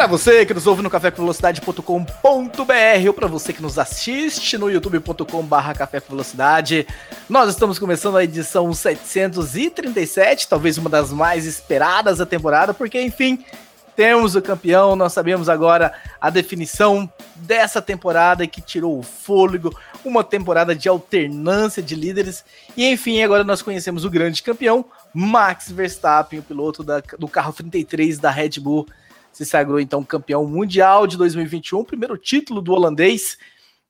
[0.00, 5.74] Para você que nos ouve no cafécomvelocidade.com.br ou para você que nos assiste no youtube.com.br
[5.76, 6.86] Café com Velocidade,
[7.28, 13.44] nós estamos começando a edição 737, talvez uma das mais esperadas da temporada, porque enfim,
[13.94, 19.70] temos o campeão, nós sabemos agora a definição dessa temporada que tirou o fôlego,
[20.02, 22.42] uma temporada de alternância de líderes,
[22.74, 24.82] e enfim, agora nós conhecemos o grande campeão,
[25.12, 28.86] Max Verstappen, o piloto da, do carro 33 da Red Bull
[29.32, 33.38] se sagrou então campeão mundial de 2021, primeiro título do holandês,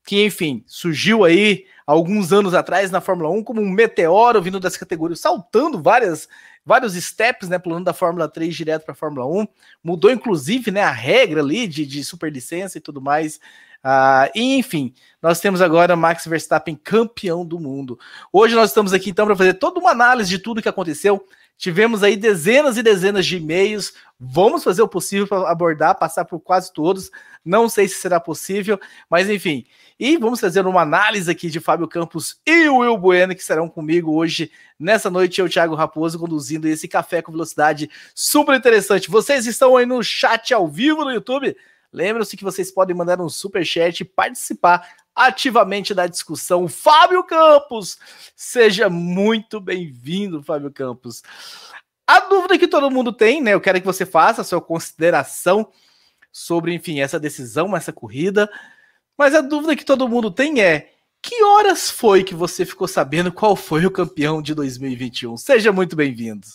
[0.05, 4.77] que enfim, surgiu aí alguns anos atrás na Fórmula 1 como um meteoro vindo das
[4.77, 6.29] categorias, saltando várias
[6.64, 9.47] vários steps, né, pulando da Fórmula 3 direto para a Fórmula 1,
[9.83, 13.41] mudou inclusive, né, a regra ali de, de superlicença e tudo mais.
[13.83, 14.92] Uh, e, enfim,
[15.23, 17.98] nós temos agora Max Verstappen campeão do mundo.
[18.31, 21.27] Hoje nós estamos aqui então para fazer toda uma análise de tudo que aconteceu,
[21.61, 23.92] Tivemos aí dezenas e dezenas de e-mails.
[24.19, 27.11] Vamos fazer o possível para abordar, passar por quase todos.
[27.44, 28.80] Não sei se será possível,
[29.11, 29.67] mas enfim.
[29.98, 33.69] E vamos fazer uma análise aqui de Fábio Campos e o Will Bueno, que estarão
[33.69, 39.11] comigo hoje, nessa noite, eu, Thiago Raposo, conduzindo esse café com velocidade super interessante.
[39.11, 41.55] Vocês estão aí no chat ao vivo no YouTube?
[41.92, 46.69] Lembrem-se que vocês podem mandar um super chat e participar ativamente da discussão.
[46.69, 47.98] Fábio Campos,
[48.36, 51.22] seja muito bem-vindo, Fábio Campos.
[52.06, 53.55] A dúvida que todo mundo tem, né?
[53.55, 55.68] Eu quero que você faça a sua consideração
[56.33, 58.50] sobre, enfim, essa decisão, essa corrida.
[59.16, 63.33] Mas a dúvida que todo mundo tem é: que horas foi que você ficou sabendo
[63.33, 65.36] qual foi o campeão de 2021?
[65.36, 66.46] Seja muito bem-vindo.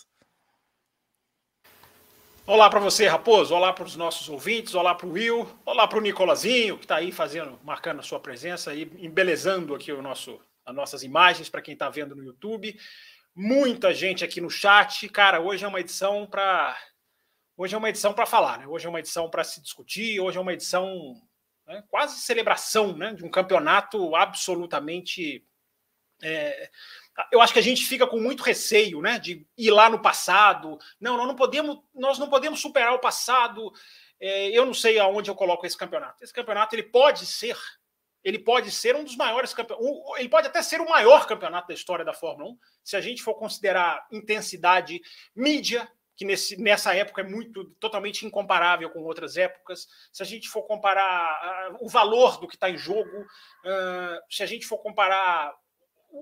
[2.47, 3.55] Olá para você, Raposo.
[3.55, 4.75] Olá para os nossos ouvintes.
[4.75, 5.49] Olá para o Will.
[5.65, 9.91] Olá para o Nicolazinho, que está aí fazendo, marcando a sua presença e embelezando aqui
[9.91, 12.79] o nosso, as nossas imagens para quem está vendo no YouTube.
[13.35, 15.09] Muita gente aqui no chat.
[15.09, 16.77] Cara, hoje é uma edição para
[17.57, 18.67] hoje é uma edição para falar, né?
[18.67, 20.19] Hoje é uma edição para se discutir.
[20.19, 21.19] Hoje é uma edição
[21.65, 25.43] né, quase celebração, né, de um campeonato absolutamente
[26.21, 26.69] é,
[27.31, 30.77] eu acho que a gente fica com muito receio, né, de ir lá no passado.
[30.99, 33.71] Não, nós não podemos, nós não podemos superar o passado.
[34.19, 36.23] É, eu não sei aonde eu coloco esse campeonato.
[36.23, 37.57] Esse campeonato ele pode ser,
[38.23, 39.89] ele pode ser um dos maiores campeonatos.
[40.17, 43.23] Ele pode até ser o maior campeonato da história da Fórmula 1, se a gente
[43.23, 45.01] for considerar intensidade,
[45.33, 49.87] mídia, que nesse, nessa época é muito totalmente incomparável com outras épocas.
[50.11, 54.41] Se a gente for comparar uh, o valor do que está em jogo, uh, se
[54.41, 55.53] a gente for comparar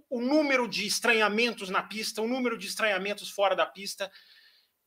[0.10, 4.12] o número de estranhamentos na pista, o número de estranhamentos fora da pista.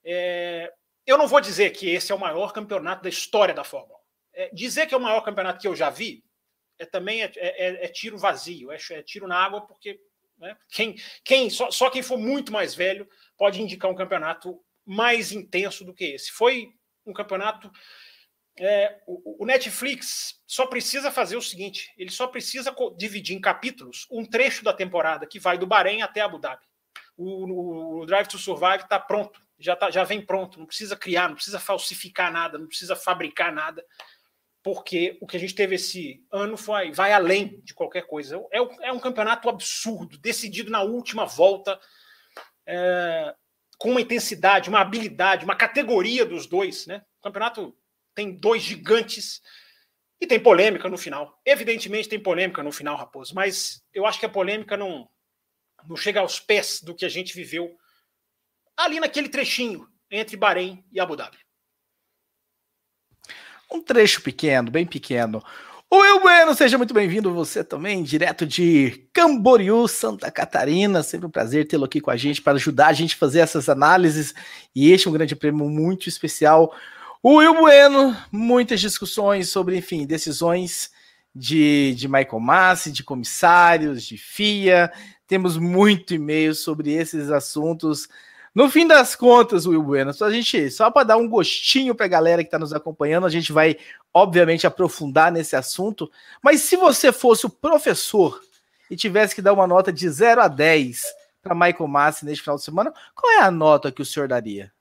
[0.05, 0.73] É,
[1.07, 4.03] eu não vou dizer que esse é o maior campeonato da história da Fórmula 1.
[4.35, 6.25] É, dizer que é o maior campeonato que eu já vi
[6.79, 9.99] é também é, é, é, é tiro vazio, é, é, tiro na água, porque
[10.39, 15.33] né, quem, quem só, só quem for muito mais velho pode indicar um campeonato mais
[15.33, 16.31] intenso do que esse.
[16.31, 16.69] Foi
[17.05, 17.71] um campeonato
[18.59, 24.07] é, o, o, Netflix só precisa fazer o seguinte: ele só precisa dividir em capítulos
[24.11, 26.65] um trecho da temporada que vai do Bahrein até Abu Dhabi.
[27.17, 31.29] O, o Drive to Survive está pronto, já, tá, já vem pronto, não precisa criar,
[31.29, 33.85] não precisa falsificar nada, não precisa fabricar nada,
[34.63, 38.43] porque o que a gente teve esse ano foi, vai além de qualquer coisa.
[38.53, 38.59] É,
[38.89, 41.79] é um campeonato absurdo, decidido na última volta,
[42.67, 43.35] é,
[43.79, 46.87] com uma intensidade, uma habilidade, uma categoria dos dois.
[46.87, 47.03] Né?
[47.21, 47.77] O campeonato
[48.17, 49.41] tem dois gigantes
[50.21, 51.39] e tem polêmica no final.
[51.45, 55.09] Evidentemente tem polêmica no final, Raposo, mas eu acho que a polêmica não,
[55.87, 57.77] não chega aos pés do que a gente viveu
[58.77, 61.37] ali naquele trechinho entre Bahrein e Abu Dhabi.
[63.71, 65.43] Um trecho pequeno, bem pequeno.
[65.91, 71.03] O Will Bueno, seja muito bem-vindo, você também, direto de Camboriú, Santa Catarina.
[71.03, 73.69] Sempre um prazer tê-lo aqui com a gente para ajudar a gente a fazer essas
[73.69, 74.35] análises.
[74.75, 76.75] E este é um grande prêmio muito especial
[77.23, 80.91] o Will Bueno, muitas discussões sobre, enfim, decisões
[81.35, 84.93] de, de Michael Massi, de comissários, de FIA.
[85.27, 88.09] Temos muito e-mail sobre esses assuntos.
[88.55, 92.07] No fim das contas, Will Bueno, só a gente, só para dar um gostinho para
[92.07, 93.77] a galera que está nos acompanhando, a gente vai,
[94.15, 96.11] obviamente, aprofundar nesse assunto.
[96.43, 98.41] Mas se você fosse o professor
[98.91, 101.03] e tivesse que dar uma nota de 0 a 10
[101.43, 104.73] para Michael Massi neste final de semana, qual é a nota que o senhor daria?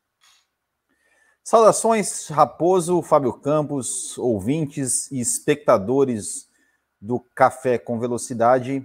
[1.47, 6.49] Saudações, Raposo, Fábio Campos, ouvintes e espectadores
[6.99, 8.83] do Café com Velocidade.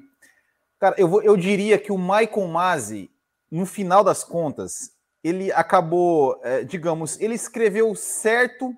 [0.78, 3.10] Cara, eu, vou, eu diria que o Michael Masi,
[3.50, 8.76] no final das contas, ele acabou, é, digamos, ele escreveu certo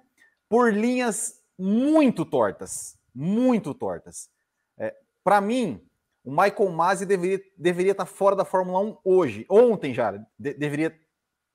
[0.49, 4.31] por linhas muito tortas, muito tortas.
[4.79, 4.95] É,
[5.25, 5.85] Para mim,
[6.25, 10.97] o Michael Masi deveria, deveria estar fora da Fórmula 1 hoje, ontem já, de, deveria,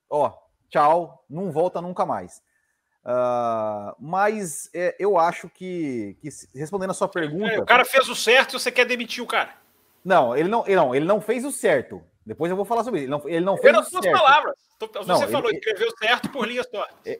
[0.10, 2.42] ó, tchau, não volta nunca mais.
[3.08, 7.54] Uh, mas é, eu acho que, que, respondendo a sua pergunta.
[7.54, 9.56] É, o cara fez o certo e você quer demitir o cara.
[10.04, 12.04] Não, ele não, ele não, ele não fez o certo.
[12.26, 13.06] Depois eu vou falar sobre isso.
[13.06, 14.12] Ele não, ele não fez o certo.
[14.12, 14.56] palavras.
[14.80, 16.96] Você não, falou, ele, escreveu certo por linhas tortas.
[17.06, 17.20] É,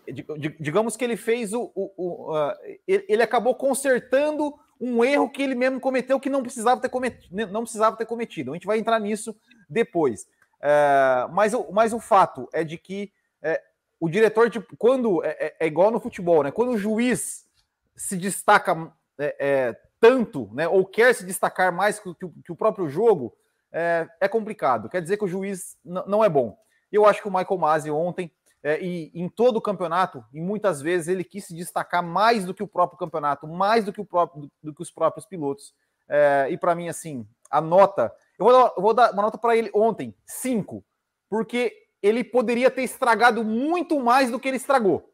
[0.60, 1.72] digamos que ele fez o.
[1.74, 2.54] o, o uh,
[2.88, 7.48] ele, ele, acabou consertando um erro que ele mesmo cometeu que não precisava ter cometido.
[7.48, 8.52] Não precisava ter cometido.
[8.52, 9.36] A gente vai entrar nisso
[9.70, 10.24] depois.
[10.58, 13.12] Uh, mas, mas o fato é de que
[13.44, 13.68] uh,
[14.00, 16.52] o diretor, tipo, quando é, é, é, igual no futebol, né?
[16.52, 17.48] Quando o juiz
[17.96, 20.68] se destaca é, é, tanto, né?
[20.68, 23.34] Ou quer se destacar mais que, que, que o próprio jogo,
[23.72, 24.90] é, é, complicado.
[24.90, 26.58] Quer dizer que o juiz não é bom.
[26.92, 28.32] Eu acho que o Michael Masi ontem
[28.64, 32.54] é, e em todo o campeonato, e muitas vezes ele quis se destacar mais do
[32.54, 35.74] que o próprio campeonato, mais do que, o próprio, do, do que os próprios pilotos.
[36.10, 38.14] É, e para mim, assim, a nota.
[38.38, 40.84] Eu vou dar, eu vou dar uma nota para ele ontem, cinco,
[41.30, 45.14] porque ele poderia ter estragado muito mais do que ele estragou.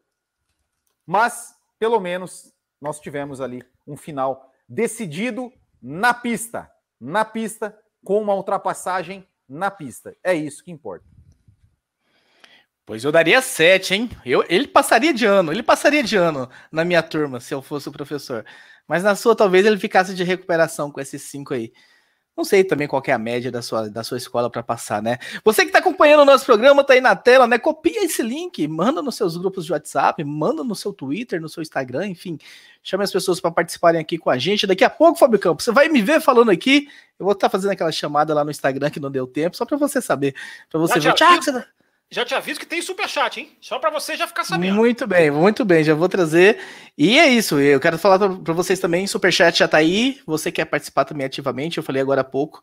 [1.06, 5.52] Mas, pelo menos, nós tivemos ali um final decidido
[5.82, 6.70] na pista.
[7.00, 10.16] Na pista, com uma ultrapassagem na pista.
[10.24, 11.06] É isso que importa.
[12.86, 14.10] Pois eu daria sete, hein?
[14.26, 17.88] Eu, ele passaria de ano, ele passaria de ano na minha turma, se eu fosse
[17.88, 18.46] o professor.
[18.86, 21.72] Mas na sua, talvez ele ficasse de recuperação com esses cinco aí.
[22.36, 25.20] Não sei também qual é a média da sua, da sua escola para passar, né?
[25.46, 27.60] Você que está acompanhando o nosso programa, tá aí na tela, né?
[27.60, 31.62] Copia esse link, manda nos seus grupos de WhatsApp, manda no seu Twitter, no seu
[31.62, 32.40] Instagram, enfim.
[32.82, 34.66] Chame as pessoas para participarem aqui com a gente.
[34.66, 36.88] Daqui a pouco, Fábio Campos, você vai me ver falando aqui.
[37.20, 39.64] Eu vou estar tá fazendo aquela chamada lá no Instagram que não deu tempo, só
[39.64, 40.34] para você saber.
[40.72, 41.14] Para você ver.
[41.14, 41.64] Tchau, você...
[42.14, 43.58] Já te aviso que tem super chat, hein?
[43.60, 44.76] Só para você já ficar sabendo.
[44.76, 46.60] Muito bem, muito bem, já vou trazer.
[46.96, 50.22] E é isso, eu quero falar para vocês também, super chat já tá aí.
[50.28, 52.62] Você quer participar também ativamente, eu falei agora há pouco.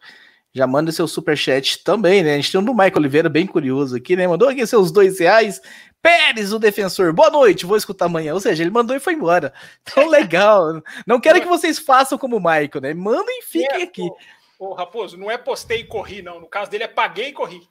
[0.54, 2.34] Já manda seu super chat também, né?
[2.34, 4.28] A gente tem um do Michael Oliveira bem curioso aqui, né?
[4.28, 5.60] Mandou aqui seus dois reais.
[6.00, 8.34] Pérez, o defensor, boa noite, vou escutar amanhã.
[8.34, 9.52] Ou seja, ele mandou e foi embora.
[9.82, 10.80] Então, legal.
[11.04, 12.94] Não quero que vocês façam como o Michael, né?
[12.94, 14.08] Mandem e fiquem é, aqui.
[14.60, 16.40] Ô, ô, Raposo, não é postei e corri, não.
[16.40, 17.68] No caso dele é paguei e corri.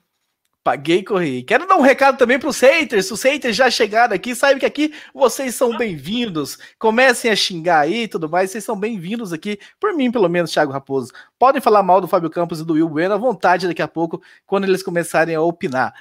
[0.62, 1.42] Paguei e corri.
[1.42, 3.10] Quero dar um recado também para os haters.
[3.10, 6.58] Os haters já chegaram aqui, sabe que aqui vocês são bem-vindos.
[6.78, 8.50] Comecem a xingar aí e tudo mais.
[8.50, 11.12] Vocês são bem-vindos aqui, por mim, pelo menos, Thiago Raposo.
[11.38, 14.22] Podem falar mal do Fábio Campos e do Will Bueno à vontade daqui a pouco,
[14.46, 15.94] quando eles começarem a opinar.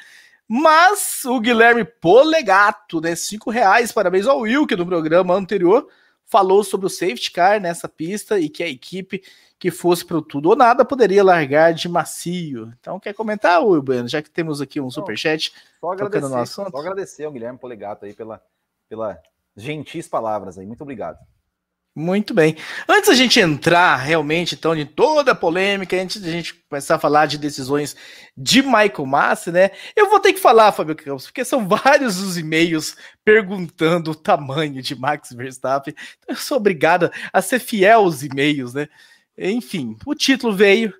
[0.46, 3.16] Mas o Guilherme Polegato, né?
[3.16, 3.94] Cinco reais.
[3.94, 5.88] Parabéns ao Will, que no programa anterior
[6.26, 9.24] falou sobre o safety car nessa pista e que a equipe
[9.60, 12.74] que fosse para o tudo ou nada, poderia largar de macio.
[12.80, 15.52] Então, quer comentar, Will Bueno, já que temos aqui um superchat
[15.82, 16.72] só agradecer, no assunto?
[16.72, 18.42] Só agradecer ao Guilherme Polegato aí pela,
[18.88, 19.22] pela
[19.58, 20.66] gentis palavras aí.
[20.66, 21.20] Muito obrigado.
[21.94, 22.56] Muito bem.
[22.88, 27.00] Antes da gente entrar realmente, então, de toda a polêmica, antes da gente começar a
[27.00, 27.94] falar de decisões
[28.38, 29.72] de Michael Massi, né?
[29.94, 32.96] Eu vou ter que falar, Fábio Campos, porque são vários os e-mails
[33.26, 35.94] perguntando o tamanho de Max Verstappen.
[36.20, 38.88] Então, eu sou obrigado a ser fiel aos e-mails, né?
[39.39, 40.94] Enfim, o título veio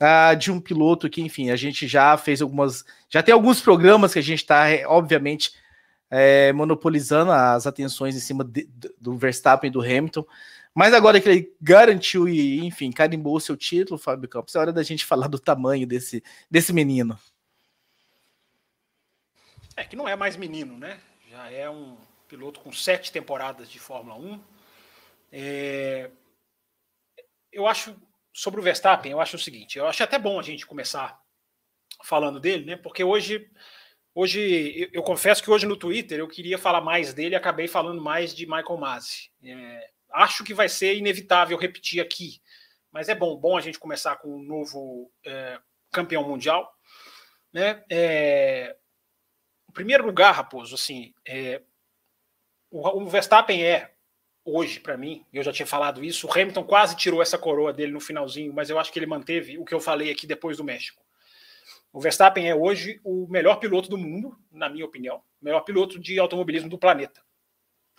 [0.00, 2.84] uh, de um piloto que, enfim, a gente já fez algumas.
[3.08, 5.52] Já tem alguns programas que a gente está, é, obviamente,
[6.10, 8.68] é, monopolizando as atenções em cima de,
[9.00, 10.26] do Verstappen e do Hamilton.
[10.74, 14.72] Mas agora que ele garantiu e, enfim, carimbou o seu título, Fábio Campos, é hora
[14.72, 17.16] da gente falar do tamanho desse, desse menino.
[19.76, 20.98] É que não é mais menino, né?
[21.30, 21.96] Já é um
[22.28, 24.40] piloto com sete temporadas de Fórmula 1.
[25.32, 26.10] É,
[27.54, 27.96] eu acho,
[28.32, 31.18] sobre o Verstappen, eu acho o seguinte, eu acho até bom a gente começar
[32.02, 32.76] falando dele, né?
[32.76, 33.48] Porque hoje,
[34.14, 34.40] hoje
[34.76, 38.34] eu, eu confesso que hoje no Twitter eu queria falar mais dele acabei falando mais
[38.34, 39.30] de Michael Masi.
[39.42, 42.40] É, acho que vai ser inevitável repetir aqui,
[42.90, 45.58] mas é bom, bom a gente começar com um novo é,
[45.92, 46.70] campeão mundial,
[47.52, 47.84] né?
[47.90, 48.76] É,
[49.68, 51.62] em primeiro lugar, Raposo, assim, é,
[52.70, 53.93] o, o Verstappen é
[54.44, 57.92] hoje, para mim, eu já tinha falado isso, o Hamilton quase tirou essa coroa dele
[57.92, 60.64] no finalzinho, mas eu acho que ele manteve o que eu falei aqui depois do
[60.64, 61.02] México.
[61.92, 65.98] O Verstappen é hoje o melhor piloto do mundo, na minha opinião, o melhor piloto
[65.98, 67.22] de automobilismo do planeta.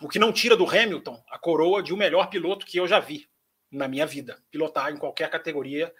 [0.00, 3.00] O que não tira do Hamilton a coroa de o melhor piloto que eu já
[3.00, 3.26] vi
[3.70, 5.92] na minha vida, pilotar em qualquer categoria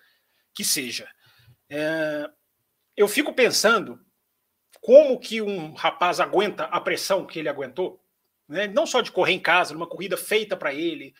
[0.54, 1.08] que seja.
[1.68, 2.28] É...
[2.96, 3.98] eu fico pensando
[4.80, 8.00] como que um rapaz aguenta a pressão que ele aguentou
[8.48, 8.66] né?
[8.66, 11.14] não só de correr em casa, numa corrida feita para ele,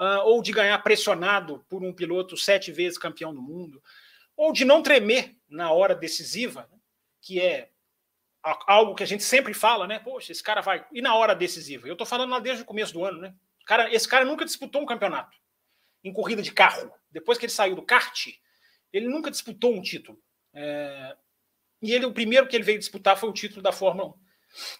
[0.00, 3.82] uh, ou de ganhar pressionado por um piloto sete vezes campeão do mundo,
[4.36, 6.78] ou de não tremer na hora decisiva, né?
[7.20, 7.70] que é
[8.42, 10.00] algo que a gente sempre fala, né?
[10.00, 10.84] Poxa, esse cara vai.
[10.92, 11.86] E na hora decisiva?
[11.86, 13.34] Eu tô falando lá desde o começo do ano, né?
[13.64, 15.38] Cara, esse cara nunca disputou um campeonato
[16.02, 16.92] em corrida de carro.
[17.10, 18.26] Depois que ele saiu do kart,
[18.92, 20.18] ele nunca disputou um título.
[20.52, 21.16] É...
[21.80, 24.14] E ele, o primeiro que ele veio disputar foi o título da Fórmula 1.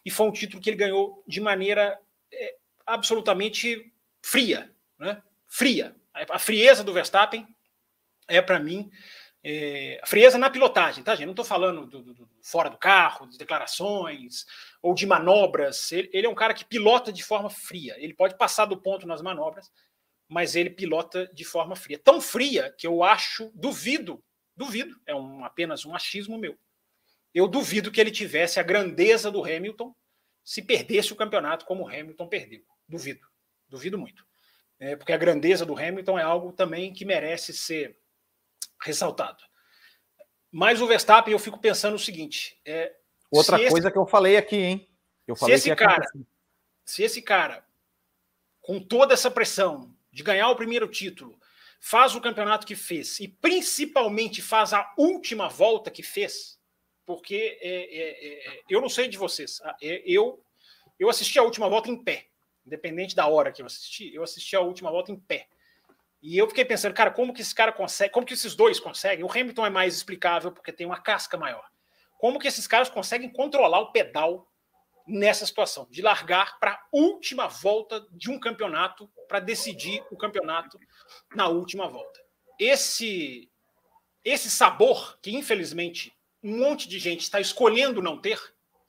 [0.04, 1.98] E foi um título que ele ganhou de maneira
[2.32, 4.70] é, absolutamente fria.
[4.98, 5.22] Né?
[5.46, 5.94] Fria.
[6.14, 7.46] A frieza do Verstappen
[8.28, 8.90] é, para mim,
[9.44, 11.26] é, a frieza na pilotagem, tá, gente?
[11.26, 14.46] Não estou falando do, do, do, fora do carro, de declarações
[14.80, 15.90] ou de manobras.
[15.90, 17.94] Ele, ele, é um cara que pilota de forma fria.
[17.98, 19.70] Ele pode passar do ponto nas manobras,
[20.28, 21.98] mas ele pilota de forma fria.
[21.98, 24.22] Tão fria que eu acho, duvido,
[24.56, 26.56] duvido, é um, apenas um achismo meu.
[27.34, 29.94] Eu duvido que ele tivesse a grandeza do Hamilton
[30.44, 32.62] se perdesse o campeonato como o Hamilton perdeu.
[32.88, 33.26] Duvido,
[33.68, 34.26] duvido muito.
[34.78, 37.96] É, porque a grandeza do Hamilton é algo também que merece ser
[38.80, 39.42] ressaltado.
[40.50, 42.94] Mas o Verstappen, eu fico pensando o seguinte: é,
[43.30, 44.88] outra coisa esse, que eu falei aqui, hein?
[45.26, 46.06] Eu falei se esse cara,
[46.84, 47.64] se esse cara,
[48.60, 51.38] com toda essa pressão de ganhar o primeiro título,
[51.80, 56.58] faz o campeonato que fez e principalmente faz a última volta que fez,
[57.04, 60.42] porque é, é, é eu não sei de vocês, é, eu
[60.98, 62.26] eu assisti a última volta em pé,
[62.64, 65.48] independente da hora que eu assisti, eu assisti a última volta em pé.
[66.22, 69.24] E eu fiquei pensando, cara, como que esse cara consegue, como que esses dois conseguem?
[69.24, 71.68] O Hamilton é mais explicável porque tem uma casca maior.
[72.18, 74.48] Como que esses caras conseguem controlar o pedal
[75.06, 80.78] nessa situação, de largar para a última volta de um campeonato para decidir o campeonato
[81.34, 82.20] na última volta.
[82.58, 83.50] Esse
[84.24, 88.40] esse sabor que infelizmente um monte de gente está escolhendo não ter,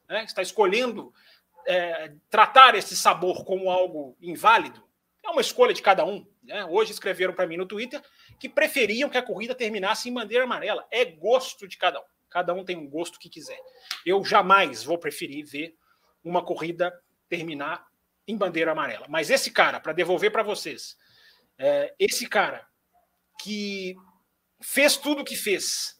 [0.09, 0.23] né?
[0.23, 1.13] está escolhendo
[1.67, 4.83] é, tratar esse sabor como algo inválido,
[5.23, 6.25] é uma escolha de cada um.
[6.43, 6.65] Né?
[6.65, 8.01] Hoje escreveram para mim no Twitter
[8.39, 10.85] que preferiam que a corrida terminasse em bandeira amarela.
[10.91, 12.05] É gosto de cada um.
[12.29, 13.59] Cada um tem um gosto que quiser.
[14.05, 15.77] Eu jamais vou preferir ver
[16.23, 16.93] uma corrida
[17.29, 17.87] terminar
[18.27, 19.05] em bandeira amarela.
[19.07, 20.97] Mas esse cara, para devolver para vocês,
[21.57, 22.67] é, esse cara
[23.41, 23.95] que
[24.61, 25.97] fez tudo o que fez,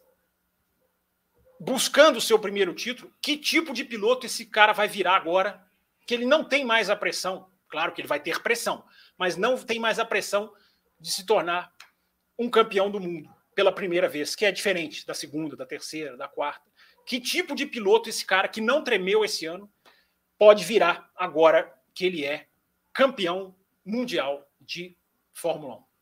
[1.64, 5.66] buscando o seu primeiro título, que tipo de piloto esse cara vai virar agora?
[6.06, 7.50] Que ele não tem mais a pressão.
[7.70, 8.84] Claro que ele vai ter pressão,
[9.18, 10.54] mas não tem mais a pressão
[11.00, 11.72] de se tornar
[12.38, 16.28] um campeão do mundo pela primeira vez, que é diferente da segunda, da terceira, da
[16.28, 16.70] quarta.
[17.06, 19.72] Que tipo de piloto esse cara que não tremeu esse ano
[20.38, 22.48] pode virar agora que ele é
[22.92, 23.56] campeão
[23.86, 24.98] mundial de
[25.32, 25.93] Fórmula 1?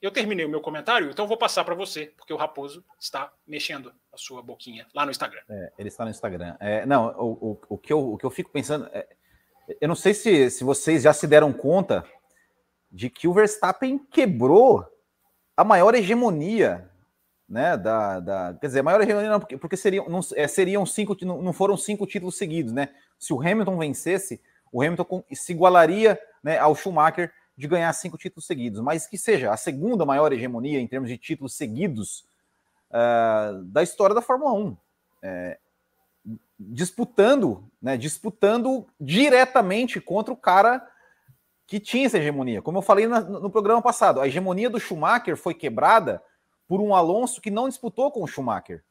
[0.00, 3.92] Eu terminei o meu comentário, então vou passar para você, porque o Raposo está mexendo
[4.10, 5.40] a sua boquinha lá no Instagram.
[5.48, 6.56] É, ele está no Instagram.
[6.58, 8.88] É, não, o, o, o, que eu, o que eu fico pensando.
[8.94, 9.06] É,
[9.78, 12.02] eu não sei se, se vocês já se deram conta
[12.90, 14.86] de que o Verstappen quebrou
[15.54, 16.90] a maior hegemonia,
[17.46, 17.76] né?
[17.76, 21.14] Da, da quer dizer, a maior hegemonia não, porque, porque seriam, não, é, seriam cinco,
[21.24, 22.88] não foram cinco títulos seguidos, né?
[23.18, 24.40] Se o Hamilton vencesse,
[24.72, 29.52] o Hamilton se igualaria né, ao Schumacher de ganhar cinco títulos seguidos, mas que seja
[29.52, 32.24] a segunda maior hegemonia em termos de títulos seguidos
[32.90, 34.76] uh, da história da Fórmula 1.
[35.22, 35.58] É,
[36.58, 40.86] disputando, né, disputando diretamente contra o cara
[41.66, 42.62] que tinha essa hegemonia.
[42.62, 46.22] Como eu falei no, no programa passado, a hegemonia do Schumacher foi quebrada
[46.66, 48.82] por um Alonso que não disputou com o Schumacher.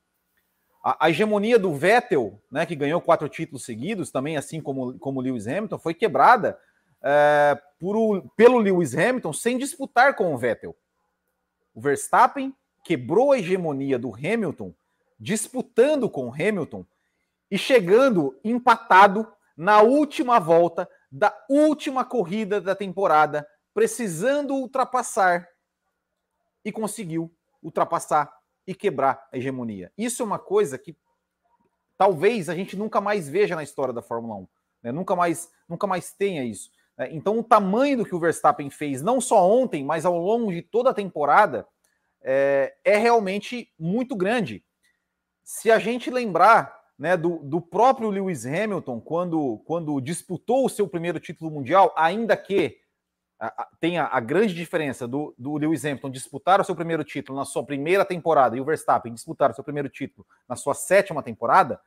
[0.83, 5.21] A, a hegemonia do Vettel, né, que ganhou quatro títulos seguidos, também assim como, como
[5.21, 6.59] Lewis Hamilton, foi quebrada
[7.01, 10.75] é, por pelo Lewis Hamilton sem disputar com o Vettel.
[11.74, 12.53] O Verstappen
[12.84, 14.74] quebrou a hegemonia do Hamilton
[15.20, 16.86] disputando com o Hamilton
[17.51, 25.48] e chegando empatado na última volta da última corrida da temporada, precisando ultrapassar
[26.63, 28.32] e conseguiu ultrapassar
[28.65, 29.91] e quebrar a hegemonia.
[29.98, 30.96] Isso é uma coisa que
[31.98, 34.48] talvez a gente nunca mais veja na história da Fórmula 1,
[34.84, 34.91] né?
[34.91, 36.72] nunca mais, nunca mais tenha isso.
[37.00, 37.08] Né?
[37.13, 40.62] Então, o tamanho do que o Verstappen fez, não só ontem, mas ao longo de
[40.62, 41.65] toda a temporada,
[42.22, 44.63] é, é realmente muito grande.
[45.41, 50.86] Se a gente lembrar né, do, do próprio Lewis Hamilton quando, quando disputou o seu
[50.86, 52.77] primeiro título mundial, ainda que
[53.79, 57.65] tenha a grande diferença do, do Lewis Hamilton disputar o seu primeiro título na sua
[57.65, 61.79] primeira temporada e o Verstappen disputar o seu primeiro título na sua sétima temporada,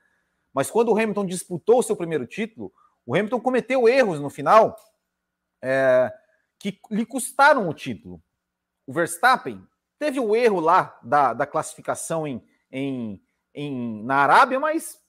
[0.54, 2.72] mas quando o Hamilton disputou o seu primeiro título,
[3.04, 4.74] o Hamilton cometeu erros no final
[5.62, 6.12] é,
[6.58, 8.22] que lhe custaram o título.
[8.86, 9.62] O Verstappen
[9.98, 13.22] teve o erro lá da, da classificação em, em,
[13.54, 15.00] em, na Arábia, mas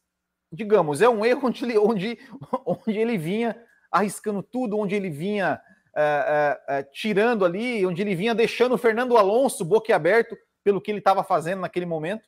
[0.51, 2.19] digamos, é um erro onde ele, onde,
[2.65, 3.59] onde ele vinha
[3.91, 5.59] arriscando tudo, onde ele vinha
[5.95, 10.89] é, é, é, tirando ali, onde ele vinha deixando o Fernando Alonso boquiaberto pelo que
[10.89, 12.27] ele estava fazendo naquele momento.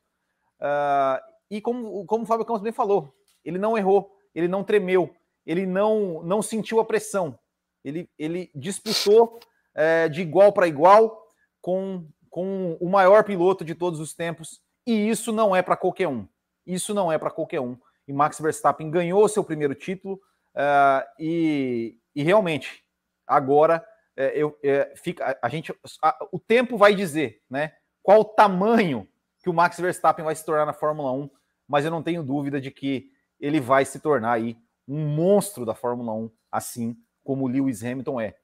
[0.60, 5.16] Uh, e como, como o Fábio Campos bem falou, ele não errou, ele não tremeu,
[5.46, 7.40] ele não, não sentiu a pressão.
[7.86, 9.40] Ele, ele disputou
[9.76, 11.28] é, de igual para igual
[11.62, 16.08] com, com o maior piloto de todos os tempos, e isso não é para qualquer
[16.08, 16.28] um.
[16.66, 17.78] Isso não é para qualquer um.
[18.08, 20.16] E Max Verstappen ganhou seu primeiro título,
[20.56, 22.84] uh, e, e realmente,
[23.28, 23.86] agora
[24.18, 27.74] é, eu, é, fica, a, a gente, a, o tempo vai dizer, né?
[28.02, 29.08] Qual o tamanho
[29.44, 31.30] que o Max Verstappen vai se tornar na Fórmula 1,
[31.68, 35.76] mas eu não tenho dúvida de que ele vai se tornar aí um monstro da
[35.76, 38.38] Fórmula 1, assim como Lewis Hamilton é.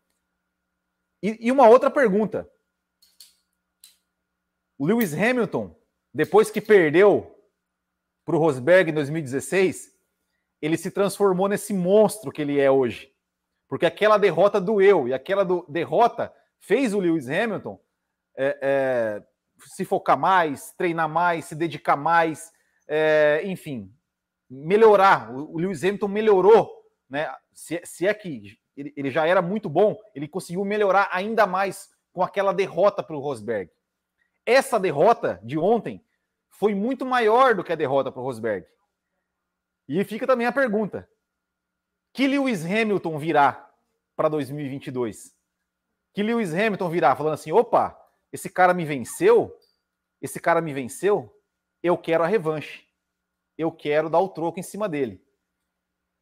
[1.24, 2.50] E, e uma outra pergunta.
[4.78, 5.74] O Lewis Hamilton,
[6.12, 7.40] depois que perdeu
[8.26, 9.96] para o Rosberg em 2016,
[10.60, 13.14] ele se transformou nesse monstro que ele é hoje.
[13.70, 17.80] Porque aquela derrota doeu, e aquela do, derrota fez o Lewis Hamilton
[18.36, 19.24] é, é,
[19.60, 22.52] se focar mais, treinar mais, se dedicar mais,
[22.88, 23.96] é, enfim,
[24.50, 25.32] melhorar.
[25.32, 27.32] O, Lewis Hamilton melhorou, né?
[27.54, 31.90] Se, se é que ele, ele, já era muito bom, ele conseguiu melhorar ainda mais
[32.14, 33.72] com aquela derrota para o Rosberg.
[34.46, 36.04] Essa derrota de ontem
[36.50, 38.66] foi muito maior do que a derrota para o Rosberg.
[39.88, 41.10] E fica também a pergunta:
[42.14, 43.70] que Lewis Hamilton virá
[44.16, 45.36] para 2022?
[46.14, 47.98] Que Lewis Hamilton virá falando assim: opa,
[48.32, 49.58] esse cara me venceu,
[50.22, 51.34] esse cara me venceu,
[51.82, 52.88] eu quero a revanche.
[53.58, 55.24] Eu quero dar o troco em cima dele.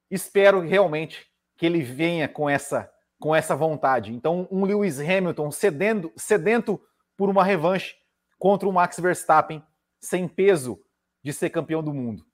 [0.10, 1.29] Espero realmente
[1.60, 4.14] que ele venha com essa com essa vontade.
[4.14, 6.82] Então, um Lewis Hamilton cedendo, sedento
[7.18, 7.98] por uma revanche
[8.38, 9.62] contra o Max Verstappen
[10.00, 10.82] sem peso
[11.22, 12.26] de ser campeão do mundo.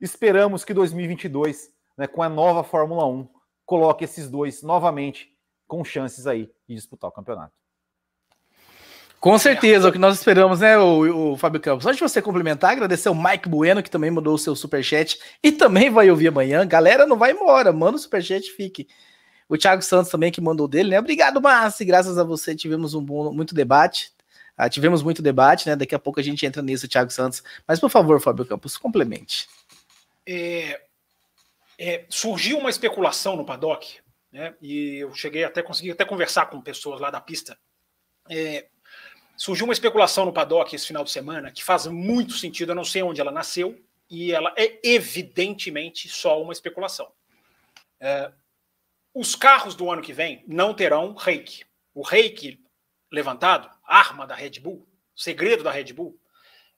[0.00, 3.28] Esperamos que 2022, né, com a nova Fórmula 1,
[3.64, 5.28] coloque esses dois novamente
[5.68, 7.54] com chances aí de disputar o campeonato.
[9.24, 11.86] Com certeza, é o que nós esperamos, né, o, o Fábio Campos.
[11.86, 15.50] Antes de você complementar, agradecer o Mike Bueno, que também mandou o seu superchat e
[15.50, 16.66] também vai ouvir amanhã.
[16.66, 18.86] Galera, não vai embora, manda o superchat fique.
[19.48, 20.98] O Thiago Santos também que mandou dele, né?
[20.98, 21.86] Obrigado, Márcio.
[21.86, 24.12] Graças a você tivemos um bom, muito debate.
[24.58, 25.74] Ah, tivemos muito debate, né?
[25.74, 27.42] Daqui a pouco a gente entra nisso, Thiago Santos.
[27.66, 29.48] Mas, por favor, Fábio Campos, complemente.
[30.26, 30.82] É,
[31.78, 34.52] é, surgiu uma especulação no paddock, né?
[34.60, 37.56] E eu cheguei até consegui até conversar com pessoas lá da pista.
[38.28, 38.66] É,
[39.36, 42.84] Surgiu uma especulação no paddock esse final de semana que faz muito sentido, eu não
[42.84, 47.10] sei onde ela nasceu, e ela é evidentemente só uma especulação.
[47.98, 48.32] É,
[49.12, 51.64] os carros do ano que vem não terão reiki.
[51.92, 52.62] O reiki
[53.10, 56.18] levantado, arma da Red Bull, segredo da Red Bull,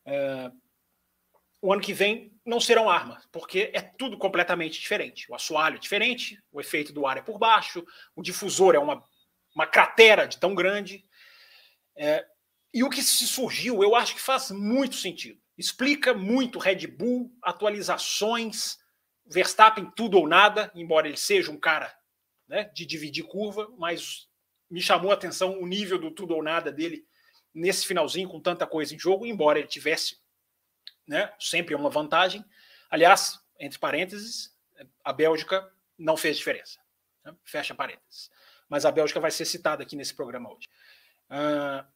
[0.05, 0.51] é,
[1.61, 5.31] o ano que vem não serão armas, porque é tudo completamente diferente.
[5.31, 9.03] O assoalho é diferente, o efeito do ar é por baixo, o difusor é uma,
[9.55, 11.05] uma cratera de tão grande.
[11.97, 12.25] É,
[12.77, 15.41] e o que se surgiu, eu acho que faz muito sentido.
[15.57, 18.77] Explica muito Red Bull, atualizações,
[19.25, 21.91] Verstappen tudo ou nada, embora ele seja um cara
[22.47, 24.29] né, de dividir curva, mas
[24.69, 27.09] me chamou a atenção o nível do tudo ou nada dele
[27.55, 30.19] nesse finalzinho com tanta coisa em jogo, embora ele tivesse
[31.09, 32.45] né, sempre uma vantagem.
[32.91, 34.55] Aliás, entre parênteses,
[35.03, 36.79] a Bélgica não fez diferença.
[37.25, 37.35] Né?
[37.43, 38.31] Fecha parênteses.
[38.69, 40.69] Mas a Bélgica vai ser citada aqui nesse programa hoje.
[41.31, 41.96] Uh,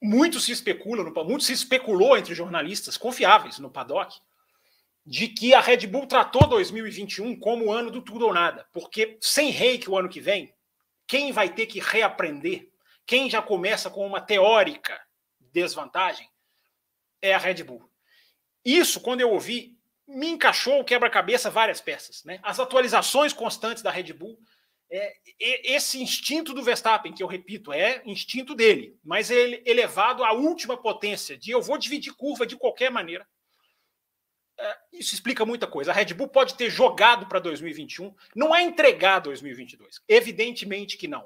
[0.00, 4.18] muito se especula, muito se especulou entre jornalistas confiáveis no paddock
[5.04, 9.18] de que a Red Bull tratou 2021 como o ano do tudo ou nada, porque
[9.20, 10.54] sem reiki o ano que vem,
[11.06, 12.70] quem vai ter que reaprender,
[13.06, 15.00] quem já começa com uma teórica
[15.40, 16.28] desvantagem,
[17.20, 17.90] é a Red Bull.
[18.64, 22.24] Isso, quando eu ouvi, me encaixou o quebra-cabeça várias peças.
[22.24, 22.38] Né?
[22.42, 24.38] As atualizações constantes da Red Bull
[24.90, 30.32] é, esse instinto do Verstappen, que eu repito, é instinto dele, mas ele elevado à
[30.32, 33.26] última potência de eu vou dividir curva de qualquer maneira.
[34.58, 35.92] É, isso explica muita coisa.
[35.92, 41.24] A Red Bull pode ter jogado para 2021, não é entregar 2022, evidentemente que não.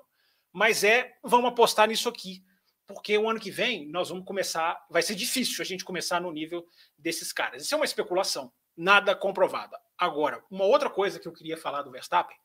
[0.53, 2.45] Mas é, vamos apostar nisso aqui,
[2.87, 6.31] porque o ano que vem nós vamos começar, vai ser difícil a gente começar no
[6.31, 6.67] nível
[6.99, 7.63] desses caras.
[7.63, 9.81] Isso é uma especulação, nada comprovada.
[9.97, 12.37] Agora, uma outra coisa que eu queria falar do Verstappen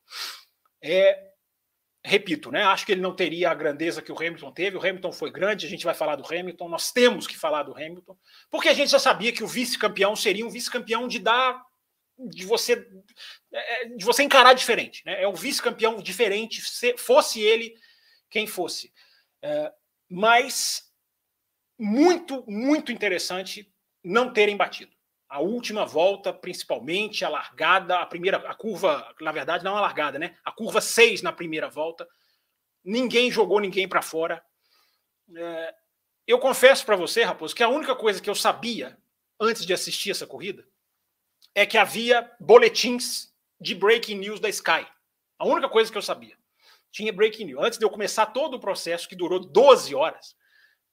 [0.82, 1.30] é,
[2.04, 2.62] repito, né?
[2.64, 4.76] Acho que ele não teria a grandeza que o Hamilton teve.
[4.76, 7.74] O Hamilton foi grande, a gente vai falar do Hamilton, nós temos que falar do
[7.74, 8.16] Hamilton,
[8.50, 11.62] porque a gente já sabia que o vice-campeão seria um vice-campeão de dar
[12.18, 12.86] de você
[13.52, 15.22] é, de você encarar diferente, né?
[15.22, 17.74] É um vice-campeão diferente, se fosse ele
[18.28, 18.92] quem fosse.
[19.42, 19.72] É,
[20.08, 20.90] mas
[21.78, 23.72] muito, muito interessante
[24.04, 24.99] não terem batido
[25.30, 30.18] a última volta, principalmente a largada, a primeira, a curva, na verdade, não a largada,
[30.18, 30.36] né?
[30.44, 32.06] A curva 6 na primeira volta
[32.84, 34.42] ninguém jogou ninguém para fora.
[35.36, 35.74] É,
[36.26, 38.98] eu confesso para você, Raposo, que a única coisa que eu sabia
[39.38, 40.66] antes de assistir essa corrida
[41.54, 44.86] é que havia boletins de breaking news da Sky.
[45.38, 46.36] A única coisa que eu sabia.
[46.90, 47.64] Tinha breaking news.
[47.64, 50.36] Antes de eu começar todo o processo, que durou 12 horas,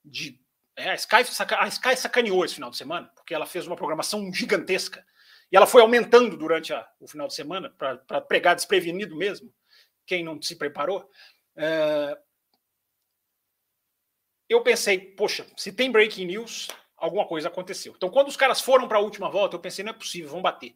[0.04, 0.40] de.
[0.78, 1.16] É, a, Sky,
[1.58, 5.04] a Sky sacaneou esse final de semana, porque ela fez uma programação gigantesca.
[5.52, 9.52] E ela foi aumentando durante a, o final de semana, para pregar desprevenido mesmo,
[10.06, 11.10] quem não se preparou.
[11.56, 12.16] É,
[14.48, 17.94] eu pensei, poxa, se tem breaking news, alguma coisa aconteceu.
[17.98, 20.42] Então, quando os caras foram para a última volta, eu pensei, não é possível, vão
[20.42, 20.76] bater.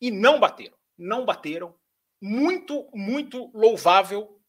[0.00, 0.76] E não bateram.
[0.96, 1.74] Não bateram.
[2.20, 4.40] Muito, muito louvável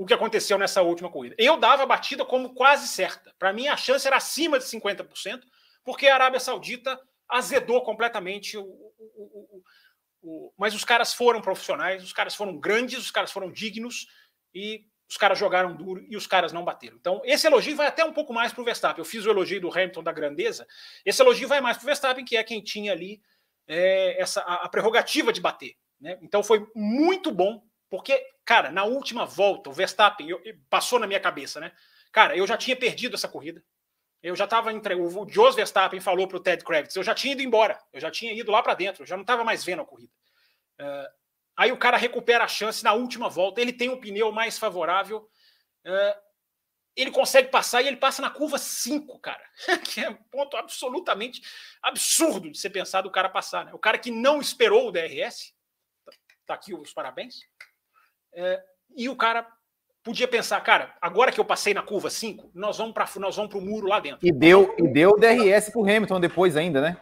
[0.00, 1.34] o que aconteceu nessa última corrida.
[1.36, 3.34] Eu dava a batida como quase certa.
[3.38, 5.42] Para mim, a chance era acima de 50%,
[5.84, 9.62] porque a Arábia Saudita azedou completamente o, o,
[10.22, 14.06] o, mas os caras foram profissionais, os caras foram grandes, os caras foram dignos
[14.54, 16.96] e os caras jogaram duro e os caras não bateram.
[16.96, 19.02] Então, esse elogio vai até um pouco mais para o Verstappen.
[19.02, 20.66] Eu fiz o elogio do Hamilton da grandeza,
[21.04, 23.20] esse elogio vai mais para o Verstappen, que é quem tinha ali
[23.68, 25.76] é, essa, a, a, prerrogativa de bater.
[26.00, 26.18] Né?
[26.22, 31.20] Então, foi muito bom, porque, cara, na última volta, o Verstappen eu, passou na minha
[31.20, 31.72] cabeça, né?
[32.12, 33.62] Cara, eu já tinha perdido essa corrida.
[34.22, 34.94] Eu já estava entre.
[34.94, 38.10] O Jos Verstappen falou para o Ted Kravitz, eu já tinha ido embora, eu já
[38.10, 40.12] tinha ido lá para dentro, eu já não estava mais vendo a corrida.
[40.80, 41.20] Uh,
[41.60, 45.28] Aí o cara recupera a chance na última volta, ele tem um pneu mais favorável,
[45.86, 46.20] uh,
[46.96, 49.44] ele consegue passar e ele passa na curva 5, cara.
[49.84, 51.42] que é um ponto absolutamente
[51.82, 53.66] absurdo de ser pensado o cara passar.
[53.66, 53.74] Né?
[53.74, 55.54] O cara que não esperou o DRS,
[56.46, 57.40] tá aqui os parabéns,
[58.34, 58.60] uh,
[58.96, 59.46] e o cara
[60.02, 63.54] podia pensar, cara, agora que eu passei na curva 5, nós vamos para nós vamos
[63.54, 64.26] o muro lá dentro.
[64.26, 66.96] E deu, e deu o DRS para o Hamilton depois ainda, né?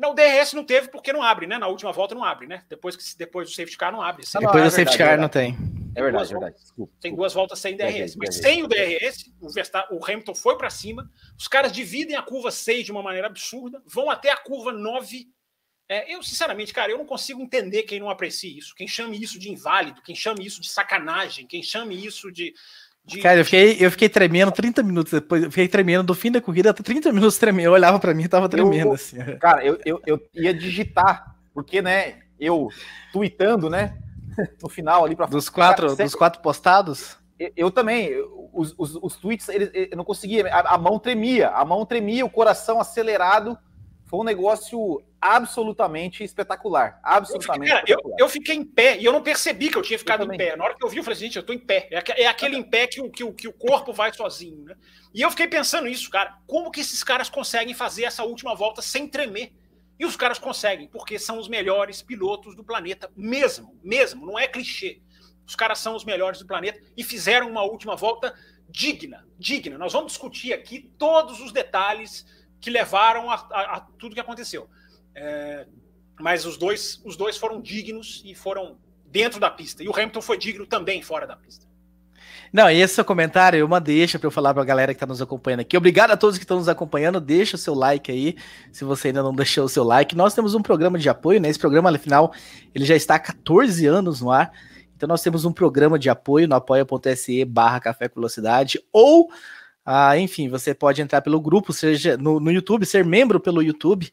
[0.00, 1.58] Não, o DRS não teve porque não abre, né?
[1.58, 2.64] Na última volta não abre, né?
[2.70, 4.24] Depois, que, depois do safety car não abre.
[4.24, 5.54] Depois é do safety car não tem.
[5.94, 6.56] É verdade, é verdade.
[6.56, 8.16] Desculpa, tem duas voltas sem DRS.
[8.16, 11.10] Mas sem o DRS, o, Verstappen, o Hamilton foi para cima.
[11.38, 15.26] Os caras dividem a curva 6 de uma maneira absurda, vão até a curva 9.
[15.90, 18.72] É, eu, sinceramente, cara, eu não consigo entender quem não aprecia isso.
[18.76, 22.54] Quem chame isso de inválido, quem chame isso de sacanagem, quem chame isso de,
[23.04, 23.18] de...
[23.18, 25.42] Cara, eu fiquei, eu fiquei tremendo 30 minutos depois.
[25.42, 27.66] Eu fiquei tremendo do fim da corrida até 30 minutos tremendo.
[27.66, 28.90] Eu olhava para mim e tava tremendo.
[28.90, 29.16] Eu, assim.
[29.40, 32.68] Cara, eu, eu, eu ia digitar, porque, né, eu
[33.12, 33.98] tweetando, né,
[34.62, 37.18] no final ali para Dos quatro, cara, dos quatro postados?
[37.36, 38.12] Eu, eu também.
[38.52, 40.46] Os, os, os, tweets, eles, eu não conseguia.
[40.54, 43.58] A, a mão tremia, a mão tremia, o coração acelerado.
[44.10, 46.98] Foi um negócio absolutamente espetacular.
[47.00, 47.70] Absolutamente.
[47.70, 49.96] Eu fiquei, cara, eu, eu, fiquei em pé e eu não percebi que eu tinha
[49.96, 50.56] ficado eu em pé.
[50.56, 51.86] Na hora que eu vi, eu falei, gente, eu tô em pé.
[51.92, 54.74] É, é aquele em pé que o, que, o, que o corpo vai sozinho, né?
[55.14, 56.36] E eu fiquei pensando nisso, cara.
[56.44, 59.52] Como que esses caras conseguem fazer essa última volta sem tremer?
[59.96, 64.48] E os caras conseguem, porque são os melhores pilotos do planeta, mesmo, mesmo, não é
[64.48, 65.00] clichê.
[65.46, 68.34] Os caras são os melhores do planeta e fizeram uma última volta
[68.68, 69.78] digna, digna.
[69.78, 72.26] Nós vamos discutir aqui todos os detalhes
[72.60, 74.68] que levaram a, a, a tudo que aconteceu.
[75.14, 75.66] É,
[76.20, 79.82] mas os dois, os dois foram dignos e foram dentro da pista.
[79.82, 81.70] E o Hamilton foi digno também fora da pista.
[82.52, 85.06] Não, esse seu comentário é uma deixa para eu falar para a galera que está
[85.06, 85.76] nos acompanhando aqui.
[85.76, 87.20] Obrigado a todos que estão nos acompanhando.
[87.20, 88.36] Deixa o seu like aí,
[88.72, 90.16] se você ainda não deixou o seu like.
[90.16, 91.48] Nós temos um programa de apoio, né?
[91.48, 92.32] Esse programa, afinal,
[92.74, 94.50] ele já está há 14 anos no ar.
[94.96, 99.30] Então nós temos um programa de apoio no apoia.se barra Café Velocidade ou
[99.84, 104.10] ah, enfim, você pode entrar pelo grupo, seja no, no YouTube, ser membro pelo YouTube.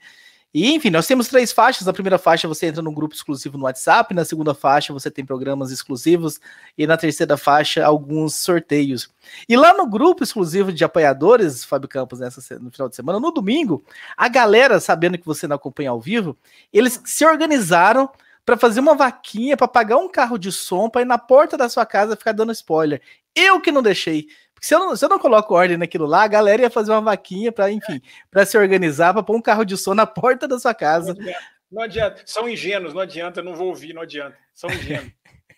[0.54, 1.86] E, enfim, nós temos três faixas.
[1.86, 5.26] Na primeira faixa você entra num grupo exclusivo no WhatsApp, na segunda faixa você tem
[5.26, 6.40] programas exclusivos,
[6.78, 9.10] e na terceira faixa alguns sorteios.
[9.48, 13.32] E lá no grupo exclusivo de apoiadores, Fábio Campos, nessa, no final de semana, no
[13.32, 13.84] domingo,
[14.16, 16.36] a galera, sabendo que você não acompanha ao vivo,
[16.74, 18.10] eles se organizaram
[18.46, 21.68] para fazer uma vaquinha para pagar um carro de som para ir na porta da
[21.68, 23.02] sua casa ficar dando spoiler.
[23.36, 24.28] Eu que não deixei.
[24.58, 26.92] Porque se eu não, se eu não coloco ordem naquilo lá, a galera ia fazer
[26.92, 30.48] uma vaquinha para, enfim, para se organizar, para pôr um carro de som na porta
[30.48, 31.14] da sua casa.
[31.14, 31.40] Não adianta,
[31.72, 32.22] não adianta.
[32.26, 34.36] São ingênuos, não adianta, eu não vou ouvir, não adianta.
[34.56, 35.12] São ingênuos.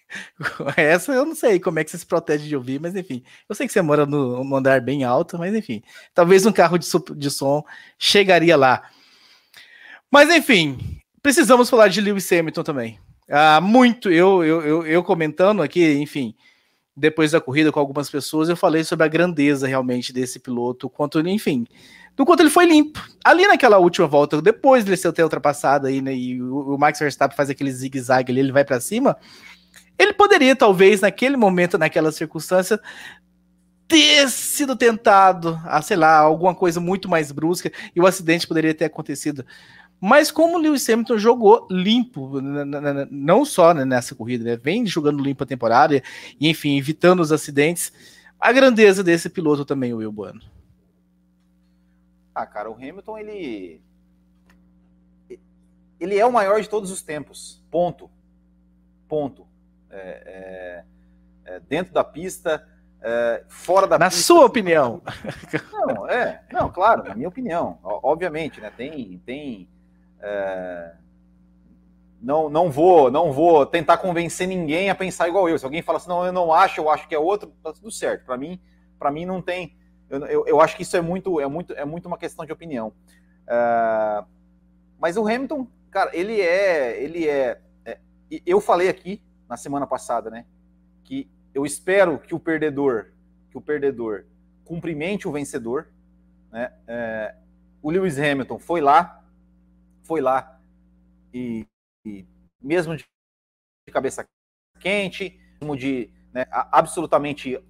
[0.75, 3.23] Essa eu não sei como é que você se protege de ouvir, mas enfim.
[3.47, 5.81] Eu sei que você mora no, no andar bem alto, mas enfim.
[6.13, 7.63] Talvez um carro de, de som
[7.97, 8.89] chegaria lá.
[10.11, 10.77] Mas enfim,
[11.21, 12.99] precisamos falar de Lewis Hamilton também.
[13.29, 16.35] Ah, muito, eu, eu, eu, eu comentando aqui, enfim,
[16.95, 21.19] depois da corrida com algumas pessoas, eu falei sobre a grandeza realmente desse piloto, quanto,
[21.27, 21.65] enfim,
[22.15, 23.01] do quanto ele foi limpo.
[23.23, 27.35] Ali naquela última volta, depois de ter ultrapassado aí, né, e o, o Max Verstappen
[27.37, 29.15] faz aquele zigue-zague ali, ele vai para cima,
[29.97, 32.79] ele poderia, talvez, naquele momento, naquela circunstância,
[33.87, 38.73] ter sido tentado a, sei lá, alguma coisa muito mais brusca, e o acidente poderia
[38.73, 39.45] ter acontecido
[40.01, 42.39] Mas como o Lewis Hamilton jogou limpo,
[43.11, 46.01] não só né, nessa corrida, né, vem jogando limpo a temporada
[46.39, 47.91] e, enfim, evitando os acidentes,
[48.39, 50.41] a grandeza desse piloto também, o Will Bueno.
[52.33, 53.81] Ah, cara, o Hamilton, ele.
[55.99, 57.61] Ele é o maior de todos os tempos.
[57.69, 58.09] Ponto.
[59.09, 59.45] Ponto.
[59.89, 60.85] É,
[61.45, 62.65] é, é, dentro da pista,
[63.01, 64.19] é, fora da na pista.
[64.19, 65.01] Na sua opinião.
[65.73, 66.41] Não, é.
[66.49, 67.77] Não, claro, na minha opinião.
[67.83, 68.71] Obviamente, né?
[68.75, 69.21] Tem.
[69.25, 69.67] tem
[70.21, 70.93] é,
[72.21, 75.57] não, não vou não vou tentar convencer ninguém a pensar igual eu.
[75.57, 77.91] Se alguém fala assim, não, eu não acho, eu acho que é outro, tá tudo
[77.91, 78.25] certo.
[78.25, 78.59] Para mim,
[78.97, 79.77] para mim não tem
[80.09, 82.51] eu, eu, eu, acho que isso é muito, é muito, é muito uma questão de
[82.51, 82.91] opinião.
[83.43, 84.25] Uh,
[84.99, 87.99] mas o Hamilton, cara, ele é, ele é, é,
[88.45, 90.45] Eu falei aqui na semana passada, né,
[91.03, 93.11] que eu espero que o perdedor,
[93.51, 94.25] que o perdedor
[94.65, 95.87] cumprimente o vencedor,
[96.51, 96.71] né?
[96.87, 97.35] É,
[97.81, 99.18] o Lewis Hamilton foi lá,
[100.09, 100.59] foi lá
[101.31, 101.67] e,
[102.03, 102.25] e
[102.59, 103.05] mesmo de
[103.93, 104.25] cabeça
[104.79, 107.63] quente, mesmo de né, absolutamente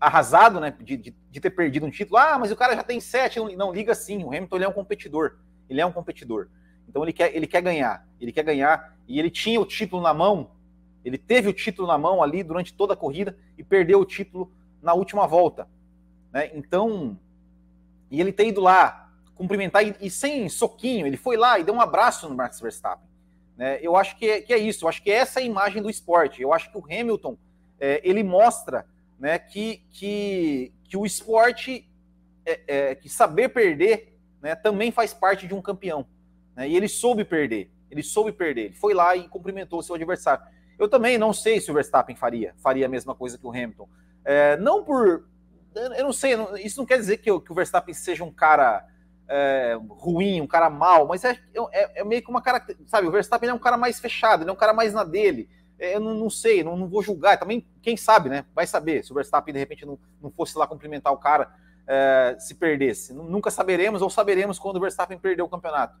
[0.00, 2.16] arrasado, né, de, de, de, ter perdido um título.
[2.16, 3.38] Ah, mas o cara já tem sete.
[3.38, 4.24] Não, não liga sim.
[4.24, 5.38] O Hamilton ele é um competidor.
[5.68, 6.48] Ele é um competidor.
[6.88, 8.08] Então ele quer, ele quer ganhar.
[8.18, 8.96] Ele quer ganhar.
[9.06, 10.52] E ele tinha o título na mão.
[11.04, 14.50] Ele teve o título na mão ali durante toda a corrida e perdeu o título
[14.80, 15.68] na última volta.
[16.32, 16.50] Né?
[16.54, 17.18] Então,
[18.10, 19.03] e ele ter ido lá
[19.34, 23.08] cumprimentar e, e, sem soquinho, ele foi lá e deu um abraço no Max Verstappen.
[23.56, 23.78] Né?
[23.80, 24.84] Eu acho que é, que é isso.
[24.84, 26.42] Eu acho que essa é a imagem do esporte.
[26.42, 27.36] Eu acho que o Hamilton
[27.78, 28.86] é, ele mostra
[29.18, 31.88] né, que, que, que o esporte,
[32.44, 36.06] é, é, que saber perder, né, também faz parte de um campeão.
[36.54, 39.94] Né, e ele soube perder, ele soube perder, ele foi lá e cumprimentou o seu
[39.94, 40.44] adversário.
[40.78, 43.88] Eu também não sei se o Verstappen faria, faria a mesma coisa que o Hamilton.
[44.24, 45.28] É, não por.
[45.74, 48.86] Eu não sei, isso não quer dizer que, que o Verstappen seja um cara
[49.28, 51.38] é, ruim, um cara mal, mas é,
[51.72, 52.64] é, é meio que uma cara.
[52.86, 55.48] Sabe, o Verstappen é um cara mais fechado, ele é um cara mais na dele.
[55.78, 57.38] É, eu não, não sei, não, não, vou julgar.
[57.38, 58.44] Também, quem sabe, né?
[58.54, 61.52] Vai saber se o Verstappen de repente não, não fosse lá cumprimentar o cara
[61.86, 63.12] é, se perdesse.
[63.12, 65.98] Nunca saberemos ou saberemos quando o Verstappen perdeu o campeonato.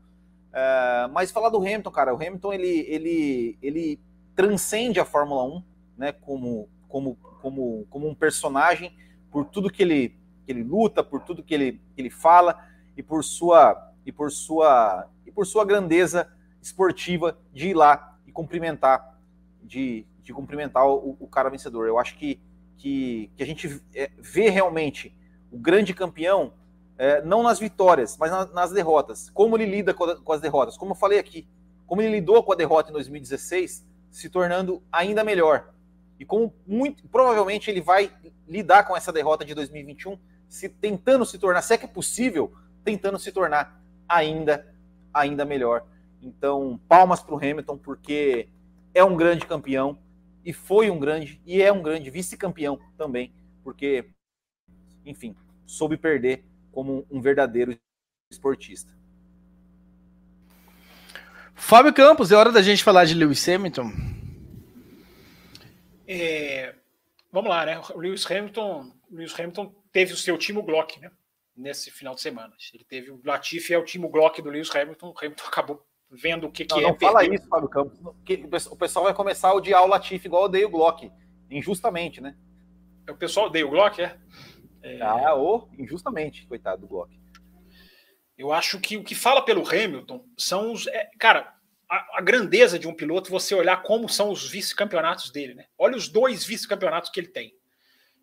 [0.52, 4.00] É, mas falar do Hamilton, cara, o Hamilton ele, ele, ele
[4.36, 5.62] transcende a Fórmula 1,
[5.96, 6.12] né?
[6.12, 8.94] Como, como, como, como um personagem
[9.30, 10.10] por tudo que ele,
[10.46, 14.30] que ele luta, por tudo que ele, que ele fala e por sua e por
[14.30, 16.30] sua e por sua grandeza
[16.60, 19.18] esportiva de ir lá e cumprimentar
[19.62, 21.86] de, de cumprimentar o, o, cara vencedor.
[21.86, 22.40] Eu acho que,
[22.76, 25.16] que, que a gente é, vê realmente
[25.50, 26.52] o grande campeão
[26.96, 29.30] é, não nas vitórias, mas nas, nas derrotas.
[29.30, 30.76] Como ele lida com, a, com, as derrotas.
[30.76, 31.48] Como eu falei aqui,
[31.86, 35.72] como ele lidou com a derrota em 2016, se tornando ainda melhor.
[36.18, 38.14] E como muito provavelmente ele vai
[38.46, 42.54] lidar com essa derrota de 2021, se tentando se tornar, se é que é possível,
[42.84, 44.72] tentando se tornar ainda
[45.12, 45.86] ainda melhor.
[46.20, 48.48] Então, palmas para o Hamilton, porque
[48.92, 49.98] é um grande campeão
[50.44, 54.10] e foi um grande e é um grande vice-campeão também, porque,
[55.04, 57.78] enfim, soube perder como um verdadeiro
[58.30, 58.92] esportista.
[61.54, 63.92] Fábio Campos, é hora da gente falar de Lewis Hamilton.
[66.06, 66.74] É,
[67.32, 67.80] vamos lá, né?
[67.94, 71.10] O Lewis Hamilton, Lewis Hamilton teve o seu time Glock, né?
[71.56, 72.52] Nesse final de semana.
[72.72, 75.08] Ele teve o Latifi é o time Glock do Lewis Hamilton.
[75.10, 76.92] O Hamilton acabou vendo o que, não, que não é.
[76.92, 77.36] Não fala perder.
[77.36, 78.00] isso, Fábio Campos.
[78.70, 81.10] O pessoal vai começar a odiar o Latifi igual odeia o Glock.
[81.50, 82.36] Injustamente, né?
[83.06, 84.18] É, o pessoal odeia o Glock, é?
[84.82, 85.00] é...
[85.00, 87.16] Ah, ou injustamente, coitado do Glock.
[88.36, 90.86] Eu acho que o que fala pelo Hamilton são os.
[90.88, 91.54] É, cara,
[91.88, 95.66] a, a, grandeza de um piloto, você olhar como são os vice-campeonatos dele, né?
[95.78, 97.54] Olha os dois vice-campeonatos que ele tem.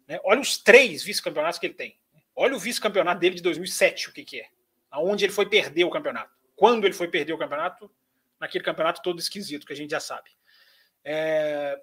[0.08, 0.20] Né?
[0.26, 1.98] Olha os três vice-campeonatos que ele tem.
[2.36, 4.48] Olha o vice-campeonato dele de 2007, o que, que é.
[4.90, 7.90] Aonde ele foi perder o campeonato quando ele foi perder o campeonato,
[8.40, 10.30] naquele campeonato todo esquisito que a gente já sabe.
[11.04, 11.76] É,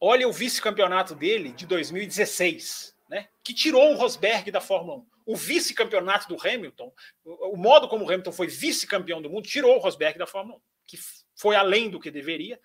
[0.00, 5.06] olha o vice-campeonato dele de 2016, né, que tirou o Rosberg da Fórmula 1.
[5.26, 6.90] O vice-campeonato do Hamilton,
[7.26, 10.60] o, modo como o Hamilton foi vice-campeão do mundo, tirou o Rosberg da Fórmula 1,
[10.86, 10.98] que
[11.36, 12.58] foi além do que deveria.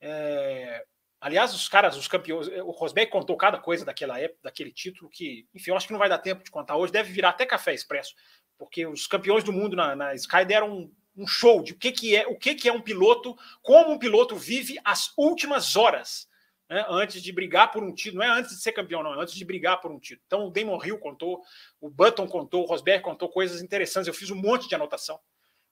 [0.00, 0.82] É,
[1.22, 5.46] aliás, os caras, os campeões, o Rosberg contou cada coisa daquela época, daquele título que,
[5.54, 7.72] enfim, eu acho que não vai dar tempo de contar hoje, deve virar até café
[7.72, 8.14] expresso,
[8.58, 12.16] porque os campeões do mundo na, na Sky deram um show de o que, que
[12.16, 16.28] é o que, que é um piloto, como um piloto vive as últimas horas
[16.68, 18.22] né, antes de brigar por um título.
[18.22, 20.24] Não é antes de ser campeão, não, é antes de brigar por um título.
[20.26, 21.42] Então o Damon Hill contou,
[21.80, 24.08] o Button contou, o Rosberg contou coisas interessantes.
[24.08, 25.20] Eu fiz um monte de anotação,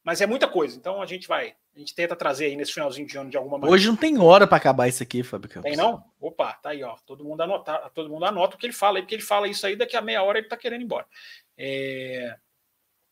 [0.02, 0.76] mas é muita coisa.
[0.76, 3.58] Então a gente vai, a gente tenta trazer aí nesse finalzinho de ano de alguma
[3.58, 3.74] maneira.
[3.74, 5.68] Hoje não tem hora para acabar isso aqui, Fábio Campos.
[5.68, 6.02] Tem não?
[6.20, 6.96] Opa, tá aí, ó.
[7.06, 9.76] Todo mundo anota, todo mundo anota o que ele fala, porque ele fala isso aí
[9.76, 11.06] daqui a meia hora ele tá querendo ir embora.
[11.56, 12.34] É...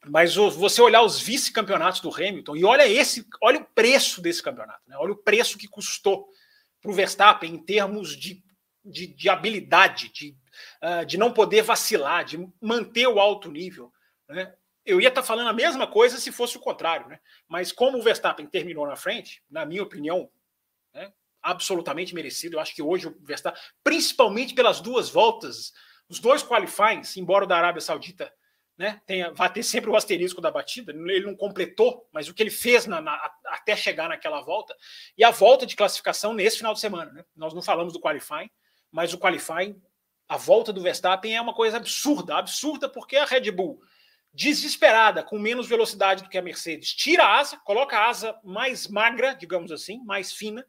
[0.07, 4.81] Mas você olhar os vice-campeonatos do Hamilton e olha esse, olha o preço desse campeonato,
[4.87, 4.97] né?
[4.97, 6.29] olha o preço que custou
[6.81, 8.43] para o Verstappen em termos de,
[8.85, 10.37] de, de habilidade, de,
[10.83, 13.93] uh, de não poder vacilar, de manter o alto nível.
[14.29, 14.55] Né?
[14.89, 17.21] Eu ia estar tá falando a mesma coisa se fosse o contrário, né?
[17.47, 20.31] mas como o Verstappen terminou na frente, na minha opinião,
[20.95, 22.57] né, absolutamente merecido.
[22.57, 25.75] Eu acho que hoje o Verstappen, principalmente pelas duas voltas,
[26.09, 28.33] os dois qualifies, embora o da Arábia Saudita
[28.79, 32.43] né, tenha, vai ter sempre o asterisco da batida, ele não completou, mas o que
[32.43, 34.75] ele fez na, na, até chegar naquela volta,
[35.19, 37.13] e a volta de classificação nesse final de semana.
[37.13, 37.25] Né?
[37.37, 38.49] Nós não falamos do qualifying,
[38.91, 39.79] mas o qualifying,
[40.27, 43.83] a volta do Verstappen é uma coisa absurda, absurda porque a Red Bull,
[44.33, 48.87] desesperada, com menos velocidade do que a Mercedes, tira a asa, coloca a asa mais
[48.87, 50.65] magra, digamos assim, mais fina,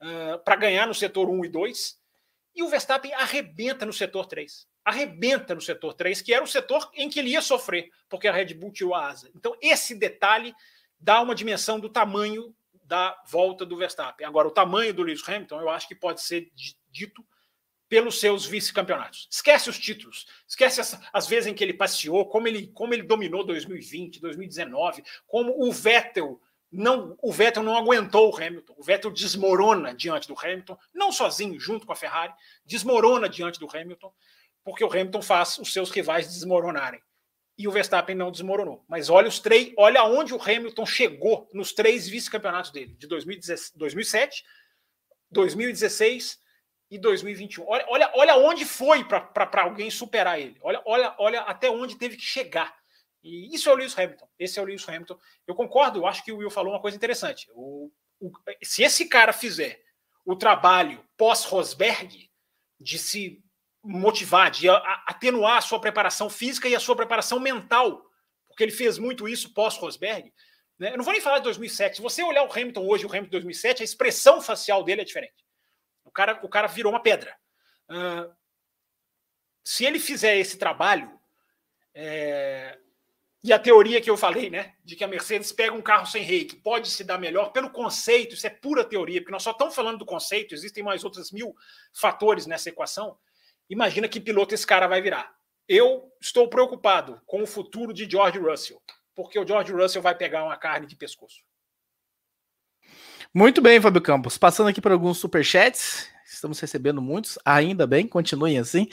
[0.00, 2.00] uh, para ganhar no setor 1 e 2,
[2.54, 6.90] e o Verstappen arrebenta no setor 3 arrebenta no setor 3, que era o setor
[6.94, 9.30] em que ele ia sofrer, porque a Red Bull tirou a asa.
[9.34, 10.54] Então, esse detalhe
[10.98, 14.26] dá uma dimensão do tamanho da volta do Verstappen.
[14.26, 16.50] Agora, o tamanho do Lewis Hamilton, eu acho que pode ser
[16.90, 17.24] dito
[17.92, 19.28] pelos seus vice-campeonatos.
[19.30, 23.02] Esquece os títulos, esquece as, as, vezes em que ele passeou, como ele, como ele
[23.02, 26.40] dominou 2020, 2019, como o Vettel
[26.72, 28.74] não, o Vettel não aguentou o Hamilton.
[28.78, 32.32] O Vettel desmorona diante do Hamilton, não sozinho, junto com a Ferrari,
[32.64, 34.10] desmorona diante do Hamilton
[34.64, 37.02] porque o Hamilton faz os seus rivais desmoronarem.
[37.58, 38.82] E o Verstappen não desmoronou.
[38.88, 44.42] Mas olha os três, olha aonde o Hamilton chegou nos três vice-campeonatos dele, de 2007,
[45.30, 46.40] 2016
[46.92, 47.64] e 2021.
[47.66, 50.58] Olha, olha, olha onde foi para alguém superar ele.
[50.60, 52.76] Olha, olha, olha até onde teve que chegar.
[53.24, 54.28] E isso é o Lewis Hamilton.
[54.38, 55.18] Esse é o Lewis Hamilton.
[55.46, 57.48] Eu concordo, eu acho que o Will falou uma coisa interessante.
[57.54, 58.30] O, o,
[58.62, 59.82] se esse cara fizer
[60.22, 62.30] o trabalho pós-Rosberg,
[62.78, 63.42] de se
[63.82, 68.04] motivar, de atenuar a sua preparação física e a sua preparação mental,
[68.46, 70.30] porque ele fez muito isso pós-Rosberg.
[70.78, 70.92] Né?
[70.92, 71.96] Eu não vou nem falar de 2007.
[71.96, 75.04] Se você olhar o Hamilton hoje, o Hamilton de 2007, a expressão facial dele é
[75.06, 75.42] diferente.
[76.12, 77.34] O cara, o cara virou uma pedra.
[77.88, 78.30] Uh,
[79.64, 81.10] se ele fizer esse trabalho,
[81.94, 82.78] é,
[83.42, 86.22] e a teoria que eu falei, né, de que a Mercedes pega um carro sem
[86.22, 89.52] rei, que pode se dar melhor pelo conceito, isso é pura teoria, porque nós só
[89.52, 91.56] estamos falando do conceito, existem mais outros mil
[91.94, 93.16] fatores nessa equação.
[93.70, 95.34] Imagina que piloto esse cara vai virar.
[95.66, 98.82] Eu estou preocupado com o futuro de George Russell,
[99.14, 101.42] porque o George Russell vai pegar uma carne de pescoço.
[103.34, 104.36] Muito bem, Fábio Campos.
[104.36, 106.06] Passando aqui para alguns superchats.
[106.26, 108.88] Estamos recebendo muitos, ainda bem, continuem assim.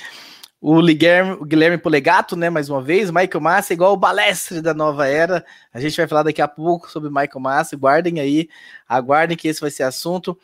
[0.61, 3.11] O Guilherme, o Guilherme Polegato, né, mais uma vez.
[3.11, 5.45] Michael Massa, igual o balestre da nova era.
[5.73, 7.75] A gente vai falar daqui a pouco sobre Michael Massa.
[7.75, 8.49] Guardem aí,
[8.87, 10.37] aguardem que esse vai ser assunto.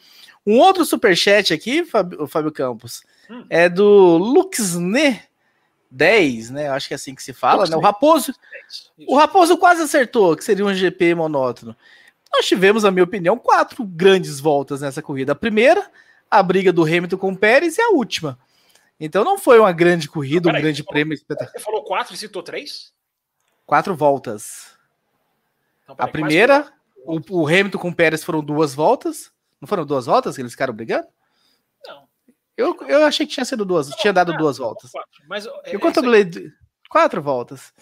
[0.45, 3.01] Um outro superchat aqui, Fábio, Fábio Campos.
[3.29, 3.45] Hum.
[3.49, 5.21] É do Luxne
[5.89, 6.69] 10, né?
[6.69, 7.75] Acho que é assim que se fala, Luxne.
[7.75, 7.81] né?
[7.81, 8.33] O Raposo.
[9.07, 11.75] O Raposo quase acertou que seria um GP monótono.
[12.35, 15.31] Nós tivemos, na minha opinião, quatro grandes voltas nessa corrida.
[15.31, 15.89] A primeira,
[16.29, 18.37] a briga do Hamilton com o Pérez, e a última.
[18.99, 21.57] Então não foi uma grande corrida, não, um grande prêmio espetacular.
[21.57, 22.93] Você falou quatro e citou três?
[23.65, 24.77] Quatro voltas.
[25.83, 26.71] Então, a primeira,
[27.05, 29.31] o, o Hamilton com o Pérez foram duas voltas.
[29.61, 31.07] Não foram duas voltas que eles ficaram brigando?
[32.57, 34.91] Eu, eu achei que tinha sido duas, tinha dado duas voltas.
[34.91, 36.51] Quatro, mas é, eu controlei é
[36.89, 37.73] quatro voltas.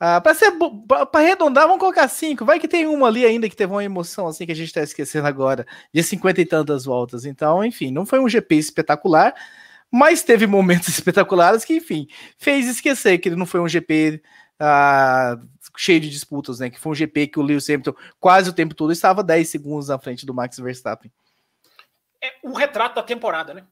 [0.00, 0.52] Ah, para ser
[0.86, 2.44] para arredondar, vamos colocar cinco.
[2.44, 4.80] Vai que tem uma ali ainda que teve uma emoção assim que a gente está
[4.80, 7.24] esquecendo agora, de cinquenta e tantas voltas.
[7.24, 9.34] Então, enfim, não foi um GP espetacular,
[9.90, 12.06] mas teve momentos espetaculares que, enfim,
[12.38, 14.22] fez esquecer que ele não foi um GP
[14.60, 15.36] ah,
[15.76, 16.70] cheio de disputas, né?
[16.70, 19.88] Que foi um GP que o Lewis Hamilton quase o tempo todo estava 10 segundos
[19.88, 21.10] na frente do Max Verstappen.
[22.22, 23.64] É um retrato da temporada, né?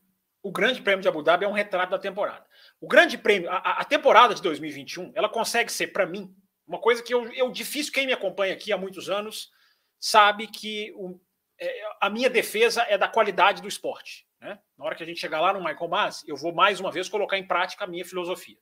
[0.46, 2.46] O Grande Prêmio de Abu Dhabi é um retrato da temporada.
[2.80, 6.32] O Grande Prêmio, a, a temporada de 2021, ela consegue ser, para mim,
[6.64, 9.50] uma coisa que eu, eu difícil, quem me acompanha aqui há muitos anos,
[9.98, 11.20] sabe que o,
[11.60, 14.24] é, a minha defesa é da qualidade do esporte.
[14.40, 14.56] Né?
[14.78, 17.08] Na hora que a gente chegar lá no Michael Mas, eu vou mais uma vez
[17.08, 18.56] colocar em prática a minha filosofia.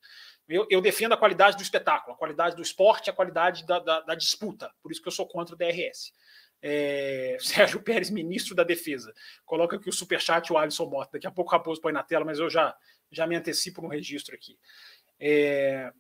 [0.49, 4.01] Eu, eu defendo a qualidade do espetáculo, a qualidade do esporte, a qualidade da, da,
[4.01, 4.73] da disputa.
[4.83, 6.15] Por isso que eu sou contra o DRS
[6.67, 9.13] é, Sérgio Pérez, ministro da Defesa.
[9.45, 11.11] Coloca aqui o superchat o Alisson Mota.
[11.13, 12.75] Daqui a pouco o Raposo põe na tela, mas eu já,
[13.11, 14.59] já me antecipo no registro aqui.
[15.21, 15.93] É,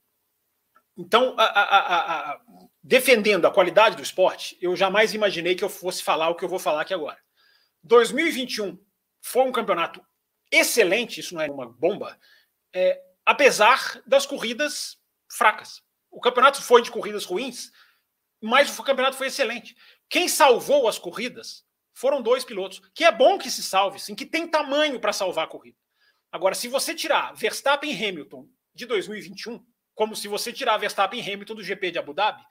[0.96, 2.40] então, a, a, a,
[2.82, 6.48] defendendo a qualidade do esporte, eu jamais imaginei que eu fosse falar o que eu
[6.48, 7.18] vou falar aqui agora.
[7.82, 8.78] 2021
[9.20, 10.02] foi um campeonato
[10.50, 12.18] excelente, isso não é uma bomba,
[12.72, 14.96] é, apesar das corridas
[15.28, 15.82] fracas.
[16.10, 17.70] O campeonato foi de corridas ruins,
[18.40, 19.76] mas o campeonato foi excelente.
[20.08, 24.26] Quem salvou as corridas foram dois pilotos, que é bom que se salve, sim, que
[24.26, 25.78] tem tamanho para salvar a corrida.
[26.30, 31.32] Agora, se você tirar Verstappen e Hamilton de 2021, como se você tirar Verstappen e
[31.32, 32.42] Hamilton do GP de Abu Dhabi,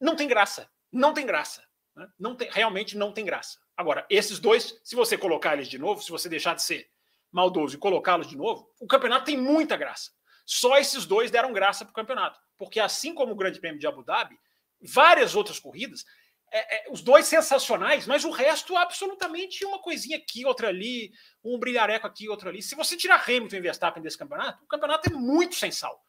[0.00, 0.70] não tem graça.
[0.90, 1.62] Não tem graça.
[1.94, 2.08] Né?
[2.18, 3.58] Não tem, realmente não tem graça.
[3.76, 6.90] Agora, esses dois, se você colocar eles de novo, se você deixar de ser
[7.30, 10.10] maldoso e colocá-los de novo, o campeonato tem muita graça.
[10.44, 12.40] Só esses dois deram graça para o campeonato.
[12.58, 14.38] Porque assim como o Grande Prêmio de Abu Dhabi,
[14.80, 16.04] várias outras corridas,
[16.52, 21.10] é, é, os dois sensacionais, mas o resto absolutamente uma coisinha aqui, outra ali,
[21.42, 22.62] um brilhareco aqui, outro ali.
[22.62, 26.04] Se você tirar Hamilton e Verstappen desse campeonato, o campeonato é muito sem sal.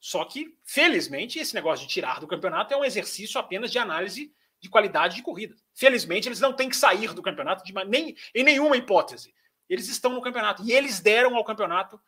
[0.00, 4.34] Só que, felizmente, esse negócio de tirar do campeonato é um exercício apenas de análise
[4.60, 5.54] de qualidade de corrida.
[5.74, 9.32] Felizmente, eles não têm que sair do campeonato de, nem, em nenhuma hipótese.
[9.68, 12.00] Eles estão no campeonato e eles deram ao campeonato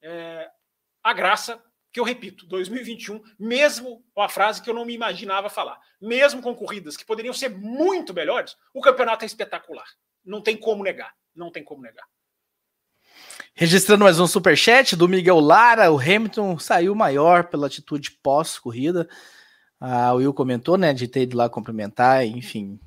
[0.00, 0.50] é,
[1.02, 1.62] a graça
[1.92, 6.40] que eu repito, 2021, mesmo com a frase que eu não me imaginava falar, mesmo
[6.40, 9.86] com corridas que poderiam ser muito melhores, o campeonato é espetacular.
[10.24, 11.12] Não tem como negar.
[11.34, 12.06] Não tem como negar.
[13.54, 19.06] Registrando mais um super chat do Miguel Lara, o Hamilton saiu maior pela atitude pós-corrida.
[19.78, 22.80] Ah, o Will comentou, né, de ter ido lá cumprimentar, enfim,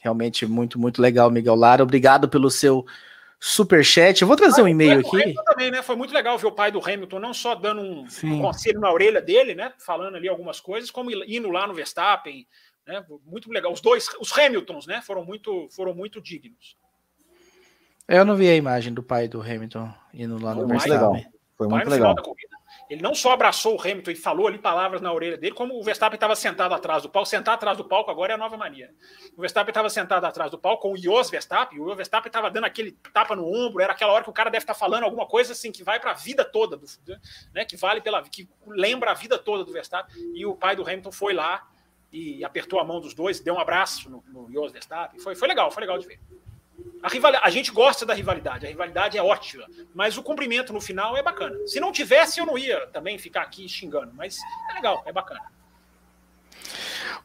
[0.00, 1.82] realmente muito, muito legal, Miguel Lara.
[1.82, 2.86] Obrigado pelo seu
[3.42, 4.22] super chat.
[4.22, 5.34] Eu vou trazer um e-mail aqui.
[5.44, 5.82] Também, né?
[5.82, 8.92] Foi muito legal ver o pai do Hamilton não só dando um, um, conselho na
[8.92, 9.72] orelha dele, né?
[9.84, 12.46] Falando ali algumas coisas, como indo lá no Verstappen,
[12.86, 13.04] né?
[13.26, 13.72] Muito legal.
[13.72, 15.02] Os dois, os Hamiltons, né?
[15.02, 16.76] Foram muito, foram muito dignos.
[18.06, 21.26] Eu não vi a imagem do pai do Hamilton indo lá no Verstappen.
[21.58, 22.14] Foi muito legal.
[22.92, 25.82] Ele não só abraçou o Hamilton e falou ali palavras na orelha dele, como o
[25.82, 27.26] Verstappen estava sentado atrás do palco.
[27.26, 28.94] Sentar atrás do palco agora é a nova mania.
[29.34, 31.80] O Verstappen estava sentado atrás do palco com o Jos Verstappen.
[31.80, 33.82] O Jos Verstappen estava dando aquele tapa no ombro.
[33.82, 35.98] Era aquela hora que o cara deve estar tá falando alguma coisa assim que vai
[35.98, 36.86] para a vida toda, do,
[37.54, 37.64] né?
[37.64, 40.14] Que vale pela que lembra a vida toda do Verstappen.
[40.34, 41.66] E o pai do Hamilton foi lá
[42.12, 45.18] e apertou a mão dos dois, deu um abraço no, no Jos Verstappen.
[45.18, 46.20] Foi, foi legal, foi legal de ver.
[47.02, 47.32] A, rival...
[47.42, 51.22] a gente gosta da rivalidade, a rivalidade é ótima, mas o cumprimento no final é
[51.22, 51.56] bacana.
[51.66, 54.38] Se não tivesse, eu não ia também ficar aqui xingando, mas
[54.70, 55.52] é legal, é bacana.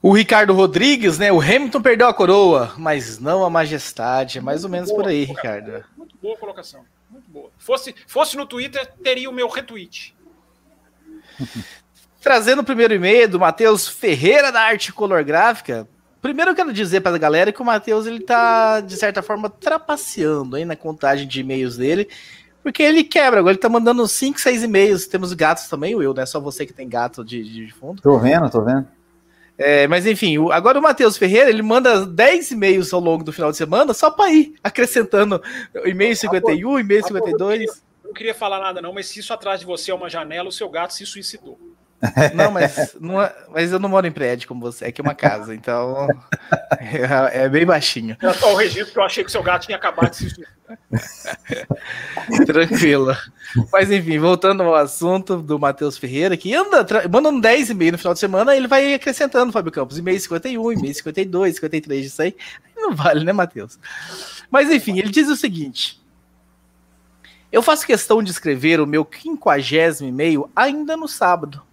[0.02, 1.32] O Ricardo Rodrigues, né?
[1.32, 4.38] O Hamilton perdeu a coroa, mas não a majestade.
[4.38, 5.84] É mais ou menos por aí, Ricardo.
[5.96, 6.86] Muito boa colocação.
[7.10, 7.52] Muito boa.
[7.58, 10.16] Fosse, fosse no Twitter, teria o meu retweet.
[12.22, 15.88] Trazendo o primeiro e-mail do Matheus Ferreira da Arte Color Gráfica.
[16.28, 19.50] Primeiro eu quero dizer para a galera que o Matheus ele tá de certa forma
[19.50, 22.10] trapaceando aí na contagem de e-mails dele,
[22.62, 25.08] porque ele quebra, agora ele tá mandando 5, 6 e-mails.
[25.08, 28.02] Temos gatos também, Will, não é só você que tem gato de, de fundo.
[28.02, 28.86] Tô vendo, tô vendo.
[29.58, 33.32] É, mas enfim, o, agora o Matheus Ferreira, ele manda 10 e-mails ao longo do
[33.32, 35.42] final de semana só para ir acrescentando
[35.86, 37.62] e-mail 51, e-mail 52.
[37.64, 37.74] Eu
[38.04, 40.52] não queria falar nada não, mas se isso atrás de você é uma janela, o
[40.52, 41.58] seu gato se suicidou.
[42.36, 45.04] Não, mas, não é, mas eu não moro em prédio como você, é que é
[45.04, 46.08] uma casa, então
[46.80, 48.16] é, é bem baixinho.
[48.22, 50.48] É só o registro que eu achei que seu gato tinha acabado de se
[52.46, 53.16] Tranquilo.
[53.72, 58.14] Mas enfim, voltando ao assunto do Matheus Ferreira, que anda mandando 10 e-mails no final
[58.14, 62.36] de semana, ele vai acrescentando, Fábio Campos, e-mail 51, e-mail 52, 53, isso aí.
[62.76, 63.80] Não vale, né, Matheus?
[64.52, 66.00] Mas enfim, ele diz o seguinte.
[67.52, 71.67] Eu faço questão de escrever o meu quinquagésimo e-mail ainda no sábado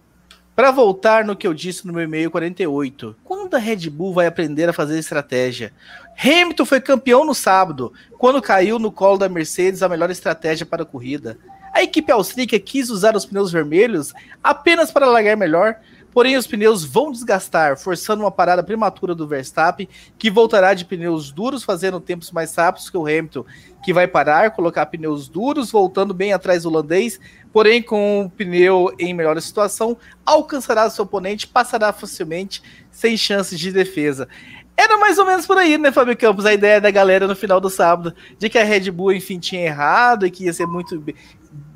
[0.55, 4.25] para voltar no que eu disse no meu e-mail 48, quando a Red Bull vai
[4.25, 5.73] aprender a fazer estratégia?
[6.17, 10.83] Hamilton foi campeão no sábado, quando caiu no colo da Mercedes a melhor estratégia para
[10.83, 11.37] a corrida.
[11.73, 15.75] A equipe austríaca quis usar os pneus vermelhos apenas para largar melhor,
[16.15, 21.29] porém os pneus vão desgastar, forçando uma parada prematura do Verstappen, que voltará de pneus
[21.29, 23.43] duros, fazendo tempos mais rápidos que o Hamilton,
[23.83, 27.19] que vai parar, colocar pneus duros, voltando bem atrás do holandês,
[27.51, 33.69] porém com o pneu em melhor situação, alcançará seu oponente, passará facilmente, sem chances de
[33.69, 34.29] defesa.
[34.77, 36.45] Era mais ou menos por aí, né, Fábio Campos?
[36.45, 39.65] A ideia da galera no final do sábado, de que a Red Bull, enfim, tinha
[39.65, 41.03] errado e que ia ser muito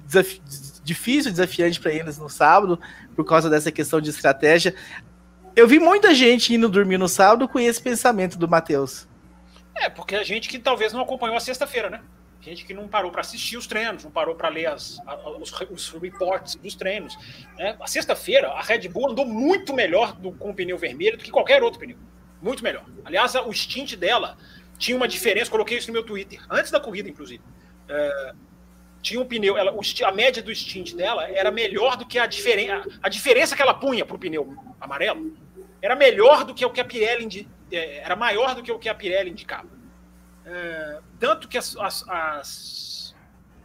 [0.06, 0.40] desafi
[0.90, 2.80] difícil, desafiante para eles no sábado,
[3.20, 4.74] por causa dessa questão de estratégia.
[5.54, 9.10] Eu vi muita gente indo dormir no sábado com esse pensamento do Matheus.
[9.76, 12.00] É, porque a gente que talvez não acompanhou a sexta-feira, né?
[12.40, 15.00] Gente que não parou para assistir os treinos, não parou para ler as,
[15.38, 17.18] os, os, reports dos treinos.
[17.58, 17.76] Né?
[17.82, 21.30] A sexta-feira, a Red Bull andou muito melhor do, com o pneu vermelho do que
[21.30, 21.98] qualquer outro pneu.
[22.42, 22.86] Muito melhor.
[23.04, 24.38] Aliás, o stint dela
[24.78, 27.44] tinha uma diferença, coloquei isso no meu Twitter, antes da corrida, inclusive.
[27.90, 28.34] É,
[29.02, 29.74] tinha um pneu, ela,
[30.06, 32.88] a média do stint dela era melhor do que a diferença.
[33.02, 35.38] A diferença que ela punha para o pneu amarelo
[35.82, 38.90] era melhor do que o que a Pirelli é, era maior do que o que
[38.90, 39.70] a Pirelli indicava.
[40.46, 43.16] É, tanto que as, as, as,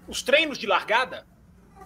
[0.07, 1.26] os treinos de largada,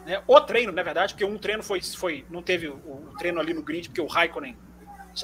[0.05, 3.41] né, o treino, na verdade, porque um treino foi, foi não teve o, o treino
[3.41, 4.57] ali no grid, porque o Raikkonen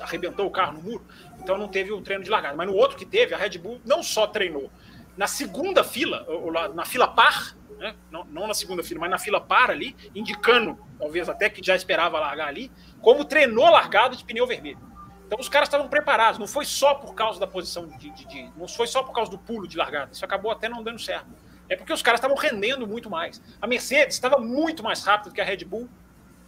[0.00, 1.04] arrebentou o carro no muro,
[1.38, 2.56] então não teve o treino de largada.
[2.56, 4.70] Mas no outro que teve, a Red Bull não só treinou
[5.16, 7.94] na segunda fila, ou na fila par, né?
[8.10, 11.74] não, não, na segunda fila, mas na fila par ali, indicando, talvez até que já
[11.74, 12.70] esperava largar ali,
[13.00, 14.78] como treinou largada de pneu vermelho.
[15.26, 18.52] Então os caras estavam preparados, não foi só por causa da posição de, de, de,
[18.56, 21.26] Não foi só por causa do pulo de largada, isso acabou até não dando certo.
[21.68, 23.40] É porque os caras estavam rendendo muito mais.
[23.60, 25.88] A Mercedes estava muito mais rápida do que a Red Bull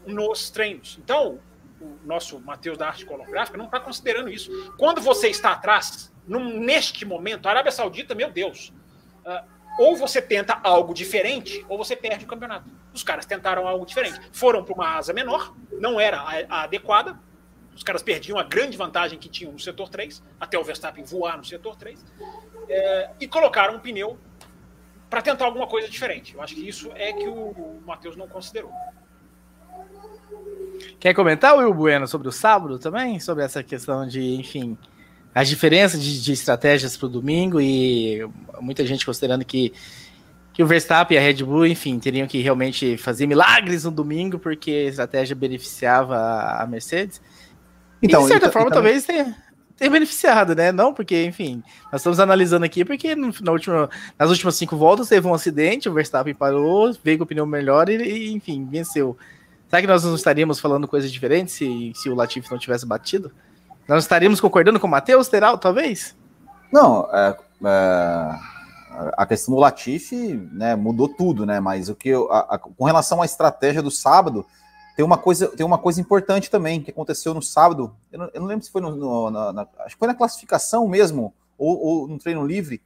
[0.07, 0.99] nos treinos.
[1.03, 1.41] Então,
[1.81, 4.51] o nosso Matheus da Arte Colográfica não está considerando isso.
[4.77, 8.72] Quando você está atrás, num, neste momento, a Arábia Saudita, meu Deus,
[9.24, 12.70] uh, ou você tenta algo diferente, ou você perde o campeonato.
[12.93, 14.20] Os caras tentaram algo diferente.
[14.33, 17.18] Foram para uma asa menor, não era a, a, adequada.
[17.74, 21.37] Os caras perdiam a grande vantagem que tinham no setor 3, até o Verstappen voar
[21.37, 22.03] no setor 3,
[22.68, 24.18] é, e colocaram um pneu
[25.11, 26.35] para tentar alguma coisa diferente.
[26.35, 28.72] Eu acho que isso é que o, o Matheus não considerou.
[30.99, 33.20] Quer comentar, Will Bueno, sobre o sábado também?
[33.20, 34.77] Sobre essa questão de, enfim,
[35.37, 38.26] as diferenças de, de estratégias para o domingo e
[38.59, 39.70] muita gente considerando que,
[40.55, 44.39] que o Verstappen e a Red Bull, enfim, teriam que realmente fazer milagres no domingo
[44.39, 47.20] porque a estratégia beneficiava a Mercedes.
[48.01, 49.37] Então, e de certa forma, talvez tenha,
[49.76, 50.72] tenha beneficiado, né?
[50.72, 51.62] Não porque, enfim,
[51.93, 55.87] nós estamos analisando aqui porque no, na última, nas últimas cinco voltas teve um acidente,
[55.87, 59.18] o Verstappen parou, veio com o pneu melhor e, e enfim, venceu.
[59.68, 63.30] Será que nós não estaríamos falando coisas diferentes se, se o Latifi não tivesse batido?
[63.89, 66.16] Nós estaríamos concordando com o Matheus Teral, talvez?
[66.72, 68.39] Não, é, é,
[69.16, 71.61] a questão do Latifi né, mudou tudo, né?
[71.61, 74.45] Mas o que eu, a, a, com relação à estratégia do sábado,
[74.97, 77.95] tem uma coisa, tem uma coisa importante também que aconteceu no sábado.
[78.11, 80.14] Eu não, eu não lembro se foi no, no na, na, acho que foi na
[80.14, 82.82] classificação mesmo ou, ou, no treino livre,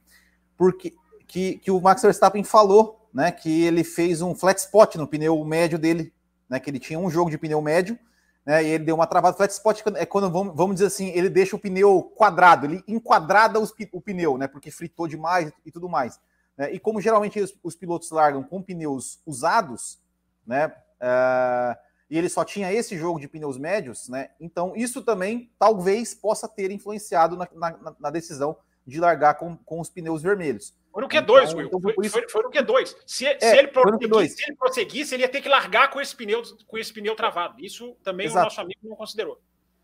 [0.55, 0.93] porque
[1.27, 3.31] que, que o Max Verstappen falou, né?
[3.31, 6.13] Que ele fez um flat spot no pneu médio dele,
[6.47, 6.59] né?
[6.59, 7.97] Que ele tinha um jogo de pneu médio
[8.45, 9.37] né, e ele deu uma travada.
[9.37, 13.59] Flat spot é quando, vamos, vamos dizer assim, ele deixa o pneu quadrado, ele enquadrada
[13.59, 16.19] o pneu, né, porque fritou demais e tudo mais.
[16.57, 19.99] Né, e como geralmente os, os, pilotos largam com pneus usados,
[20.45, 21.77] né, uh,
[22.09, 26.47] e ele só tinha esse jogo de pneus médios, né, então isso também talvez possa
[26.47, 30.73] ter influenciado na, na, na decisão de largar com, com os pneus vermelhos.
[30.91, 31.67] Foi no Q2, então, Will.
[31.67, 32.11] Então, foi, isso...
[32.11, 32.95] foi, foi, no Q2.
[33.05, 36.15] Se, é, se, ele prosseguisse, se ele prosseguisse, ele ia ter que largar com esse
[36.15, 37.63] pneu, com esse pneu travado.
[37.63, 38.41] Isso também Exato.
[38.41, 39.39] o nosso amigo não considerou.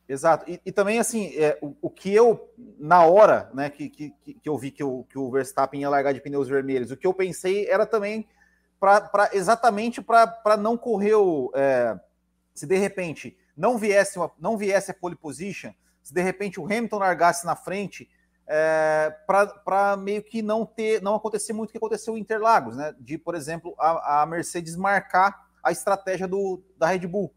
[0.07, 0.49] Exato.
[0.49, 4.49] E, e também, assim, é, o, o, que eu, na hora né, que, que, que
[4.49, 7.13] eu vi que o, que o Verstappen ia largar de pneus vermelhos, o que eu
[7.13, 8.27] pensei era também
[8.79, 11.51] para exatamente para não correr o.
[11.55, 11.99] É,
[12.53, 15.71] se de repente não viesse, uma, não viesse a pole position,
[16.03, 18.09] se de repente o Hamilton largasse na frente
[18.47, 22.95] é, para meio que não ter, não acontecer muito o que aconteceu em Interlagos, né?
[22.97, 27.33] De, por exemplo, a, a, Mercedes marcar a estratégia do, da Red Bull,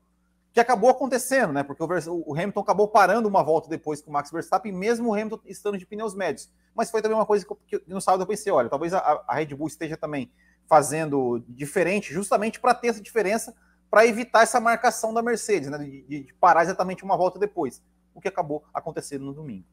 [0.52, 1.64] que acabou acontecendo, né?
[1.64, 5.14] Porque o, o, Hamilton acabou parando uma volta depois com o Max Verstappen, mesmo o
[5.14, 6.48] Hamilton estando de pneus médios.
[6.74, 9.34] Mas foi também uma coisa que, que no sábado eu pensei, olha, talvez a, a
[9.34, 10.30] Red Bull esteja também
[10.68, 13.52] fazendo diferente, justamente para ter essa diferença,
[13.90, 15.78] para evitar essa marcação da Mercedes, né?
[15.78, 17.82] De, de parar exatamente uma volta depois,
[18.14, 19.66] o que acabou acontecendo no domingo.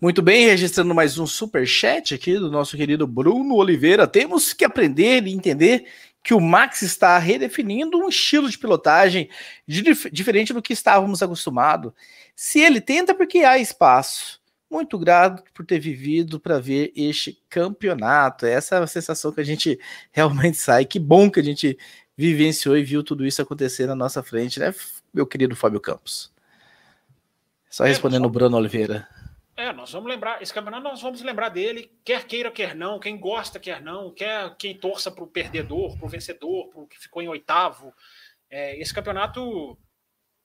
[0.00, 4.06] Muito bem, registrando mais um super chat aqui do nosso querido Bruno Oliveira.
[4.06, 5.84] Temos que aprender e entender
[6.22, 9.28] que o Max está redefinindo um estilo de pilotagem
[9.68, 11.92] dif diferente do que estávamos acostumados.
[12.34, 14.40] Se ele tenta, porque há espaço.
[14.70, 18.46] Muito grato por ter vivido para ver este campeonato.
[18.46, 19.78] Essa é a sensação que a gente
[20.10, 20.86] realmente sai.
[20.86, 21.76] Que bom que a gente
[22.16, 24.74] vivenciou e viu tudo isso acontecer na nossa frente, né,
[25.12, 26.32] meu querido Fábio Campos?
[27.68, 29.06] Só respondendo o Bruno Oliveira.
[29.60, 33.20] É, nós vamos lembrar, esse campeonato nós vamos lembrar dele, quer queira, quer não, quem
[33.20, 36.98] gosta, quer não, quer quem torça para o perdedor, para o vencedor, para o que
[36.98, 37.92] ficou em oitavo.
[38.48, 39.76] É, esse campeonato,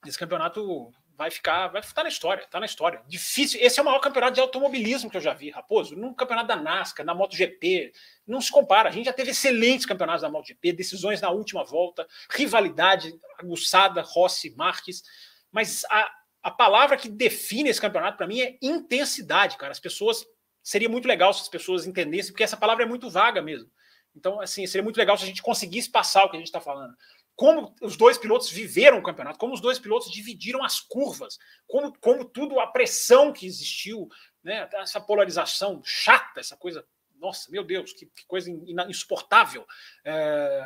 [0.04, 3.02] esse campeonato vai ficar, vai estar na história, está na história.
[3.08, 5.96] Difícil, esse é o maior campeonato de automobilismo que eu já vi, Raposo.
[5.96, 7.94] Num campeonato da NASCAR, na MotoGP,
[8.26, 8.90] não se compara.
[8.90, 14.54] A gente já teve excelentes campeonatos da MotoGP, decisões na última volta, rivalidade aguçada, Rossi,
[14.54, 15.02] Marques,
[15.50, 16.06] mas a,
[16.46, 19.72] a palavra que define esse campeonato para mim é intensidade, cara.
[19.72, 20.24] As pessoas
[20.62, 23.68] seria muito legal se as pessoas entendessem, porque essa palavra é muito vaga mesmo.
[24.14, 26.60] Então, assim, seria muito legal se a gente conseguisse passar o que a gente está
[26.60, 26.96] falando.
[27.34, 31.36] Como os dois pilotos viveram o campeonato, como os dois pilotos dividiram as curvas,
[31.66, 34.08] como, como tudo, a pressão que existiu,
[34.40, 34.68] né?
[34.74, 36.86] essa polarização chata, essa coisa,
[37.16, 38.48] nossa, meu Deus, que, que coisa
[38.88, 39.66] insuportável.
[40.04, 40.64] É,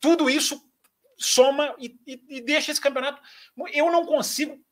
[0.00, 0.62] tudo isso
[1.18, 3.20] soma e, e, e deixa esse campeonato.
[3.72, 4.64] Eu não consigo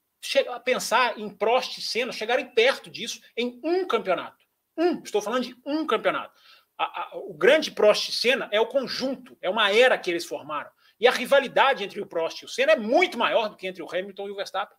[0.51, 4.45] a pensar em Prost e Senna chegarem perto disso em um campeonato.
[4.77, 6.33] Um, estou falando de um campeonato.
[6.77, 10.25] A, a, o grande Prost e Senna é o conjunto, é uma era que eles
[10.25, 10.71] formaram.
[11.01, 13.83] E a rivalidade entre o Prost e o Senna é muito maior do que entre
[13.83, 14.77] o Hamilton e o Verstappen.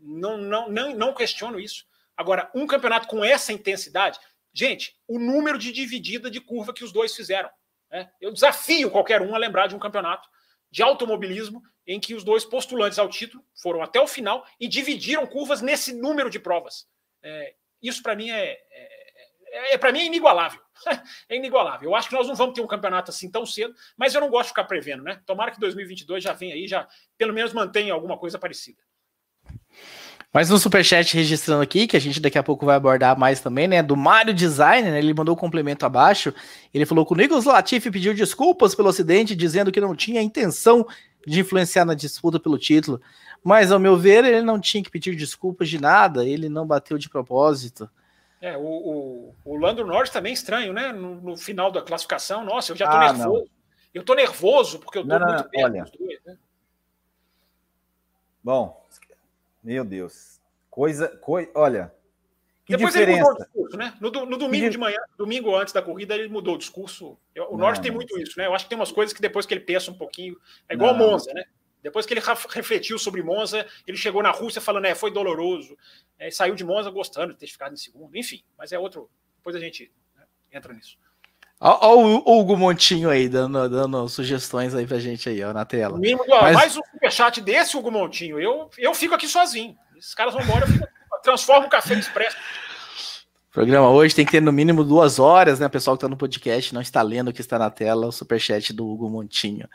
[0.00, 1.84] Não, não, não, não questiono isso.
[2.16, 4.18] Agora, um campeonato com essa intensidade,
[4.58, 7.48] Gente, o número de dividida de curva que os dois fizeram.
[7.90, 8.10] Né?
[8.20, 10.28] Eu desafio qualquer um a lembrar de um campeonato
[10.68, 15.26] de automobilismo em que os dois postulantes ao título foram até o final e dividiram
[15.26, 16.86] curvas nesse número de provas.
[17.22, 18.58] É, isso para mim é, é,
[19.50, 20.60] é, é para mim é inigualável.
[21.28, 21.88] é inigualável.
[21.88, 24.28] Eu acho que nós não vamos ter um campeonato assim tão cedo, mas eu não
[24.28, 25.22] gosto de ficar prevendo, né?
[25.24, 26.86] Tomara que 2022 já venha aí, já
[27.16, 28.82] pelo menos mantenha alguma coisa parecida.
[30.30, 33.66] Mas no superchat registrando aqui, que a gente daqui a pouco vai abordar mais também,
[33.66, 33.82] né?
[33.82, 36.34] Do Mário Design, né, ele mandou um complemento abaixo.
[36.72, 40.86] Ele falou que o Nicolas Latifi pediu desculpas pelo acidente, dizendo que não tinha intenção
[41.28, 43.00] de influenciar na disputa pelo título.
[43.42, 46.98] Mas, ao meu ver, ele não tinha que pedir desculpas de nada, ele não bateu
[46.98, 47.88] de propósito.
[48.40, 50.92] É, o, o, o Lando Norris também estranho, né?
[50.92, 53.40] No, no, final da classificação, nossa, eu já tô ah, nervoso.
[53.42, 53.48] Não.
[53.92, 55.84] Eu tô nervoso porque eu tô não, muito não, olha.
[55.98, 56.38] Dois, né?
[58.42, 58.86] Bom,
[59.62, 60.40] meu Deus.
[60.70, 61.92] Coisa, coi, olha.
[62.68, 63.18] Depois diferença.
[63.18, 63.94] ele mudou o discurso, né?
[64.00, 64.70] No, no domingo que...
[64.70, 67.18] de manhã, domingo antes da corrida, ele mudou o discurso.
[67.48, 68.46] O Norris tem muito isso, né?
[68.46, 70.36] Eu acho que tem umas coisas que depois que ele pensa um pouquinho.
[70.68, 71.44] É igual o Monza, né?
[71.82, 75.76] Depois que ele refletiu sobre Monza, ele chegou na Rússia falando, é, foi doloroso.
[76.18, 78.16] É, saiu de Monza gostando de ter ficado em segundo.
[78.16, 79.08] Enfim, mas é outro.
[79.36, 80.98] Depois a gente né, entra nisso.
[81.60, 85.98] Olha o Hugo Montinho aí, dando, dando sugestões aí pra gente aí, ó, na tela.
[85.98, 86.54] Mínimo, Mas...
[86.54, 88.38] Mais um superchat desse, Hugo Montinho.
[88.38, 89.76] Eu, eu fico aqui sozinho.
[89.96, 90.86] Esses caras vão embora, eu fico,
[91.22, 92.36] transformo o café expresso.
[93.50, 95.66] O programa hoje tem que ter no mínimo duas horas, né?
[95.66, 98.12] O pessoal que tá no podcast não está lendo o que está na tela, o
[98.12, 99.66] superchat do Hugo Montinho.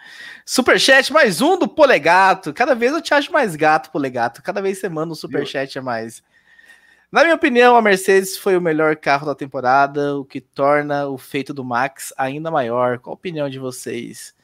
[0.46, 2.54] Superchat mais um do Polegato.
[2.54, 4.44] Cada vez eu te acho mais gato, Polegato.
[4.44, 6.22] Cada vez você manda um superchat a mais.
[7.12, 11.18] Na minha opinião, a Mercedes foi o melhor carro da temporada, o que torna o
[11.18, 13.00] feito do Max ainda maior.
[13.00, 14.36] Qual a opinião de vocês?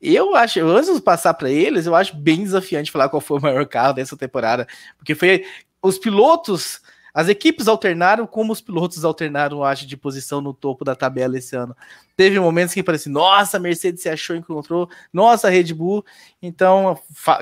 [0.00, 3.42] Eu acho, antes de passar para eles, eu acho bem desafiante falar qual foi o
[3.42, 4.66] maior carro dessa temporada,
[4.98, 5.44] porque foi
[5.80, 6.80] os pilotos,
[7.14, 11.54] as equipes alternaram como os pilotos alternaram, acho, de posição no topo da tabela esse
[11.54, 11.76] ano.
[12.16, 16.04] Teve momentos que parecia, nossa, Mercedes se achou, encontrou, nossa, Red Bull.
[16.40, 16.98] Então,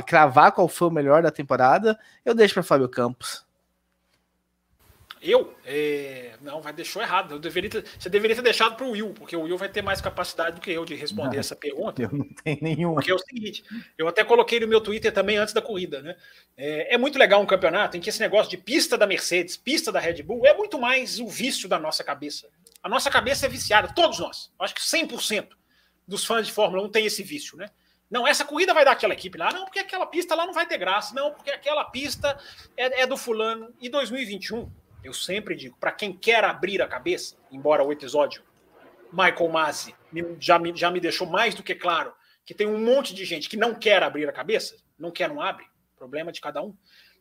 [0.07, 3.45] cravar qual foi o melhor da temporada, eu deixo para Fábio Campos.
[5.23, 5.55] Eu?
[5.65, 6.33] É...
[6.41, 7.35] Não, vai deixou errado.
[7.35, 7.85] Eu deveria ter...
[7.99, 10.63] Você deveria ter deixado para o Will, porque o Will vai ter mais capacidade do
[10.63, 12.03] que eu de responder não, essa pergunta.
[12.03, 12.95] Eu não tenho nenhum.
[12.95, 13.63] Porque é o seguinte,
[13.99, 16.17] eu até coloquei no meu Twitter também antes da corrida, né?
[16.57, 19.93] É, é muito legal um campeonato em que esse negócio de pista da Mercedes, pista
[19.93, 22.49] da Red Bull, é muito mais o vício da nossa cabeça.
[22.83, 24.51] A nossa cabeça é viciada, todos nós.
[24.59, 25.49] Acho que 100%
[26.09, 27.69] dos fãs de Fórmula 1 tem esse vício, né?
[28.11, 29.53] Não, essa corrida vai dar aquela equipe lá.
[29.53, 31.15] Não, porque aquela pista lá não vai ter graça.
[31.15, 32.37] Não, porque aquela pista
[32.77, 33.73] é, é do fulano.
[33.81, 34.69] E 2021
[35.03, 38.43] eu sempre digo, para quem quer abrir a cabeça, embora o episódio
[39.13, 39.95] Michael Masi
[40.39, 42.13] já me, já me deixou mais do que claro
[42.45, 45.41] que tem um monte de gente que não quer abrir a cabeça, não quer, não
[45.41, 45.65] abre,
[45.97, 46.77] problema de cada um.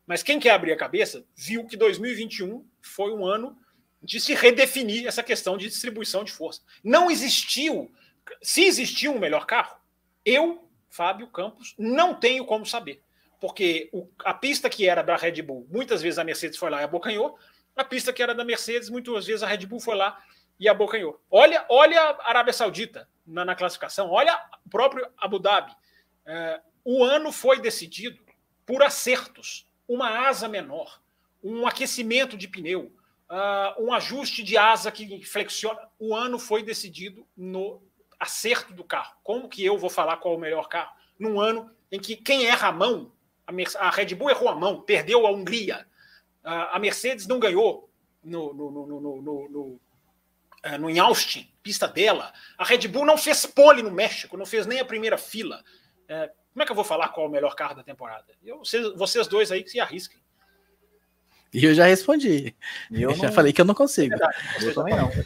[0.05, 3.55] Mas quem quer abrir a cabeça viu que 2021 foi um ano
[4.01, 6.61] de se redefinir essa questão de distribuição de força.
[6.83, 7.91] Não existiu,
[8.41, 9.77] se existiu um melhor carro,
[10.25, 13.03] eu, Fábio Campos, não tenho como saber.
[13.39, 16.81] Porque o, a pista que era da Red Bull, muitas vezes a Mercedes foi lá
[16.81, 17.37] e abocanhou,
[17.79, 20.21] a pista que era da Mercedes, muitas vezes a Red Bull foi lá
[20.59, 21.21] e abocanhou.
[21.31, 25.73] Olha, olha a Arábia Saudita na, na classificação, olha o próprio Abu Dhabi.
[26.25, 28.21] É, o ano foi decidido
[28.65, 31.01] por acertos, uma asa menor,
[31.43, 32.91] um aquecimento de pneu,
[33.29, 35.79] uh, um ajuste de asa que flexiona.
[35.97, 37.81] O ano foi decidido no
[38.19, 39.15] acerto do carro.
[39.23, 40.93] Como que eu vou falar qual é o melhor carro?
[41.17, 43.11] Num ano em que quem erra a mão,
[43.79, 45.87] a Red Bull errou a mão, perdeu a Hungria,
[46.43, 47.89] a Mercedes não ganhou
[48.23, 49.81] no, no, no, no, no,
[50.63, 52.33] é, no, em Austin, pista dela.
[52.57, 55.63] A Red Bull não fez pole no México, não fez nem a primeira fila.
[56.07, 58.33] É, como é que eu vou falar qual é o melhor carro da temporada?
[58.43, 60.19] Eu, vocês, vocês dois aí que se arrisquem.
[61.53, 62.55] E eu já respondi.
[62.91, 64.13] Eu, eu já falei que eu não consigo.
[64.13, 65.09] É verdade, eu também não.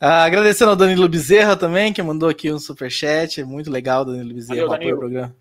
[0.00, 3.40] Ah, agradecendo ao Danilo Bezerra também, que mandou aqui um superchat.
[3.40, 5.36] É muito legal, Danilo Bezerra, Valeu, o programa.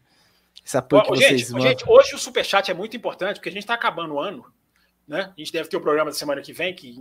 [0.68, 3.63] Esse apoio que gente, vocês gente, hoje o Superchat é muito importante, porque a gente
[3.63, 4.45] está acabando o ano.
[5.07, 5.32] Né?
[5.34, 6.93] A gente deve ter o programa da semana que vem, que,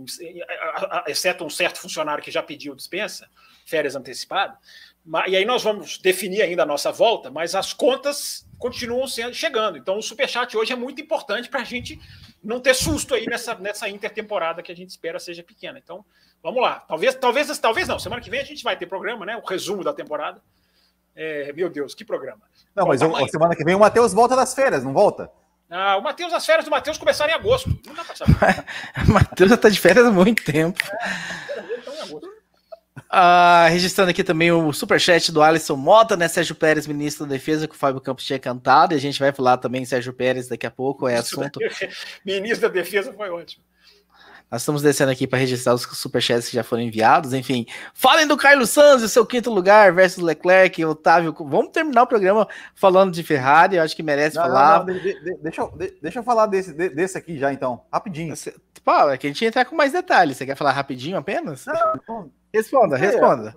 [1.05, 3.29] exceto um certo funcionário que já pediu dispensa,
[3.65, 4.57] férias antecipadas.
[5.27, 9.77] E aí nós vamos definir ainda a nossa volta, mas as contas continuam sendo, chegando.
[9.77, 11.99] Então o Superchat hoje é muito importante para a gente
[12.41, 15.77] não ter susto aí nessa, nessa intertemporada que a gente espera seja pequena.
[15.77, 16.05] Então,
[16.41, 16.79] vamos lá.
[16.87, 17.99] Talvez, talvez, talvez não.
[17.99, 19.35] Semana que vem a gente vai ter programa, né?
[19.35, 20.41] O resumo da temporada.
[21.17, 22.41] É, meu Deus, que programa.
[22.75, 25.31] Não, Bom, mas a semana que vem o Matheus volta das férias, não volta?
[25.67, 27.75] Ah, o Matheus, as férias do Matheus começaram em agosto.
[27.85, 28.35] Não dá pra saber.
[29.07, 30.79] o Matheus já está de férias há muito tempo.
[31.51, 36.27] É, ah, registrando aqui também o superchat do Alisson Mota, né?
[36.27, 39.33] Sérgio Pérez, ministro da Defesa, que o Fábio Campos tinha cantado, e a gente vai
[39.33, 41.59] falar também Sérgio Pérez daqui a pouco, é assunto.
[42.23, 43.63] ministro da Defesa foi ótimo.
[44.49, 47.33] Nós estamos descendo aqui para registrar os superchats que já foram enviados.
[47.33, 51.35] Enfim, falem do Carlos Sanz e seu quinto lugar versus Leclerc, Otávio.
[51.37, 53.75] Vamos terminar o programa falando de Ferrari.
[53.75, 54.85] Eu acho que merece não, falar.
[54.85, 57.81] Não, não, de, de, deixa, eu, de, deixa eu falar desse, desse aqui já, então,
[57.91, 58.33] rapidinho.
[58.35, 58.55] Você,
[59.11, 60.37] é que a gente ia entrar com mais detalhes.
[60.37, 61.65] Você quer falar rapidinho apenas?
[61.65, 63.53] Não, responda, responda.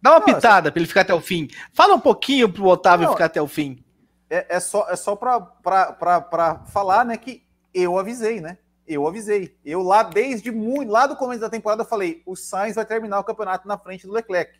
[0.00, 1.48] Dá uma pitada para ele ficar até o fim.
[1.72, 3.82] Fala um pouquinho para o Otávio ficar até o fim.
[4.28, 8.58] É, é só, é só para falar, né, que eu avisei, né?
[8.88, 9.54] Eu avisei.
[9.62, 13.20] Eu lá, desde muito, lá do começo da temporada, eu falei: o Sainz vai terminar
[13.20, 14.58] o campeonato na frente do Leclerc.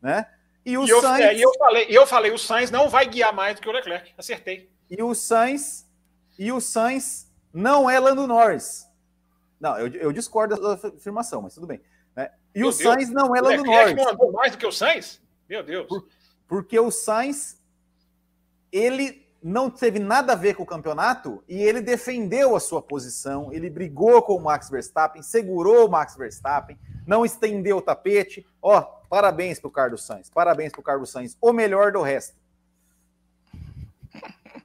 [0.00, 0.26] Né?
[0.64, 1.24] E o e eu, Sainz.
[1.24, 4.14] É, eu, falei, eu falei: o Sainz não vai guiar mais do que o Leclerc.
[4.16, 4.70] Acertei.
[4.90, 5.86] E o Sainz.
[6.38, 8.88] E o Sainz não é Lando Norris.
[9.60, 11.80] Não, eu, eu discordo da afirmação, mas tudo bem.
[12.16, 12.30] Né?
[12.54, 13.94] E Meu o Deus, Sainz não é Lando Norris.
[13.94, 15.20] não andou mais do que o Sainz?
[15.46, 15.86] Meu Deus.
[15.86, 16.08] Por,
[16.46, 17.62] porque o Sainz,
[18.72, 23.52] ele não teve nada a ver com o campeonato e ele defendeu a sua posição,
[23.52, 28.44] ele brigou com o Max Verstappen, segurou o Max Verstappen, não estendeu o tapete.
[28.60, 32.36] Ó, parabéns para o Carlos Sainz, parabéns para o Carlos Sainz, o melhor do resto.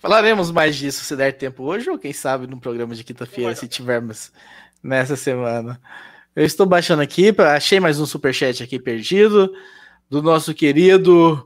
[0.00, 3.68] Falaremos mais disso se der tempo hoje ou quem sabe no programa de quinta-feira, se
[3.68, 4.32] tivermos
[4.82, 5.80] nessa semana.
[6.34, 9.52] Eu estou baixando aqui, achei mais um superchat aqui perdido
[10.08, 11.44] do nosso querido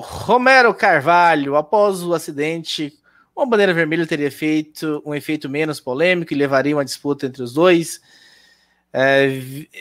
[0.00, 2.96] Romero Carvalho, após o acidente,
[3.34, 7.52] uma bandeira vermelha teria feito um efeito menos polêmico e levaria uma disputa entre os
[7.52, 8.00] dois.
[8.92, 9.28] É,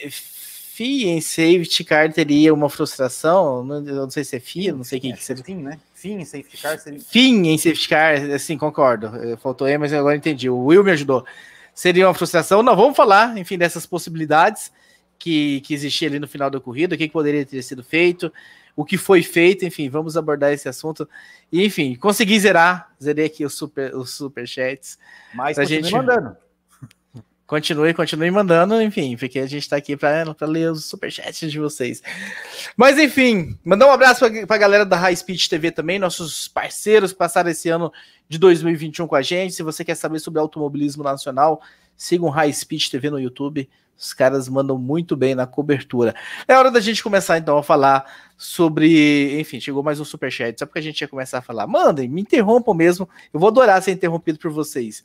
[0.09, 4.99] FIA em safety car teria uma frustração, não, não sei se é FIA, não sei
[4.99, 5.43] quem é, que seria.
[5.43, 5.79] Fim, né?
[5.93, 6.99] Fim em safety car seria.
[6.99, 9.11] Fim em safety car, sim, concordo.
[9.37, 10.49] Faltou aí, mas agora entendi.
[10.49, 11.23] O Will me ajudou.
[11.75, 12.63] Seria uma frustração.
[12.63, 14.71] Não, vamos falar, enfim, dessas possibilidades
[15.19, 18.31] que, que existia ali no final da corrida, o que, que poderia ter sido feito
[18.77, 21.09] o que foi feito, enfim, vamos abordar esse assunto.
[21.51, 24.99] E, enfim, consegui zerar, zerei aqui os, super, os superchats.
[25.33, 25.91] Mas continue gente...
[25.91, 26.37] mandando.
[27.47, 32.03] Continue, continue mandando, enfim, porque a gente está aqui para ler os superchats de vocês.
[32.75, 37.13] Mas, enfim, mandar um abraço para a galera da High Speed TV também, nossos parceiros
[37.13, 37.89] que passaram esse ano
[38.27, 39.53] de 2021 com a gente.
[39.53, 41.61] Se você quer saber sobre automobilismo nacional,
[41.95, 43.69] siga o High Speed TV no YouTube.
[43.97, 46.13] Os caras mandam muito bem na cobertura.
[46.47, 48.05] É hora da gente começar então a falar
[48.37, 49.39] sobre.
[49.39, 50.59] Enfim, chegou mais um superchat.
[50.59, 51.65] Só porque a gente ia começar a falar.
[51.65, 53.09] Mandem, me interrompam mesmo.
[53.33, 55.03] Eu vou adorar ser interrompido por vocês.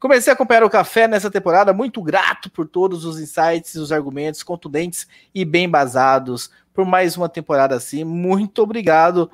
[0.00, 4.42] Comecei a acompanhar o café nessa temporada, muito grato por todos os insights, os argumentos
[4.42, 6.50] contundentes e bem basados.
[6.74, 8.02] Por mais uma temporada assim.
[8.02, 9.30] Muito obrigado,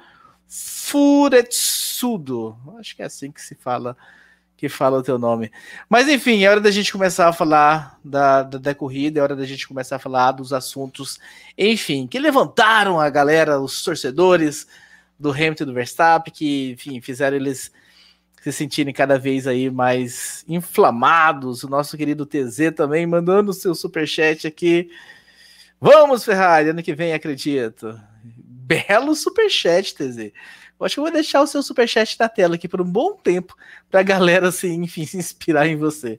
[0.46, 2.54] Furetsudo.
[2.78, 3.96] Acho que é assim que se fala
[4.60, 5.50] que fala o teu nome.
[5.88, 9.34] Mas enfim, é hora da gente começar a falar da, da, da, corrida, é hora
[9.34, 11.18] da gente começar a falar dos assuntos,
[11.56, 14.66] enfim, que levantaram a galera, os torcedores
[15.18, 17.72] do Hamilton e do Verstappen, que, enfim, fizeram eles
[18.42, 21.64] se sentirem cada vez aí mais inflamados.
[21.64, 24.90] O nosso querido TZ também mandando o seu superchat aqui.
[25.80, 27.98] Vamos, Ferrari, ano que vem, acredito.
[28.22, 30.32] Belo superchat, TZ.
[30.80, 33.14] Eu acho que eu vou deixar o seu superchat na tela aqui por um bom
[33.14, 33.54] tempo
[33.90, 36.18] para a galera, assim, enfim, se inspirar em você.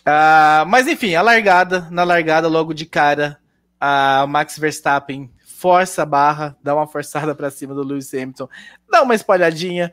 [0.00, 3.38] Uh, mas enfim, a largada, na largada, logo de cara,
[3.80, 8.48] a Max Verstappen força a barra, dá uma forçada para cima do Lewis Hamilton,
[8.90, 9.92] dá uma espalhadinha,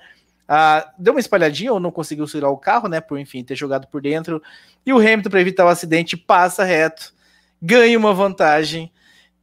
[0.50, 3.00] uh, deu uma espalhadinha ou não conseguiu segurar o carro, né?
[3.00, 4.42] Por enfim, ter jogado por dentro.
[4.84, 7.14] E o Hamilton, para evitar o acidente, passa reto,
[7.62, 8.92] ganha uma vantagem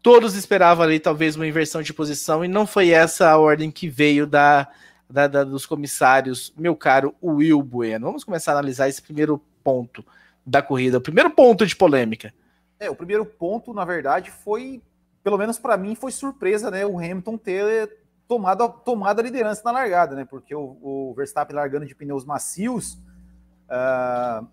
[0.03, 3.89] todos esperavam ali talvez uma inversão de posição e não foi essa a ordem que
[3.89, 4.69] veio da,
[5.09, 8.07] da, da, dos comissários, meu caro Will Bueno.
[8.07, 10.05] Vamos começar a analisar esse primeiro ponto
[10.45, 12.33] da corrida, o primeiro ponto de polêmica.
[12.79, 14.83] É, o primeiro ponto, na verdade, foi,
[15.25, 16.85] pelo menos para mim, foi surpresa, né?
[16.85, 17.97] O Hamilton ter
[18.29, 20.25] tomado a, tomado a liderança na largada, né?
[20.25, 22.95] Porque o, o Verstappen largando de pneus macios
[23.69, 24.47] uh,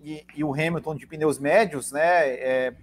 [0.00, 2.28] e, e, o Hamilton de pneus médios, né?
[2.30, 2.74] É,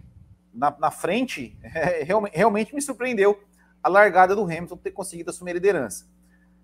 [0.56, 3.44] na, na frente, é, realmente, realmente me surpreendeu
[3.84, 6.08] a largada do Hamilton ter conseguido assumir a liderança.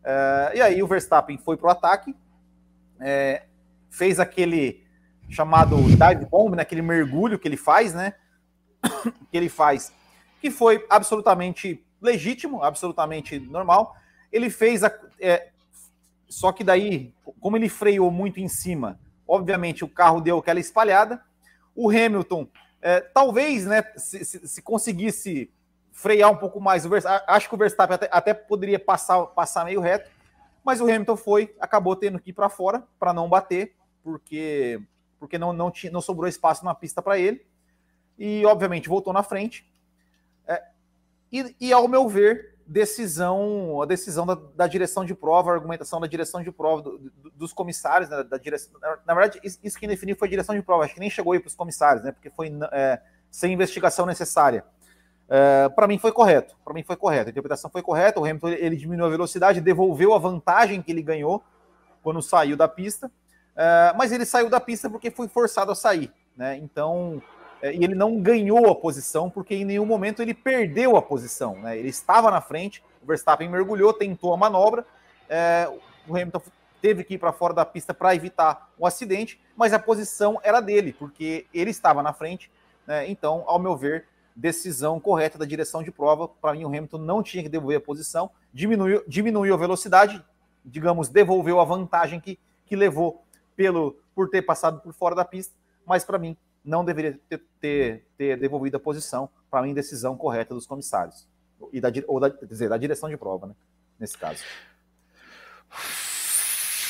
[0.03, 2.15] É, e aí o Verstappen foi para o ataque,
[2.99, 3.43] é,
[3.89, 4.83] fez aquele
[5.29, 8.15] chamado dive bomb, né, aquele mergulho que ele faz, né?
[9.29, 9.93] que ele faz,
[10.41, 13.95] que foi absolutamente legítimo, absolutamente normal.
[14.31, 15.49] Ele fez a, é,
[16.27, 21.23] só que daí, como ele freou muito em cima, obviamente o carro deu aquela espalhada.
[21.75, 22.47] O Hamilton
[22.81, 25.51] é, talvez, né, se, se, se, conseguisse
[25.91, 26.89] frear um pouco mais, o
[27.27, 30.09] acho que o Verstappen até, até, poderia passar, passar meio reto,
[30.63, 34.81] mas o Hamilton foi, acabou tendo que ir para fora para não bater, porque,
[35.19, 37.45] porque não, não, tinha, não sobrou espaço na pista para ele.
[38.17, 39.67] E, obviamente, voltou na frente.
[40.47, 40.63] É,
[41.31, 45.99] e, e, ao meu ver, decisão, a decisão da, da, direção de prova, a argumentação
[45.99, 48.73] da direção de prova, do, do, dos comissários, né, da direção.
[49.05, 51.39] Na, verdade, isso que definiu foi a direção de prova, acho que nem chegou aí
[51.39, 52.13] para os comissários, né?
[52.13, 54.63] Porque foi é, sem investigação necessária.
[55.27, 56.55] É, para mim foi correto.
[56.63, 57.27] Para mim foi correto.
[57.27, 58.21] A interpretação foi correta.
[58.21, 61.43] O Hamilton ele diminuiu a velocidade, devolveu a vantagem que ele ganhou
[62.01, 63.11] quando saiu da pista.
[63.53, 66.55] É, mas ele saiu da pista porque foi forçado a sair, né?
[66.55, 67.21] Então
[67.63, 71.77] e ele não ganhou a posição porque em nenhum momento ele perdeu a posição, né?
[71.77, 72.83] Ele estava na frente.
[73.03, 74.85] O Verstappen mergulhou, tentou a manobra.
[75.29, 75.71] É,
[76.07, 76.41] o Hamilton
[76.81, 80.59] teve que ir para fora da pista para evitar o acidente, mas a posição era
[80.59, 82.51] dele porque ele estava na frente.
[82.87, 83.09] Né?
[83.09, 86.27] Então, ao meu ver, decisão correta da direção de prova.
[86.27, 90.23] Para mim, o Hamilton não tinha que devolver a posição, diminuiu, diminuiu a velocidade,
[90.65, 93.23] digamos, devolveu a vantagem que, que levou
[93.55, 95.55] pelo por ter passado por fora da pista,
[95.85, 99.29] mas para mim não deveria ter, ter, ter devolvido a posição.
[99.49, 101.27] Para mim, decisão correta dos comissários
[101.71, 103.53] e da, ou da, dizer, da direção de prova, né?
[103.99, 104.43] Nesse caso.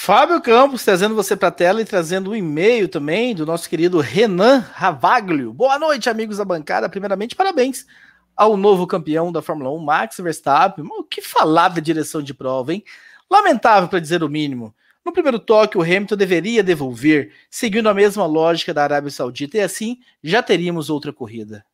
[0.04, 4.00] Fábio Campos trazendo você para a tela e trazendo um e-mail também do nosso querido
[4.00, 5.54] Renan Ravaglio.
[5.54, 6.90] Boa noite, amigos da bancada.
[6.90, 7.86] Primeiramente, parabéns
[8.36, 10.86] ao novo campeão da Fórmula 1, Max Verstappen.
[10.90, 12.84] O que falar da direção de prova, hein?
[13.30, 14.74] Lamentável, para dizer o mínimo.
[15.04, 19.62] No primeiro toque, o Hamilton deveria devolver, seguindo a mesma lógica da Arábia Saudita, e
[19.62, 21.66] assim já teríamos outra corrida.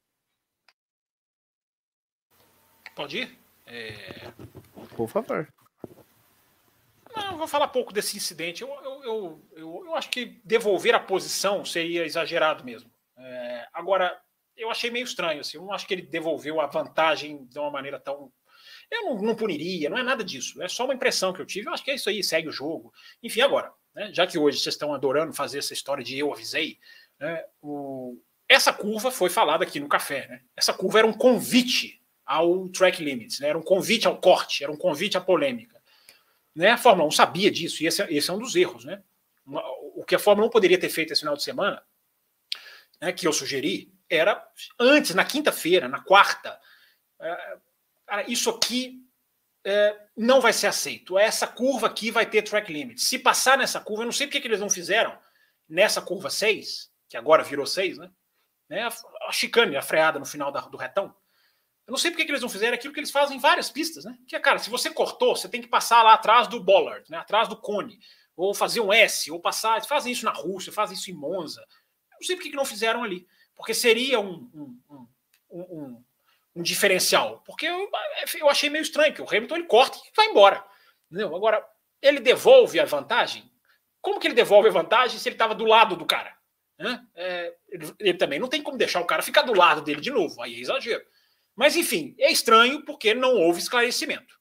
[2.95, 3.37] Pode ir?
[3.65, 4.31] É...
[4.95, 5.47] Por favor.
[7.15, 8.61] Não, vou falar pouco desse incidente.
[8.61, 12.89] Eu, eu, eu, eu, eu acho que devolver a posição seria exagerado mesmo.
[13.17, 14.19] É, agora,
[14.55, 15.41] eu achei meio estranho.
[15.41, 18.31] Assim, eu não acho que ele devolveu a vantagem de uma maneira tão.
[18.89, 20.61] Eu não, não, puniria, não é nada disso.
[20.61, 21.67] É só uma impressão que eu tive.
[21.67, 22.93] Eu acho que é isso aí, segue o jogo.
[23.21, 26.79] Enfim, agora, né, já que hoje vocês estão adorando fazer essa história de eu avisei,
[27.19, 28.17] né, o,
[28.47, 30.27] essa curva foi falada aqui no café.
[30.27, 30.41] Né?
[30.55, 33.49] Essa curva era um convite ao track limits, né?
[33.49, 35.81] era um convite ao corte, era um convite à polêmica.
[36.55, 36.71] Né?
[36.71, 38.85] A Fórmula 1 sabia disso, e esse, é, esse é um dos erros.
[38.85, 39.01] Né?
[39.95, 41.81] O que a Fórmula 1 poderia ter feito esse final de semana,
[42.99, 44.45] né, que eu sugeri, era
[44.79, 46.59] antes, na quinta-feira, na quarta.
[47.19, 47.57] É,
[48.07, 49.03] cara, isso aqui
[49.63, 51.17] é, não vai ser aceito.
[51.17, 53.01] Essa curva aqui vai ter track limit.
[53.01, 55.17] Se passar nessa curva, eu não sei porque que eles não fizeram
[55.67, 58.09] nessa curva 6, que agora virou 6, né?
[58.69, 58.83] né?
[58.83, 61.13] A, a chicane, a freada no final da, do retão.
[61.85, 64.03] Eu não sei porque que eles não fizeram aquilo que eles fazem em várias pistas,
[64.03, 64.17] né?
[64.27, 67.17] Que é, cara, se você cortou, você tem que passar lá atrás do bollard, né?
[67.17, 67.99] Atrás do cone,
[68.35, 69.83] ou fazer um S, ou passar.
[69.85, 71.61] Fazem isso na Rússia, fazem isso em Monza.
[71.61, 75.07] Eu não sei porque que não fizeram ali, porque seria um, um,
[75.49, 76.03] um, um,
[76.57, 77.43] um diferencial.
[77.45, 77.89] Porque eu,
[78.39, 80.63] eu achei meio estranho que o Hamilton ele corta e vai embora.
[81.05, 81.35] Entendeu?
[81.35, 81.63] Agora,
[82.01, 83.49] ele devolve a vantagem.
[84.01, 86.35] Como que ele devolve a vantagem se ele estava do lado do cara?
[86.79, 87.05] Né?
[87.15, 90.09] É, ele, ele também não tem como deixar o cara ficar do lado dele de
[90.09, 90.41] novo.
[90.41, 91.05] Aí é exagero.
[91.55, 94.35] Mas, enfim, é estranho porque não houve esclarecimento.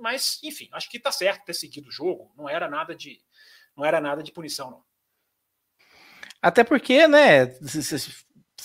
[0.00, 2.32] Mas, enfim, acho que está certo ter seguido o jogo.
[2.36, 3.20] Não era nada de,
[3.76, 4.84] não era nada de punição, não.
[6.42, 7.46] Até porque, né,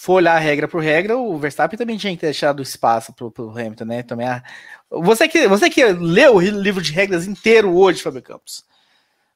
[0.06, 3.50] for olhar regra por regra, o Verstappen também tinha que ter deixado espaço para o
[3.50, 4.04] Hamilton, né?
[4.04, 4.44] Também a...
[4.88, 8.64] você, que, você que leu o livro de regras inteiro hoje, Fábio Campos,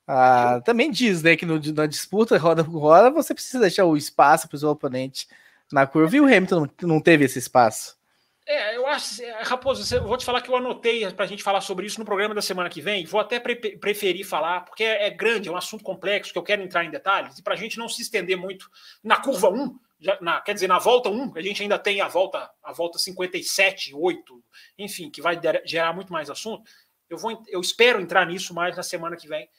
[0.07, 3.97] ah, também diz né, que no, na disputa roda por roda você precisa deixar o
[3.97, 5.27] espaço para o seu oponente
[5.71, 7.97] na curva e o Hamilton não, não teve esse espaço.
[8.45, 11.41] É, eu acho, é, Raposo, eu vou te falar que eu anotei para a gente
[11.41, 13.05] falar sobre isso no programa da semana que vem.
[13.05, 16.43] Vou até pre preferir falar, porque é, é, grande, é um assunto complexo que eu
[16.43, 18.69] quero entrar em detalhes, e para a gente não se estender muito
[19.03, 22.07] na curva 1, já, na, quer dizer, na volta 1, a gente ainda tem a
[22.07, 24.43] volta, a volta 57, 8,
[24.77, 26.63] enfim, que vai gerar muito mais assunto.
[27.09, 29.49] Eu, vou, eu espero entrar nisso mais na semana que vem.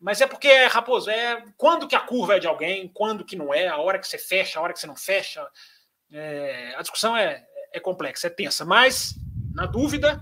[0.00, 3.52] Mas é porque, Raposo, é quando que a curva é de alguém, quando que não
[3.52, 5.46] é, a hora que você fecha, a hora que você não fecha.
[6.10, 9.14] É, a discussão é, é complexa, é tensa, mas
[9.54, 10.18] na dúvida,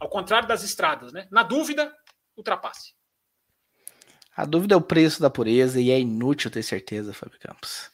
[0.00, 1.28] ao contrário das estradas, né?
[1.30, 1.94] Na dúvida,
[2.34, 2.94] ultrapasse.
[4.34, 7.90] A dúvida é o preço da pureza e é inútil ter certeza, Fábio Campos.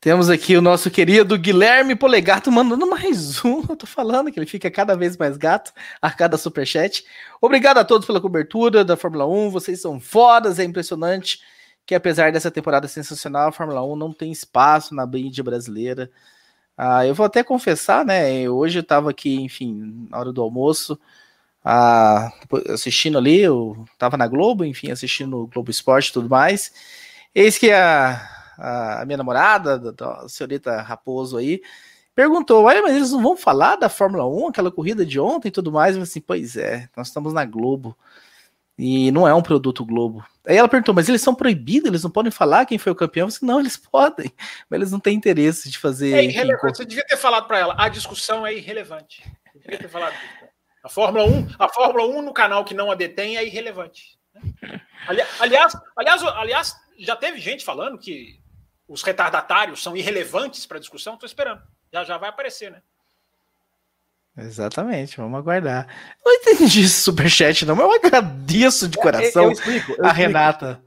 [0.00, 3.62] Temos aqui o nosso querido Guilherme Polegato mandando mais um.
[3.68, 7.04] Eu tô falando que ele fica cada vez mais gato a cada superchat.
[7.38, 9.50] Obrigado a todos pela cobertura da Fórmula 1.
[9.50, 11.42] Vocês são fodas, é impressionante
[11.84, 16.10] que apesar dessa temporada sensacional, a Fórmula 1 não tem espaço na mídia brasileira.
[16.78, 18.48] Ah, eu vou até confessar, né?
[18.48, 20.98] Hoje eu estava aqui, enfim, na hora do almoço,
[21.62, 22.32] ah,
[22.70, 26.72] assistindo ali, eu estava na Globo, enfim, assistindo o Globo Esporte e tudo mais.
[27.34, 31.62] Eis que a, a, minha namorada, a senhorita Raposo aí,
[32.14, 35.52] perguntou: Olha, mas eles não vão falar da Fórmula 1, aquela corrida de ontem e
[35.52, 35.96] tudo mais?
[35.96, 37.96] Eu assim, pois é, nós estamos na Globo.
[38.82, 40.24] E não é um produto Globo.
[40.46, 43.26] Aí ela perguntou, mas eles são proibidos, eles não podem falar quem foi o campeão?
[43.26, 44.32] Eu disse, não, eles podem,
[44.70, 46.14] mas eles não têm interesse de fazer.
[46.14, 46.78] É irrelevante.
[46.78, 49.22] Você devia ter falado para ela, a discussão é irrelevante.
[49.54, 50.14] devia ter falado.
[50.82, 54.18] A Fórmula 1, a Fórmula 1 no canal que não a detém é irrelevante.
[54.34, 54.80] Né?
[55.38, 58.39] Aliás, aliás, aliás, já teve gente falando que
[58.90, 61.14] os retardatários são irrelevantes para a discussão.
[61.14, 61.62] Estou esperando.
[61.92, 62.82] Já já vai aparecer, né?
[64.36, 65.86] Exatamente, vamos aguardar.
[66.24, 70.12] Não entendi esse superchat, não, mas eu agradeço de coração eu, eu explico, eu a
[70.12, 70.82] Renata.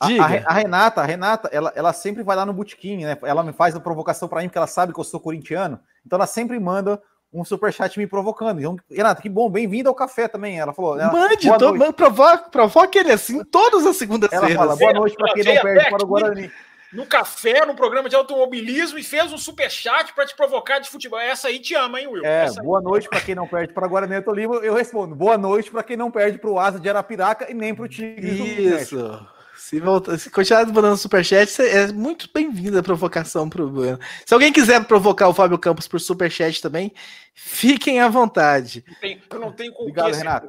[0.00, 3.16] A, a, Renata, a Renata, ela, ela sempre vai lá no botequim, né?
[3.22, 5.78] Ela me faz a provocação para mim, porque ela sabe que eu sou corintiano.
[6.04, 7.00] Então ela sempre manda
[7.32, 8.58] um superchat me provocando.
[8.58, 10.58] Então, Renata, que bom, bem-vindo ao café também.
[10.58, 10.98] Ela falou.
[10.98, 14.50] Ela, Mande, to, provoca, provoca ele assim todas as segundas-feiras.
[14.50, 16.50] Ela fala, boa noite para quem não perde para o Guarani
[16.92, 20.90] no café, no programa de automobilismo e fez um super chat para te provocar de
[20.90, 21.18] futebol.
[21.18, 22.24] Essa aí te ama, hein, Will?
[22.24, 22.84] É, Essa boa aí.
[22.84, 24.56] noite para quem não perde para Guarani Tolima.
[24.56, 27.74] Eu respondo, boa noite para quem não perde para o Asa de Arapiraca e nem
[27.74, 28.28] para o Tigre.
[28.28, 29.26] Isso.
[29.56, 33.98] Se, voltar, se continuar mandando superchat, é muito bem-vinda a provocação pro Bueno.
[34.26, 36.92] Se alguém quiser provocar o Fábio Campos por superchat também,
[37.32, 38.84] fiquem à vontade.
[38.86, 40.48] Não tem, eu não tenho com Obrigado, Renato.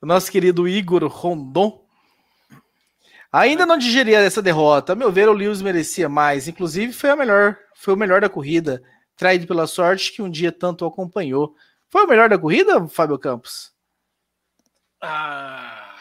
[0.00, 1.81] O nosso querido Igor Rondon
[3.32, 4.92] Ainda não digeria essa derrota.
[4.92, 6.46] A meu ver, o Lewis merecia mais.
[6.46, 8.82] Inclusive, foi a melhor, foi o melhor da corrida,
[9.16, 11.56] traído pela sorte que um dia tanto acompanhou.
[11.88, 13.72] Foi o melhor da corrida, Fábio Campos?
[15.00, 15.96] Ah,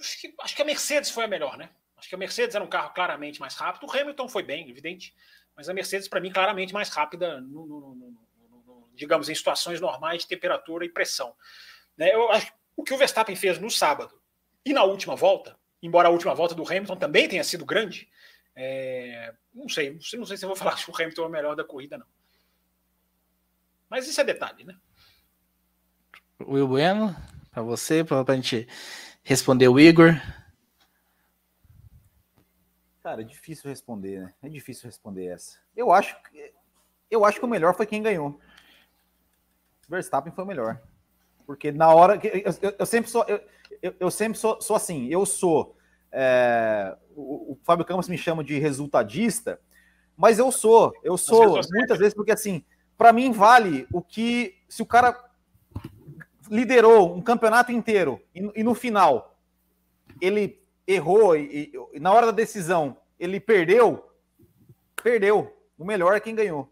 [0.00, 1.68] acho, que, acho que a Mercedes foi a melhor, né?
[1.94, 3.86] Acho que a Mercedes era um carro claramente mais rápido.
[3.86, 5.14] O Hamilton foi bem, evidente.
[5.54, 10.22] Mas a Mercedes, para mim, claramente mais rápida, no, no, no, digamos, em situações normais
[10.22, 11.34] de temperatura e pressão.
[11.98, 12.14] Né?
[12.14, 14.18] Eu acho o que o Verstappen fez no sábado
[14.64, 18.08] e na última volta embora a última volta do Hamilton também tenha sido grande,
[18.54, 21.26] é, não sei, não sei, não sei se eu vou falar que o Hamilton é
[21.26, 22.06] o melhor da corrida, não.
[23.88, 24.74] Mas isso é detalhe, né?
[26.40, 27.14] Will Bueno,
[27.50, 28.66] para você, para a gente
[29.22, 30.14] responder o Igor.
[33.02, 34.34] Cara, é difícil responder, né?
[34.42, 35.58] É difícil responder essa.
[35.76, 36.54] Eu acho que
[37.10, 38.40] eu acho que o melhor foi quem ganhou.
[39.86, 40.80] Verstappen foi o melhor.
[41.44, 43.44] Porque na hora que eu, eu, eu sempre sou eu,
[43.82, 45.76] eu, eu sempre sou, sou, assim, eu sou.
[46.10, 49.60] É, o, o, Fábio Campos me chama de resultadista,
[50.16, 52.64] mas eu sou, eu sou muitas vezes, porque assim,
[52.96, 55.18] para mim vale o que se o cara
[56.48, 59.38] liderou um campeonato inteiro e, e no final
[60.20, 64.08] ele errou e, e, na hora da decisão ele perdeu,
[65.02, 65.56] perdeu.
[65.78, 66.70] O melhor é quem ganhou.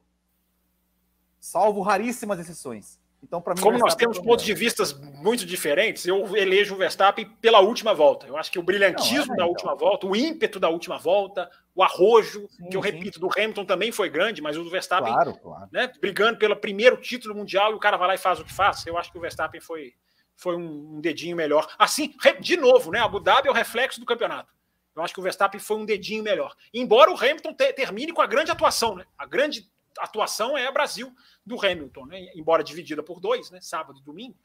[1.40, 2.99] Salvo raríssimas exceções.
[3.22, 7.26] Então, para mim, como nós temos pontos de vistas muito diferentes, eu elejo o Verstappen
[7.40, 8.26] pela última volta.
[8.26, 9.48] Eu acho que o brilhantismo Não, é, da então.
[9.48, 12.90] última volta, o ímpeto da última volta, o arrojo, sim, que eu sim.
[12.90, 15.68] repito, do Hamilton também foi grande, mas o do Verstappen, claro, claro.
[15.70, 18.52] Né, brigando pelo primeiro título mundial e o cara vai lá e faz o que
[18.52, 18.86] faz.
[18.86, 19.92] Eu acho que o Verstappen foi,
[20.34, 21.68] foi um, um dedinho melhor.
[21.78, 23.00] Assim, de novo, né?
[23.00, 24.52] Abu Dhabi é o reflexo do campeonato.
[24.96, 26.54] Eu acho que o Verstappen foi um dedinho melhor.
[26.74, 29.04] Embora o Hamilton te, termine com a grande atuação, né?
[29.16, 31.14] A grande atuação é a Brasil
[31.44, 32.26] do Hamilton, né?
[32.34, 33.60] embora dividida por dois, né?
[33.60, 34.36] sábado e domingo.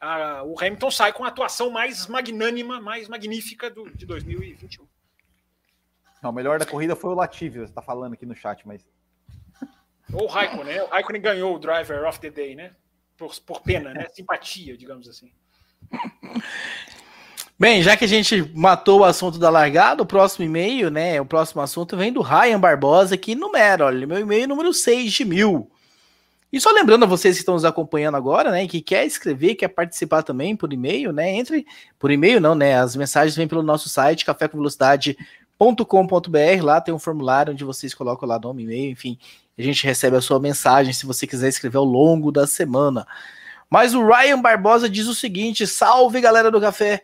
[0.00, 4.86] Ah, o Hamilton sai com a atuação mais magnânima, mais magnífica do, de 2021.
[6.22, 8.86] Não, o melhor da corrida foi o Latifi, você está falando aqui no chat, mas.
[10.12, 10.82] Ou o Raikkonen, né?
[10.82, 12.74] O Raikkonen ganhou o Driver of the Day, né?
[13.16, 14.08] Por, por pena, né?
[14.08, 15.32] Simpatia, digamos assim.
[17.56, 21.20] Bem, já que a gente matou o assunto da largada, o próximo e-mail, né?
[21.20, 25.24] O próximo assunto vem do Ryan Barbosa, que numera, olha, meu e-mail número 6 de
[25.24, 25.70] mil.
[26.52, 29.68] E só lembrando a vocês que estão nos acompanhando agora, né, que quer escrever, quer
[29.68, 31.66] participar também por e-mail, né, entre
[31.98, 37.52] por e-mail não, né, as mensagens vêm pelo nosso site cafécomvelocidade.com.br, lá tem um formulário
[37.52, 39.18] onde vocês colocam lá nome, e-mail, enfim,
[39.58, 43.04] a gente recebe a sua mensagem se você quiser escrever ao longo da semana.
[43.68, 47.02] Mas o Ryan Barbosa diz o seguinte: salve galera do café.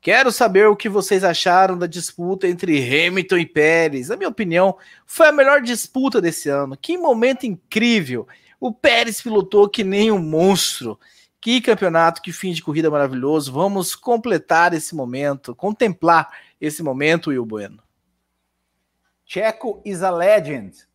[0.00, 4.08] Quero saber o que vocês acharam da disputa entre Hamilton e Pérez.
[4.08, 6.76] Na minha opinião, foi a melhor disputa desse ano.
[6.76, 8.26] Que momento incrível!
[8.60, 10.98] O Pérez pilotou que nem um monstro.
[11.40, 13.52] Que campeonato, que fim de corrida maravilhoso.
[13.52, 16.28] Vamos completar esse momento, contemplar
[16.60, 17.82] esse momento, Will Bueno.
[19.24, 20.88] Checo is a legend.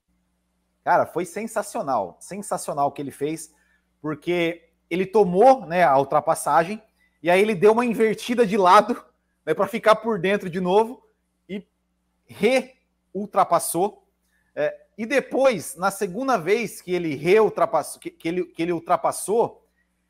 [0.84, 2.18] Cara, foi sensacional.
[2.20, 3.54] Sensacional o que ele fez,
[4.02, 6.82] porque ele tomou né, a ultrapassagem
[7.24, 9.02] e aí ele deu uma invertida de lado
[9.46, 11.08] né, para ficar por dentro de novo
[11.48, 11.66] e
[12.26, 14.06] re-ultrapassou.
[14.54, 19.66] É, e depois, na segunda vez que ele reultrapassou, que, que, ele, que ele ultrapassou,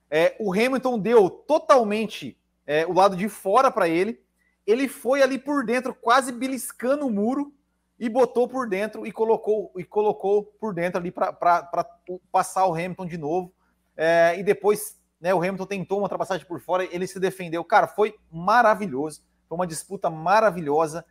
[0.09, 2.35] é, o Hamilton deu totalmente
[2.65, 4.19] é, o lado de fora para ele.
[4.65, 7.53] Ele foi ali por dentro, quase beliscando o muro,
[7.99, 11.87] e botou por dentro e colocou e colocou por dentro ali para
[12.31, 13.53] passar o Hamilton de novo.
[13.95, 17.63] É, e depois né, o Hamilton tentou uma ultrapassagem por fora, ele se defendeu.
[17.63, 19.23] Cara, foi maravilhoso.
[19.47, 21.05] Foi uma disputa maravilhosa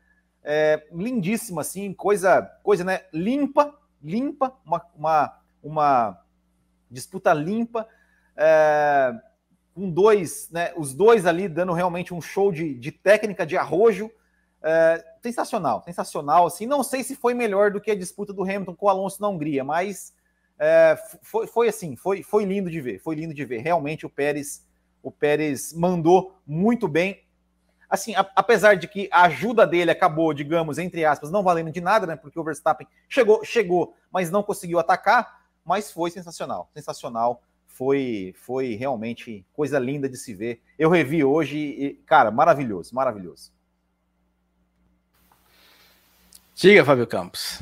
[0.45, 3.07] é, lindíssima, assim, coisa, coisa, né?
[3.11, 6.25] Limpa, limpa, uma, uma, uma
[6.91, 7.89] disputa limpa.
[8.37, 9.15] é,
[9.75, 14.11] com dois, né, os dois ali dando realmente um show de, de técnica, de arrojo.
[14.63, 16.47] É, sensacional, sensacional.
[16.47, 19.23] Assim, não sei se foi melhor do que a disputa do Hamilton com o Alonso
[19.23, 20.13] na Hungria, mas
[20.65, 23.59] é, foi, foi assim, foi, foi lindo de ver, foi lindo de ver.
[23.59, 24.65] Realmente o Pérez,
[25.03, 27.25] o Pérez mandou muito bem.
[27.91, 31.81] Assim, a, apesar de que a ajuda dele acabou, digamos, entre aspas, não valendo de
[31.81, 32.15] nada, né?
[32.15, 38.77] Porque o Verstappen chegou, chegou, mas não conseguiu atacar, mas foi sensacional, sensacional foi, foi
[38.77, 40.63] realmente coisa linda de se ver.
[40.79, 43.51] Eu revi hoje e, cara, maravilhoso, maravilhoso.
[46.55, 47.61] Diga, Fábio Campos.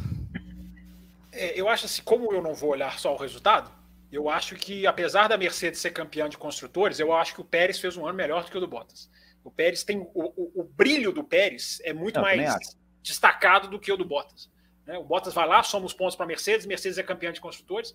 [1.40, 3.72] É, eu acho assim, como eu não vou olhar só o resultado,
[4.12, 7.78] eu acho que, apesar da Mercedes ser campeã de construtores, eu acho que o Pérez
[7.78, 9.10] fez um ano melhor do que o do Bottas.
[9.42, 9.98] O Pérez tem.
[9.98, 14.04] O, o, o brilho do Pérez é muito não, mais destacado do que o do
[14.04, 14.50] Bottas.
[14.84, 14.98] Né?
[14.98, 17.94] O Bottas vai lá, soma os pontos para a Mercedes, Mercedes é campeã de construtores.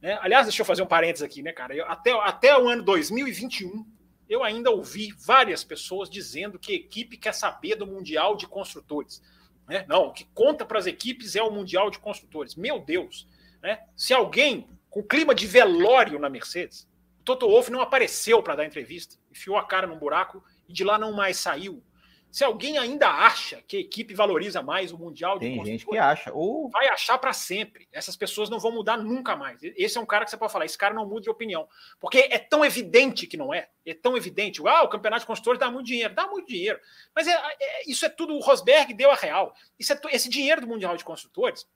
[0.00, 0.18] Né?
[0.22, 1.74] Aliás, deixa eu fazer um parênteses aqui, né, cara?
[1.74, 3.84] Eu, até, até o ano 2021,
[4.28, 9.22] eu ainda ouvi várias pessoas dizendo que a equipe quer saber do Mundial de Construtores.
[9.68, 9.84] Né?
[9.86, 12.54] Não, o que conta para as equipes é o Mundial de Construtores.
[12.54, 13.28] Meu Deus!
[13.62, 13.78] Né?
[13.94, 16.88] Se alguém com clima de velório na Mercedes,
[17.20, 20.82] o Toto Wolff não apareceu para dar entrevista, enfiou a cara num buraco e de
[20.82, 21.82] lá não mais saiu.
[22.30, 25.96] Se alguém ainda acha que a equipe valoriza mais o Mundial de Tem gente que
[25.96, 26.32] acha.
[26.32, 26.68] Ou...
[26.68, 27.88] Vai achar para sempre.
[27.90, 29.58] Essas pessoas não vão mudar nunca mais.
[29.62, 31.66] Esse é um cara que você pode falar, esse cara não muda de opinião.
[31.98, 33.68] Porque é tão evidente que não é.
[33.84, 34.60] É tão evidente.
[34.66, 36.14] Ah, o campeonato de construtores dá muito dinheiro.
[36.14, 36.78] Dá muito dinheiro.
[37.14, 39.54] Mas é, é, isso é tudo, o Rosberg deu a real.
[39.78, 41.66] Isso é, esse dinheiro do Mundial de Construtores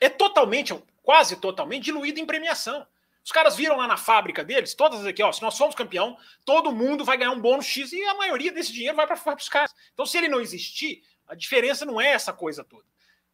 [0.00, 2.86] é totalmente, quase totalmente, diluído em premiação.
[3.26, 6.70] Os caras viram lá na fábrica deles, todas aqui, ó, se nós somos campeão, todo
[6.70, 9.74] mundo vai ganhar um bônus X e a maioria desse dinheiro vai para os caras.
[9.92, 12.84] Então, se ele não existir, a diferença não é essa coisa toda.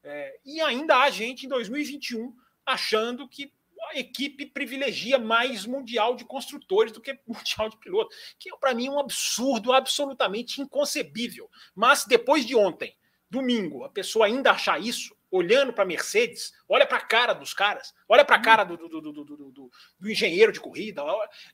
[0.03, 2.34] É, e ainda há gente em 2021
[2.64, 3.53] achando que
[3.90, 8.72] a equipe privilegia mais mundial de construtores do que mundial de piloto, que é para
[8.72, 11.51] mim um absurdo absolutamente inconcebível.
[11.74, 12.97] Mas depois de ontem,
[13.28, 17.54] domingo, a pessoa ainda achar isso, olhando para a Mercedes, olha para a cara dos
[17.54, 21.02] caras, olha para a cara do, do, do, do, do engenheiro de corrida.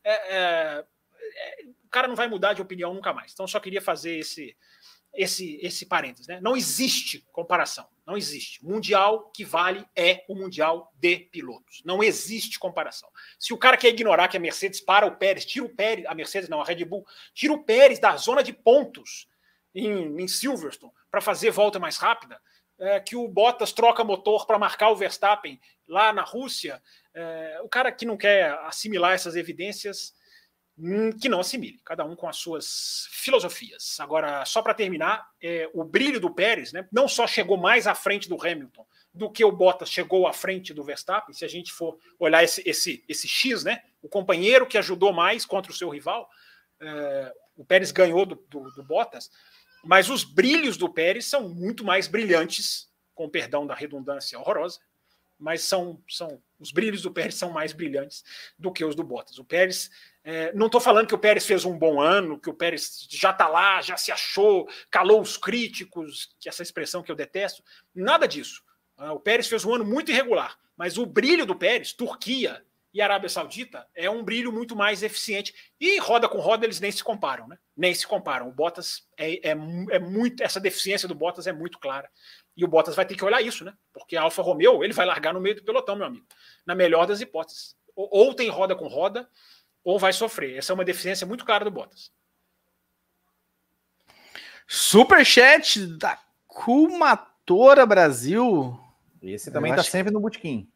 [0.04, 0.84] É, é,
[1.36, 3.32] é, o cara não vai mudar de opinião nunca mais.
[3.32, 4.56] Então, só queria fazer esse,
[5.14, 6.26] esse, esse parênteses.
[6.26, 6.40] Né?
[6.40, 7.88] Não existe comparação.
[8.04, 8.64] Não existe.
[8.64, 11.82] O mundial que vale é o Mundial de pilotos.
[11.84, 13.08] Não existe comparação.
[13.38, 16.14] Se o cara quer ignorar que a Mercedes para o Pérez, tira o Pérez, a
[16.14, 19.28] Mercedes não, a Red Bull, tira o Pérez da zona de pontos
[19.74, 22.40] em, em Silverstone para fazer volta mais rápida,
[22.78, 26.82] é, que o Bottas troca motor para marcar o Verstappen lá na Rússia,
[27.14, 30.14] é, o cara que não quer assimilar essas evidências,
[30.78, 33.98] hum, que não assimile, cada um com as suas filosofias.
[34.00, 37.94] Agora, só para terminar, é, o brilho do Pérez né, não só chegou mais à
[37.94, 41.72] frente do Hamilton do que o Bottas chegou à frente do Verstappen, se a gente
[41.72, 45.88] for olhar esse, esse, esse X, né, o companheiro que ajudou mais contra o seu
[45.88, 46.28] rival,
[46.80, 49.30] é, o Pérez ganhou do, do, do Bottas,
[49.84, 54.78] mas os brilhos do Pérez são muito mais brilhantes, com perdão da redundância horrorosa,
[55.38, 58.24] mas são, são os brilhos do Pérez são mais brilhantes
[58.58, 59.38] do que os do Bottas.
[59.38, 59.90] O Pérez,
[60.24, 63.30] é, não estou falando que o Pérez fez um bom ano, que o Pérez já
[63.30, 67.62] está lá, já se achou, calou os críticos, que essa expressão que eu detesto,
[67.94, 68.62] nada disso.
[68.96, 73.02] Ah, o Pérez fez um ano muito irregular, mas o brilho do Pérez, Turquia, e
[73.02, 75.54] Arábia Saudita é um brilho muito mais eficiente.
[75.78, 77.58] E roda com roda eles nem se comparam, né?
[77.76, 78.48] Nem se comparam.
[78.48, 80.42] O Bottas é, é, é, muito.
[80.42, 82.08] Essa deficiência do Bottas é muito clara.
[82.56, 83.74] E o Bottas vai ter que olhar isso, né?
[83.92, 86.26] Porque a Alfa Romeo ele vai largar no meio do pelotão, meu amigo.
[86.66, 87.76] Na melhor das hipóteses.
[87.94, 89.28] Ou, ou tem roda com roda,
[89.84, 90.56] ou vai sofrer.
[90.56, 92.10] Essa é uma deficiência muito clara do Bottas.
[94.66, 98.78] Superchat da Kumatora Brasil.
[99.22, 100.70] Esse também está sempre no Butiquim.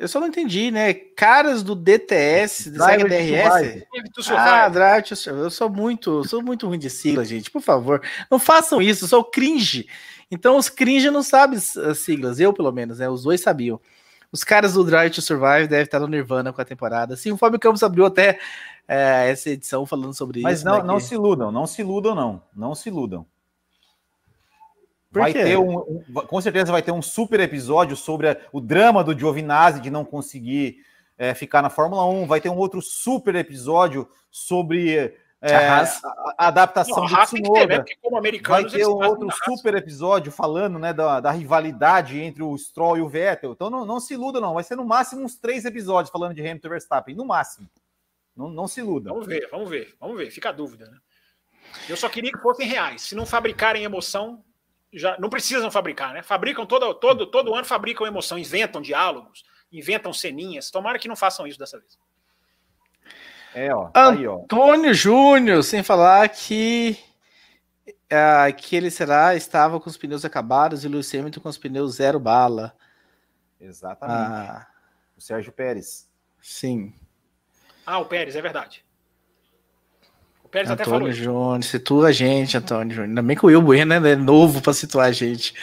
[0.00, 0.94] Eu só não entendi, né?
[0.94, 3.84] Caras do DTS, Drive DRS.
[4.30, 5.44] Ah, Drive to Survive.
[5.44, 7.50] Eu sou muito, sou muito ruim de sigla, gente.
[7.50, 8.00] Por favor,
[8.30, 9.04] não façam isso.
[9.04, 9.86] Eu sou cringe.
[10.30, 12.40] Então os cringe não sabem as siglas.
[12.40, 13.10] Eu, pelo menos, né?
[13.10, 13.78] Os dois sabiam.
[14.32, 17.14] Os caras do Drive to Survive devem estar no Nirvana com a temporada.
[17.14, 18.38] Sim, o Fábio Campos abriu até
[18.88, 20.64] é, essa edição falando sobre Mas isso.
[20.64, 22.42] Mas não, né, não se iludam, não se iludam, não.
[22.56, 23.26] Não se iludam.
[25.12, 29.02] Vai ter um, um, com certeza vai ter um super episódio sobre a, o drama
[29.02, 30.84] do Giovinazzi de não conseguir
[31.18, 32.26] é, ficar na Fórmula 1.
[32.26, 35.12] Vai ter um outro super episódio sobre
[35.42, 35.82] é, a,
[36.38, 37.84] a, adaptação não, do Tsunoda.
[37.84, 38.40] Ter, né?
[38.46, 43.00] vai ter um outro super episódio falando né, da, da, rivalidade entre o Stroll e
[43.00, 43.52] o Vettel.
[43.52, 44.54] Então não, não se iluda, não.
[44.54, 47.16] Vai ser no máximo uns três episódios falando de Hamilton e Verstappen.
[47.16, 47.68] No máximo.
[48.36, 49.10] Não, não se iluda.
[49.10, 50.30] Vamos ver, vamos ver, vamos ver.
[50.30, 50.98] Fica a dúvida, né?
[51.88, 53.02] Eu só queria que fossem reais.
[53.02, 54.44] Se não fabricarem emoção,
[54.92, 56.22] já não precisam fabricar, né?
[56.22, 60.70] Fabricam todo, todo, todo ano, fabricam emoção, inventam diálogos, inventam ceninhas.
[60.70, 61.98] Tomara que não façam isso dessa vez.
[63.54, 63.88] É, ó.
[63.88, 64.38] Tá aí, ó.
[64.38, 66.98] Antônio Júnior, sem falar que
[67.88, 71.58] uh, que ele será estava com os pneus acabados e o Lewis Hamilton com os
[71.58, 72.76] pneus zero bala.
[73.60, 74.18] Exatamente.
[74.18, 74.66] Ah,
[75.16, 76.08] o Sérgio Pérez.
[76.40, 76.94] Sim.
[77.84, 78.84] Ah, o Pérez, é verdade.
[80.50, 81.12] Pérez Antônio até falou.
[81.12, 83.08] Júnior, situa a gente, Antônio Júnior.
[83.08, 85.54] Ainda bem que o Will Bueno né, é novo para situar a gente.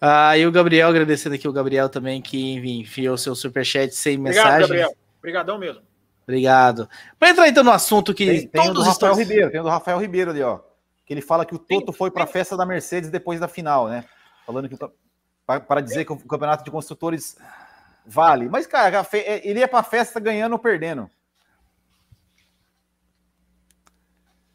[0.00, 4.44] Ah, e o Gabriel, agradecendo aqui o Gabriel também, que enviou seu superchat sem Obrigado,
[4.44, 4.60] mensagem.
[4.68, 4.96] Gabriel.
[5.18, 5.82] Obrigadão mesmo.
[6.24, 6.88] Obrigado.
[7.18, 9.14] Para entrar então no assunto que tem, tem o do Rafael estão...
[9.14, 10.60] Ribeiro, tem o do Rafael Ribeiro ali, ó.
[11.06, 13.88] Que ele fala que o Toto foi para a festa da Mercedes depois da final,
[13.88, 14.04] né?
[14.46, 14.76] Falando que
[15.46, 17.36] para dizer que o campeonato de construtores
[18.06, 18.48] vale.
[18.48, 21.10] Mas, cara, é, ele ia para a festa ganhando ou perdendo.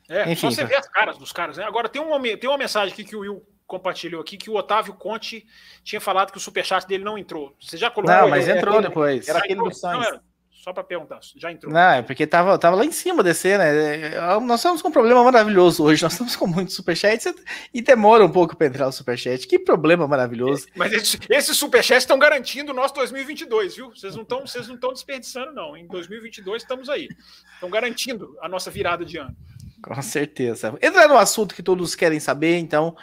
[0.09, 0.67] É, Enfim, só você tá.
[0.67, 1.63] vê as caras dos caras, né?
[1.63, 4.95] Agora tem uma, tem uma mensagem aqui que o Will compartilhou aqui que o Otávio
[4.95, 5.45] Conte
[5.83, 7.55] tinha falado que o superchat dele não entrou.
[7.61, 8.15] Você já colocou?
[8.15, 9.29] Não, mas entrou depois.
[9.29, 9.99] Era aquele do Sainz.
[9.99, 10.21] Não, era,
[10.51, 11.71] só para perguntar, já entrou?
[11.71, 14.15] Não, é porque tava, tava lá em cima descer, né?
[14.15, 16.03] É, nós estamos com um problema maravilhoso hoje.
[16.03, 17.33] Nós estamos com muitos superchats
[17.73, 19.47] e demora um pouco para entrar o superchat.
[19.47, 20.67] Que problema maravilhoso.
[20.75, 23.89] Mas esses, esses superchats estão garantindo o nosso 2022, viu?
[23.91, 25.77] Vocês não estão vocês não estão desperdiçando, não.
[25.77, 27.07] Em 2022 estamos aí.
[27.53, 29.35] Estão garantindo a nossa virada de ano.
[29.81, 30.77] Com certeza.
[30.81, 32.95] Entra no assunto que todos querem saber, então.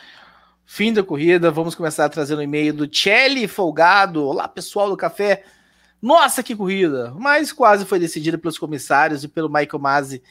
[0.68, 4.24] Fim da corrida, vamos começar trazer um e-mail do Chelly Folgado.
[4.24, 5.44] Olá, pessoal do café.
[6.02, 7.14] Nossa, que corrida!
[7.16, 10.22] Mas quase foi decidida pelos comissários e pelo Michael Masi.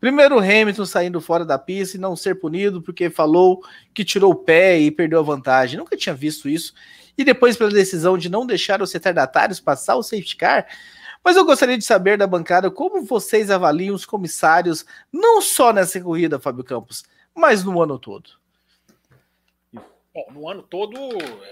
[0.00, 3.62] Primeiro Hamilton saindo fora da pista e não ser punido porque falou
[3.94, 5.78] que tirou o pé e perdeu a vantagem.
[5.78, 6.72] Nunca tinha visto isso.
[7.16, 10.66] E depois pela decisão de não deixar os retardatários passar o safety car.
[11.24, 16.00] Mas eu gostaria de saber da bancada como vocês avaliam os comissários, não só nessa
[16.00, 17.04] corrida, Fábio Campos,
[17.34, 18.30] mas no ano todo.
[20.14, 20.96] Bom, no ano todo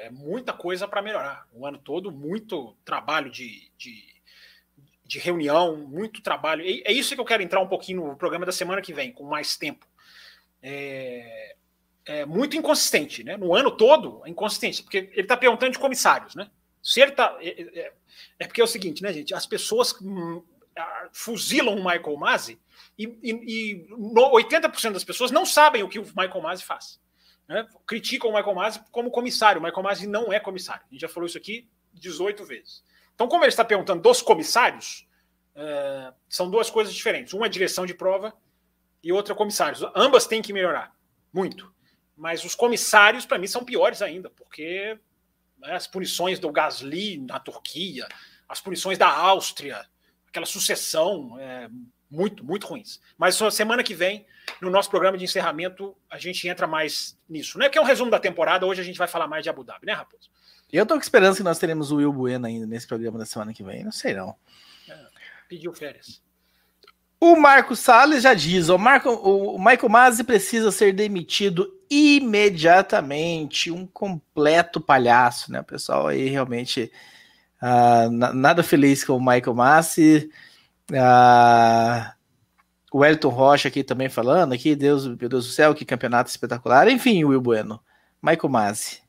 [0.02, 1.46] é muita coisa para melhorar.
[1.52, 4.04] O ano todo, muito trabalho de, de,
[5.06, 6.62] de reunião, muito trabalho.
[6.62, 9.12] E é isso que eu quero entrar um pouquinho no programa da semana que vem,
[9.12, 9.86] com mais tempo.
[10.62, 11.56] É,
[12.04, 13.36] é muito inconsistente, né?
[13.36, 16.50] No ano todo, é inconsistente, porque ele está perguntando de comissários, né?
[16.96, 17.36] Ele está.
[17.40, 17.92] É, é,
[18.38, 19.34] é, porque é o seguinte, né, gente?
[19.34, 20.42] As pessoas hum,
[21.12, 22.60] fuzilam o Michael Masi
[22.98, 27.00] e, e, e 80% das pessoas não sabem o que o Michael Masi faz
[27.50, 29.60] né, criticam o Michael Masi como comissário.
[29.60, 30.84] O Michael Masi não é comissário.
[30.88, 32.84] A gente já falou isso aqui 18 vezes.
[33.12, 35.04] Então, como ele está perguntando dos comissários,
[35.56, 37.34] é, são duas coisas diferentes.
[37.34, 38.32] Uma é direção de prova
[39.02, 39.82] e outra é comissários.
[39.96, 40.94] Ambas têm que melhorar,
[41.32, 41.74] muito.
[42.16, 44.96] Mas os comissários, para mim, são piores ainda, porque
[45.60, 48.06] né, as punições do Gasly na Turquia,
[48.48, 49.84] as punições da Áustria,
[50.26, 51.68] aquela sucessão, é,
[52.10, 53.00] muito, muito ruins.
[53.16, 54.26] Mas semana que vem,
[54.60, 57.68] no nosso programa de encerramento, a gente entra mais nisso, né?
[57.68, 58.66] Que é um resumo da temporada.
[58.66, 60.28] Hoje a gente vai falar mais de Abu Dhabi, né, Raposo?
[60.72, 63.52] Eu tô com esperança que nós teremos o Will Bueno ainda nesse programa da semana
[63.52, 63.84] que vem.
[63.84, 64.36] Não sei, não.
[64.88, 65.06] É,
[65.48, 66.22] pediu férias.
[67.20, 73.70] O Marco Salles já diz: o, Marco, o Michael Masi precisa ser demitido imediatamente.
[73.70, 75.60] Um completo palhaço, né?
[75.60, 76.90] O pessoal aí realmente
[77.62, 80.30] uh, nada feliz com o Michael Masi.
[80.94, 82.14] Ah,
[82.90, 86.88] o Wellington Rocha aqui também falando, aqui, Deus, meu Deus do céu, que campeonato espetacular.
[86.88, 87.80] Enfim, Will Bueno.
[88.22, 89.02] Michael Masi.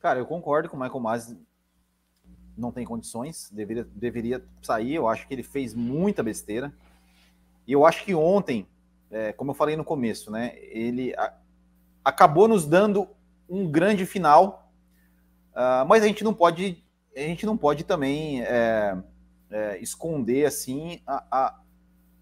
[0.00, 1.38] Cara, eu concordo com o Michael Masi.
[2.56, 4.94] Não tem condições, deveria, deveria sair.
[4.94, 6.72] Eu acho que ele fez muita besteira.
[7.66, 8.66] E eu acho que ontem,
[9.10, 11.32] é, como eu falei no começo, né, ele a,
[12.04, 13.08] acabou nos dando
[13.48, 14.70] um grande final,
[15.52, 16.84] uh, mas a gente não pode,
[17.16, 18.96] a gente não pode também é,
[19.50, 21.60] é, esconder assim a, a,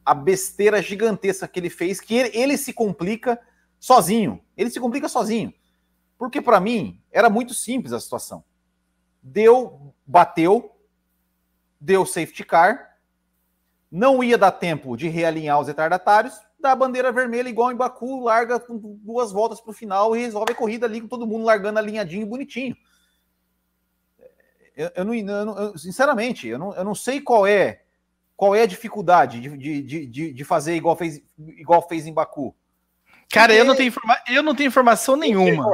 [0.05, 3.41] a, besteira gigantesca que ele fez, que ele, ele se complica
[3.81, 4.41] sozinho.
[4.57, 5.53] Ele se complica sozinho.
[6.17, 8.45] Porque para mim era muito simples a situação.
[9.21, 10.77] Deu, bateu,
[11.81, 12.99] deu safety car,
[13.91, 18.25] não ia dar tempo de realinhar os retardatários, dá a bandeira vermelha igual em Baku,
[18.25, 21.79] larga duas voltas para o final e resolve a corrida ali com todo mundo largando
[21.79, 22.77] alinhadinho bonitinho
[24.77, 27.83] eu, eu, não, eu, não, sinceramente, eu não, eu não sei qual é
[28.37, 32.55] qual é a dificuldade de, de, de, de fazer igual fez, igual fez em Baku.
[33.31, 33.61] Cara, Porque...
[33.61, 34.17] eu, não tenho informa...
[34.29, 35.71] eu não tenho informação nenhuma.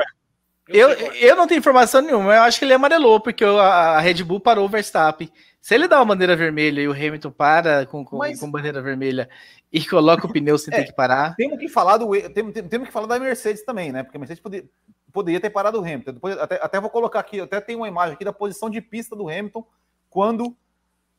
[0.69, 2.35] Eu, eu não tenho informação nenhuma.
[2.35, 5.31] Eu acho que ele amarelou, porque a Red Bull parou o Verstappen.
[5.61, 8.39] Se ele dá uma bandeira vermelha e o Hamilton para com, com, Mas...
[8.39, 9.29] com bandeira vermelha
[9.73, 11.35] e coloca o pneu sem é, ter que parar.
[11.37, 14.03] Temos que falar do temos, temos que falar da Mercedes também, né?
[14.03, 14.69] Porque a Mercedes poderia,
[15.13, 16.13] poderia ter parado o Hamilton.
[16.13, 19.17] Depois, até, até vou colocar aqui, até tem uma imagem aqui da posição de pista
[19.17, 19.67] do Hamilton
[20.09, 20.57] quando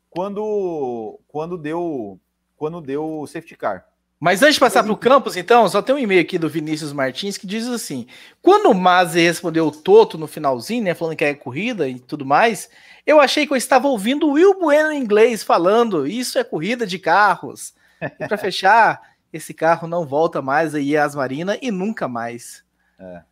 [0.10, 2.20] quando quando deu
[2.56, 3.89] quando deu o safety car.
[4.20, 6.92] Mas antes de passar para o campus, então, só tem um e-mail aqui do Vinícius
[6.92, 8.06] Martins que diz assim:
[8.42, 12.26] quando o Mazi respondeu o Toto no finalzinho, né, falando que é corrida e tudo
[12.26, 12.70] mais,
[13.06, 16.86] eu achei que eu estava ouvindo o Will Bueno em inglês falando: isso é corrida
[16.86, 17.74] de carros.
[18.02, 19.02] E para fechar,
[19.32, 22.64] esse carro não volta mais a Yas Marina e nunca mais.
[23.00, 23.24] É.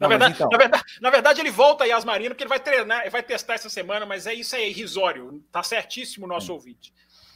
[0.00, 0.48] Na, verdade, então...
[0.50, 3.54] na, verdade, na verdade, ele volta a Yas Marina porque ele vai treinar, vai testar
[3.54, 5.40] essa semana, mas é isso aí, é irrisório.
[5.52, 6.54] Tá certíssimo o nosso é.
[6.54, 6.92] ouvinte.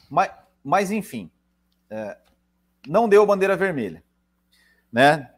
[0.09, 0.31] Mas,
[0.61, 1.31] mas enfim,
[1.89, 2.17] é,
[2.89, 4.03] não deu bandeira vermelha,
[4.91, 5.31] né?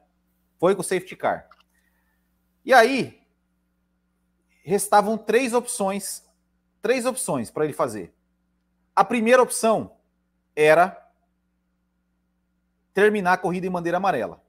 [0.58, 1.50] Foi com o safety car.
[2.64, 3.22] E aí
[4.64, 6.26] restavam três opções,
[6.82, 8.14] três opções para ele fazer.
[8.96, 9.98] A primeira opção
[10.56, 10.98] era
[12.94, 14.42] terminar a corrida em bandeira amarela.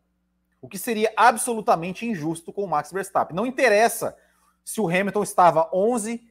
[0.61, 3.35] O que seria absolutamente injusto com o Max Verstappen.
[3.35, 4.17] Não interessa
[4.65, 6.25] se o Hamilton estava 11,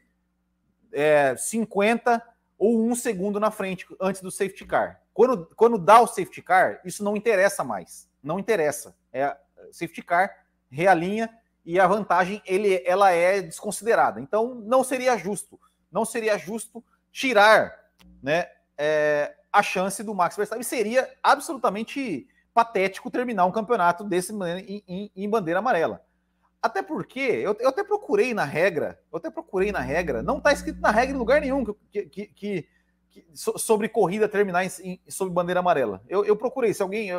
[0.93, 2.25] é, 50
[2.57, 5.00] ou um segundo na frente antes do safety car.
[5.13, 8.09] Quando, quando dá o safety car, isso não interessa mais.
[8.23, 8.95] Não interessa.
[9.11, 9.35] É
[9.71, 11.29] safety car, realinha
[11.65, 14.19] e a vantagem ele, ela é desconsiderada.
[14.19, 15.59] Então não seria justo.
[15.91, 17.73] Não seria justo tirar
[18.21, 18.47] né,
[18.77, 20.63] é, a chance do Max Verstappen.
[20.63, 26.03] Seria absolutamente patético terminar um campeonato desse em, em, em bandeira amarela.
[26.61, 30.53] Até porque eu, eu, até procurei na regra, eu até procurei na regra, não está
[30.53, 32.67] escrito na regra em lugar nenhum que, que, que,
[33.11, 36.01] que sobre corrida terminar em, em, sob bandeira amarela.
[36.07, 37.09] Eu, eu procurei, se alguém,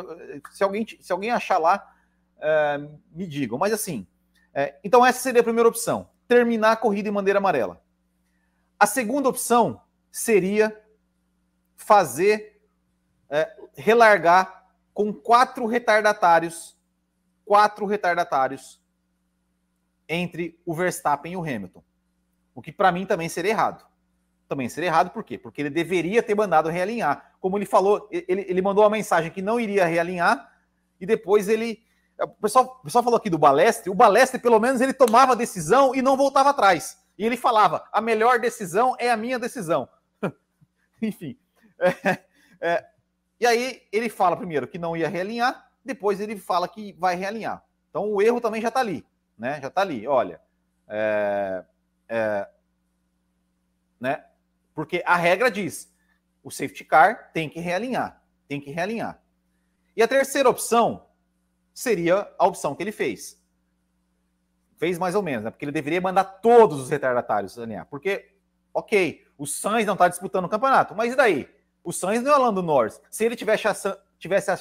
[0.51, 1.87] se alguém, se alguém achar lá,
[2.39, 2.79] é,
[3.11, 3.59] me digam.
[3.59, 4.07] Mas assim,
[4.53, 7.81] é, então essa seria a primeira opção: terminar a corrida em bandeira amarela.
[8.79, 10.77] A segunda opção seria
[11.75, 12.59] fazer
[13.29, 16.75] é, relargar com quatro retardatários,
[17.45, 18.81] quatro retardatários
[20.09, 21.83] entre o Verstappen e o Hamilton.
[22.55, 23.92] O que para mim também seria errado.
[24.47, 25.37] Também seria errado por quê?
[25.37, 27.33] Porque ele deveria ter mandado realinhar.
[27.39, 30.51] Como ele falou, ele, ele mandou uma mensagem que não iria realinhar
[30.99, 31.81] e depois ele.
[32.21, 33.89] O pessoal, o pessoal falou aqui do Balestre.
[33.89, 36.97] O Balestre, pelo menos, ele tomava decisão e não voltava atrás.
[37.17, 39.89] E ele falava: a melhor decisão é a minha decisão.
[41.01, 41.37] Enfim.
[41.79, 42.19] É,
[42.61, 42.85] é,
[43.39, 47.63] e aí ele fala primeiro que não ia realinhar, depois ele fala que vai realinhar.
[47.89, 49.05] Então o erro também já está ali
[49.37, 49.59] né?
[49.61, 50.39] Já está ali, olha.
[50.87, 51.63] É,
[52.07, 52.49] é,
[53.99, 54.25] né?
[54.73, 55.91] Porque a regra diz:
[56.43, 59.21] o safety car tem que realinhar, tem que realinhar.
[59.95, 61.07] E a terceira opção
[61.73, 63.41] seria a opção que ele fez.
[64.77, 65.51] Fez mais ou menos, né?
[65.51, 67.85] Porque ele deveria mandar todos os retardatários alinhar.
[67.85, 68.33] Porque,
[68.73, 71.49] ok, o Sainz não está disputando o campeonato, mas e daí?
[71.83, 72.99] O Sainz não é o Lando Norris.
[73.09, 73.67] Se ele tivesse,
[74.17, 74.51] tivesse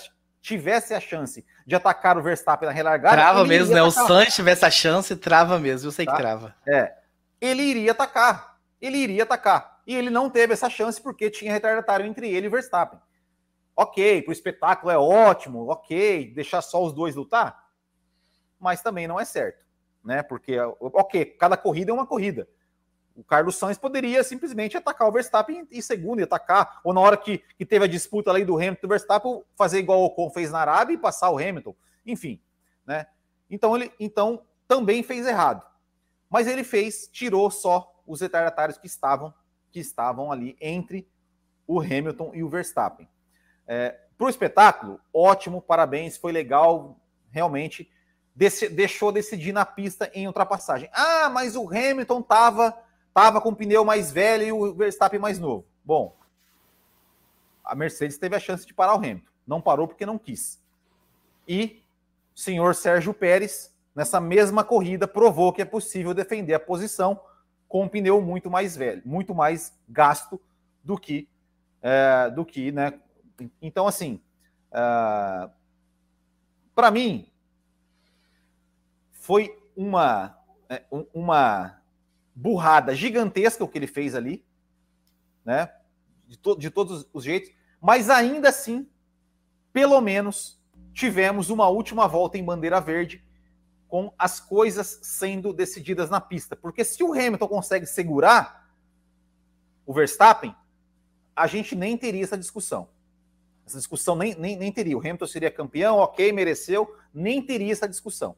[0.42, 3.16] tivesse a chance de atacar o Verstappen na relargada.
[3.16, 3.82] Trava mesmo, né?
[3.82, 5.86] O Sainz tivesse a chance, trava mesmo.
[5.86, 6.12] Eu sei tá?
[6.12, 6.54] que trava.
[6.66, 6.92] É.
[7.40, 8.58] Ele iria atacar.
[8.80, 9.71] Ele iria atacar.
[9.86, 13.00] E ele não teve essa chance porque tinha retardatário entre ele e Verstappen.
[13.74, 17.68] Ok, para o espetáculo é ótimo, ok, deixar só os dois lutar,
[18.60, 19.64] mas também não é certo,
[20.04, 20.22] né?
[20.22, 22.46] Porque, ok, cada corrida é uma corrida.
[23.14, 27.16] O Carlos Sainz poderia simplesmente atacar o Verstappen em segundo e atacar, ou na hora
[27.16, 30.30] que, que teve a disputa ali do Hamilton e do Verstappen, fazer igual o Ocon
[30.30, 31.74] fez na Arábia e passar o Hamilton.
[32.06, 32.40] Enfim,
[32.86, 33.06] né?
[33.50, 35.62] Então ele então também fez errado.
[36.28, 39.32] Mas ele fez, tirou só os retardatários que estavam
[39.72, 41.08] que estavam ali entre
[41.66, 43.08] o Hamilton e o Verstappen.
[43.66, 46.96] É, Para o espetáculo, ótimo, parabéns, foi legal,
[47.30, 47.90] realmente
[48.34, 50.88] deixou decidir na pista em ultrapassagem.
[50.92, 55.38] Ah, mas o Hamilton estava estava com o pneu mais velho e o Verstappen mais
[55.38, 55.66] novo.
[55.84, 56.16] Bom,
[57.62, 59.26] a Mercedes teve a chance de parar o Hamilton.
[59.46, 60.58] Não parou porque não quis.
[61.46, 61.82] E
[62.34, 67.20] o senhor Sérgio Pérez, nessa mesma corrida, provou que é possível defender a posição
[67.72, 70.38] com um pneu muito mais velho, muito mais gasto
[70.84, 71.26] do que,
[71.80, 73.00] é, do que, né?
[73.62, 74.20] Então, assim,
[74.70, 75.48] é,
[76.74, 77.32] para mim,
[79.10, 80.38] foi uma,
[80.68, 80.84] é,
[81.14, 81.80] uma
[82.34, 84.44] burrada gigantesca o que ele fez ali,
[85.42, 85.72] né?
[86.28, 88.86] De, to de todos os jeitos, mas ainda assim,
[89.72, 90.60] pelo menos,
[90.92, 93.24] tivemos uma última volta em bandeira verde
[93.92, 96.56] com as coisas sendo decididas na pista.
[96.56, 98.72] Porque se o Hamilton consegue segurar
[99.84, 100.56] o Verstappen,
[101.36, 102.88] a gente nem teria essa discussão.
[103.66, 104.96] Essa discussão nem, nem, nem teria.
[104.96, 108.34] O Hamilton seria campeão, ok, mereceu, nem teria essa discussão.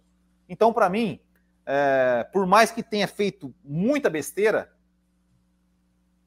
[0.48, 1.20] Então, para mim,
[1.64, 4.74] é, por mais que tenha feito muita besteira,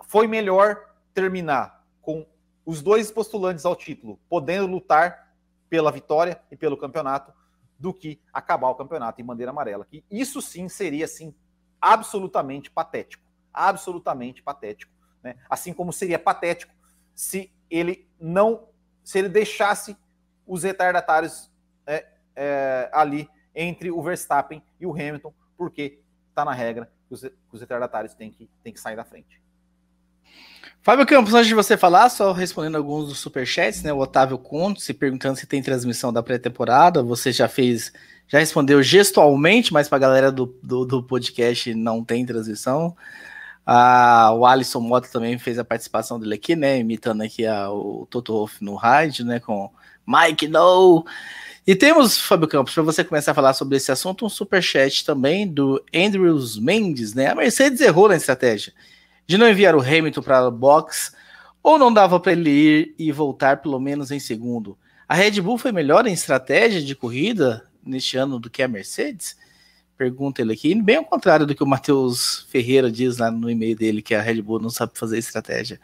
[0.06, 2.26] foi melhor terminar com
[2.66, 5.36] os dois postulantes ao título podendo lutar
[5.70, 7.34] pela vitória e pelo campeonato
[7.80, 9.86] do que acabar o campeonato em bandeira amarela.
[9.86, 11.34] Que isso sim seria assim
[11.80, 13.24] absolutamente patético,
[13.54, 14.92] absolutamente patético,
[15.24, 15.36] né?
[15.50, 16.74] Assim como seria patético
[17.14, 18.68] se ele não,
[19.04, 19.98] se ele deixasse
[20.46, 21.52] os retardatários
[21.86, 27.24] é, é, ali entre o Verstappen e o Hamilton, porque está na regra que os,
[27.52, 29.42] os retardatários têm que, têm que sair da frente.
[30.88, 33.92] Fábio Campos, antes de você falar, só respondendo alguns dos superchats, né?
[33.92, 37.04] O Otávio Conto se perguntando se tem transmissão da pré-temporada.
[37.04, 37.92] Você já fez,
[38.26, 42.96] já respondeu gestualmente, mas para a galera do, do, do, podcast não tem transmissão.
[43.66, 46.80] Ah, o Alisson Mota também fez a participação dele aqui, né?
[46.80, 49.42] Imitando aqui a, o Toto Wolff no rádio, né?
[49.42, 49.70] Com
[50.08, 51.06] Mike No.
[51.68, 55.46] E temos, Fábio Campos, para você começar a falar sobre esse assunto, um superchat também
[55.46, 57.28] do Andrews Mendes, né?
[57.28, 58.72] A Mercedes errou na estratégia
[59.28, 61.12] de não enviar o Hamilton para o box,
[61.62, 64.78] ou não dava para ele ir e voltar pelo menos em segundo?
[65.08, 69.38] A Red Bull foi melhor em estratégia de corrida neste ano do que a Mercedes?
[69.98, 73.76] Pergunta ele aqui, bem ao contrário do que o Matheus Ferreira diz lá no e-mail
[73.76, 75.80] dele, que a Red Bull não sabe fazer estratégia.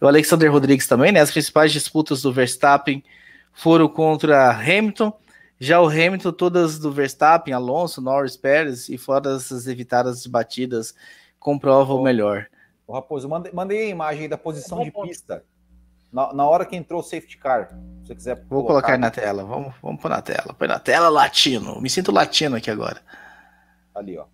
[0.00, 1.20] O Alexander Rodrigues também, né?
[1.20, 3.02] As principais disputas do Verstappen
[3.52, 5.16] foram contra Hamilton.
[5.58, 10.94] Já o Hamilton, todas do Verstappen, Alonso, Norris, Pérez e fora as evitadas batidas,
[11.38, 12.46] comprovam o melhor.
[12.86, 15.44] O Raposo, mandei, mandei a imagem da posição de pista.
[16.12, 17.68] Na, na, hora que entrou o safety car.
[17.68, 18.36] Se você quiser.
[18.44, 19.44] Vou colocar, colocar na tela.
[19.44, 20.54] Vamos, vamos pôr na tela.
[20.54, 21.80] Põe na tela latino.
[21.80, 23.02] Me sinto latino aqui agora.
[23.94, 24.26] Ali, ó.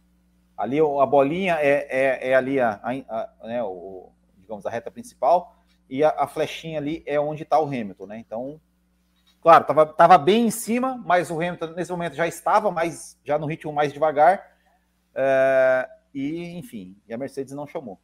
[0.57, 2.91] Ali a bolinha é, é, é ali a, a,
[3.41, 5.57] a, né, o, digamos, a reta principal.
[5.89, 8.19] E a, a flechinha ali é onde está o Hamilton, né?
[8.19, 8.61] Então,
[9.41, 13.39] claro, tava, tava bem em cima, mas o Hamilton nesse momento já estava mais, já
[13.39, 14.43] no ritmo mais devagar.
[15.15, 17.99] É, e, enfim, e a Mercedes não chamou.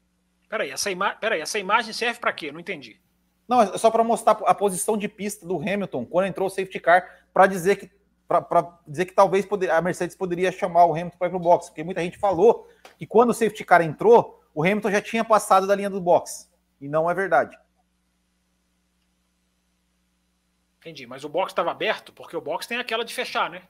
[0.48, 1.14] Peraí, essa, ima...
[1.14, 2.50] Peraí, essa imagem serve para quê?
[2.50, 3.00] Não entendi.
[3.46, 6.78] Não, é só para mostrar a posição de pista do Hamilton quando entrou o safety
[6.78, 7.98] car, para dizer que
[8.28, 11.42] para dizer que talvez poder, a Mercedes poderia chamar o Hamilton para ir para o
[11.42, 12.68] box, porque muita gente falou
[12.98, 16.52] que quando o safety car entrou, o Hamilton já tinha passado da linha do box.
[16.78, 17.58] E não é verdade.
[20.78, 23.62] Entendi, mas o box estava aberto, porque o box tem aquela de fechar, né?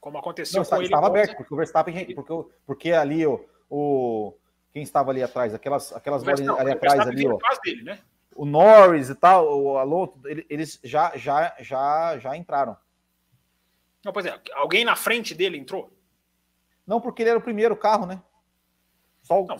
[0.00, 0.86] Como aconteceu não, com ele.
[0.86, 2.32] Estava aberto, porque o Verstappen, porque,
[2.66, 4.34] porque ali o, o
[4.72, 7.38] quem estava ali atrás, aquelas, aquelas bolinhas ali atrás ali, ó.
[7.62, 7.98] Dele, né?
[8.34, 10.18] O Norris e tal, o Alonso,
[10.48, 12.76] eles já, já, já, já entraram.
[14.02, 15.92] Não, pois é, alguém na frente dele entrou?
[16.86, 18.22] Não, porque ele era o primeiro carro, né?
[19.22, 19.46] Só o...
[19.46, 19.56] Não,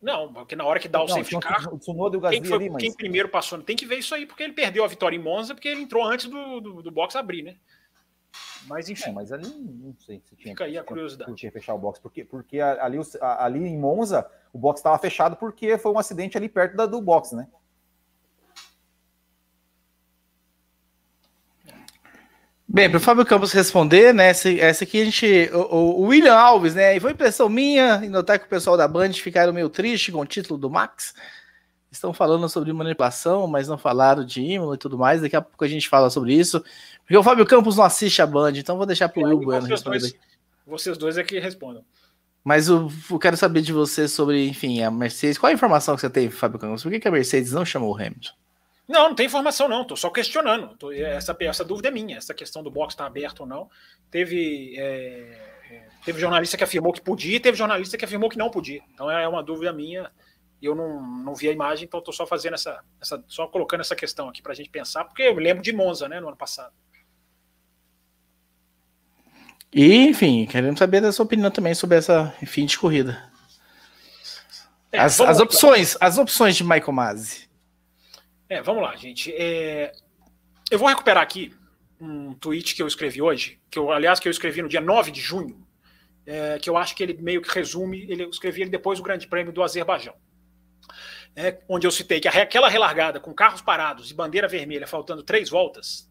[0.00, 2.40] não, porque na hora que dá o não, safety car, o Tsunoda e o Gasly
[2.40, 2.82] quem, foi, ali, mas...
[2.82, 5.54] quem primeiro passou, tem que ver isso aí, porque ele perdeu a vitória em Monza,
[5.54, 7.56] porque ele entrou antes do, do, do box abrir, né?
[8.66, 9.10] Mas enfim.
[9.10, 10.52] É, mas ali não sei se tinha.
[10.52, 11.34] Fica aí a curiosidade.
[11.34, 15.76] Tinha fechar o box, porque, porque ali, ali em Monza o box estava fechado porque
[15.78, 17.46] foi um acidente ali perto da, do box, né?
[22.66, 24.28] Bem, para o Fábio Campos responder, né?
[24.30, 25.50] Essa, essa aqui a gente.
[25.52, 26.96] O, o, William Alves, né?
[26.96, 30.20] E foi impressão minha e notar que o pessoal da Band ficaram meio triste com
[30.20, 31.14] o título do Max.
[31.94, 35.22] Estão falando sobre manipulação, mas não falaram de Imola e tudo mais.
[35.22, 36.60] Daqui a pouco a gente fala sobre isso.
[37.02, 39.64] Porque o Fábio Campos não assiste a Band, então vou deixar para o Will Bueno
[39.64, 40.00] responder.
[40.00, 40.14] Dois,
[40.66, 41.84] vocês dois é que respondam.
[42.42, 45.38] Mas eu, eu, quero saber de você sobre, enfim, a Mercedes.
[45.38, 46.82] Qual a informação que você tem, Fábio Campos?
[46.82, 48.32] Por que, que a Mercedes não chamou o Hamilton?
[48.88, 49.82] Não, não tem informação, não.
[49.82, 50.76] Estou só questionando.
[50.76, 52.16] Tô, essa, essa dúvida é minha.
[52.16, 53.70] Essa questão do box estar tá aberto ou não.
[54.10, 55.38] Teve, é,
[55.70, 58.82] é, teve jornalista que afirmou que podia e teve jornalista que afirmou que não podia.
[58.92, 60.10] Então é uma dúvida minha.
[60.66, 63.22] Eu não, não vi a imagem, então estou só fazendo essa, essa.
[63.26, 66.20] Só colocando essa questão aqui para a gente pensar, porque eu lembro de Monza, né,
[66.20, 66.72] no ano passado.
[69.72, 73.30] E, enfim, queremos saber da sua opinião também sobre essa fim de corrida.
[74.92, 77.48] É, as, as opções, as opções de Michael Masi.
[78.48, 79.32] É, vamos lá, gente.
[79.34, 79.90] É,
[80.70, 81.52] eu vou recuperar aqui
[82.00, 85.10] um tweet que eu escrevi hoje, que eu, aliás, que eu escrevi no dia 9
[85.10, 85.66] de junho,
[86.24, 89.04] é, que eu acho que ele meio que resume, ele, eu escrevi ele depois do
[89.04, 90.14] Grande Prêmio do Azerbaijão.
[91.36, 95.48] É, onde eu citei que aquela relargada com carros parados e bandeira vermelha faltando três
[95.48, 96.08] voltas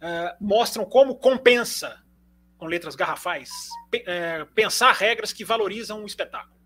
[0.00, 2.02] é, mostram como compensa
[2.56, 3.50] com letras garrafais,
[4.06, 6.60] é, pensar regras que valorizam o espetáculo.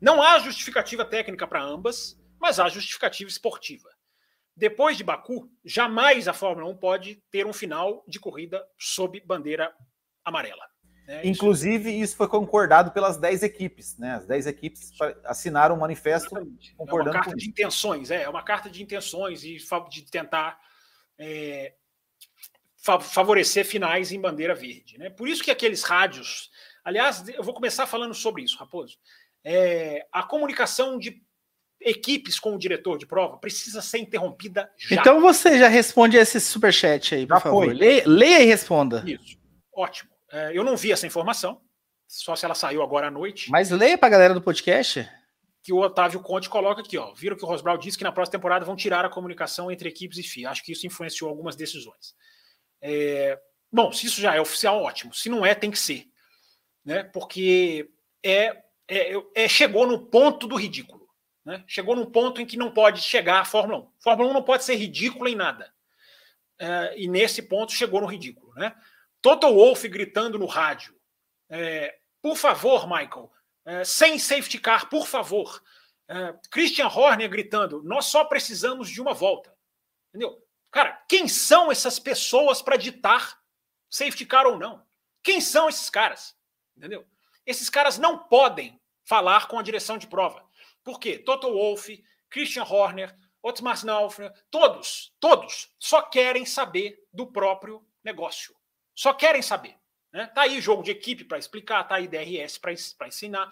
[0.00, 3.88] Não há justificativa técnica para ambas, mas há justificativa esportiva.
[4.56, 9.74] Depois de Baku, jamais a Fórmula 1 pode ter um final de corrida sob bandeira
[10.24, 10.64] amarela.
[11.10, 11.22] Né?
[11.24, 13.98] Inclusive, isso foi concordado pelas 10 equipes.
[13.98, 14.14] Né?
[14.14, 14.92] As 10 equipes
[15.24, 16.72] assinaram um manifesto Exatamente.
[16.76, 19.56] concordando é uma carta de intenções, é, é uma carta de intenções e
[19.90, 20.60] de tentar
[21.18, 21.74] é,
[22.76, 24.98] favorecer finais em bandeira verde.
[24.98, 25.10] Né?
[25.10, 26.48] Por isso que aqueles rádios.
[26.84, 28.96] Aliás, eu vou começar falando sobre isso, Raposo.
[29.42, 31.20] É, a comunicação de
[31.80, 34.94] equipes com o diretor de prova precisa ser interrompida já.
[34.94, 37.66] Então você já responde esse superchat aí, por já favor.
[37.66, 39.02] Leia, leia, e responda.
[39.04, 39.36] Isso.
[39.74, 40.09] Ótimo.
[40.30, 41.60] É, eu não vi essa informação,
[42.06, 43.50] só se ela saiu agora à noite.
[43.50, 45.08] Mas leia para a galera do podcast.
[45.62, 47.12] Que o Otávio Conte coloca aqui, ó.
[47.12, 50.18] Viram que o Rosbral disse que na próxima temporada vão tirar a comunicação entre equipes
[50.18, 50.50] e FIA.
[50.50, 52.14] Acho que isso influenciou algumas decisões.
[52.80, 53.38] É,
[53.70, 55.12] bom, se isso já é oficial, ótimo.
[55.12, 56.06] Se não é, tem que ser.
[56.84, 57.02] Né?
[57.02, 57.90] Porque
[58.24, 58.56] é,
[58.88, 61.08] é, é chegou no ponto do ridículo.
[61.44, 61.62] Né?
[61.66, 63.88] Chegou num ponto em que não pode chegar a Fórmula 1.
[64.02, 65.72] Fórmula 1 não pode ser ridícula em nada.
[66.58, 68.52] É, e nesse ponto chegou no ridículo.
[68.54, 68.74] Né?
[69.22, 70.94] Toto Wolff gritando no rádio:
[71.48, 73.30] é, por favor, Michael,
[73.64, 75.62] é, sem safety car, por favor.
[76.08, 79.54] É, Christian Horner gritando: nós só precisamos de uma volta.
[80.08, 80.42] Entendeu?
[80.70, 83.40] Cara, quem são essas pessoas para ditar
[83.88, 84.84] safety car ou não?
[85.22, 86.36] Quem são esses caras?
[86.76, 87.06] Entendeu?
[87.44, 90.44] Esses caras não podem falar com a direção de prova.
[90.84, 91.18] Por quê?
[91.18, 98.54] Toto Wolff, Christian Horner, Otmar Naufner, todos, todos só querem saber do próprio negócio.
[99.00, 99.78] Só querem saber.
[100.12, 100.26] Né?
[100.26, 103.50] Tá aí jogo de equipe para explicar, tá aí DRS para ensinar.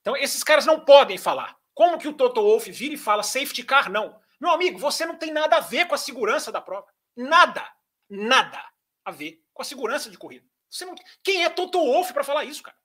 [0.00, 1.58] Então, esses caras não podem falar.
[1.74, 3.90] Como que o Toto Wolff vira e fala safety car?
[3.90, 4.16] Não.
[4.40, 6.86] Meu amigo, você não tem nada a ver com a segurança da prova.
[7.16, 7.68] Nada,
[8.08, 8.64] nada
[9.04, 10.46] a ver com a segurança de corrida.
[10.70, 10.94] Você não...
[11.24, 12.76] Quem é Toto Wolff para falar isso, cara?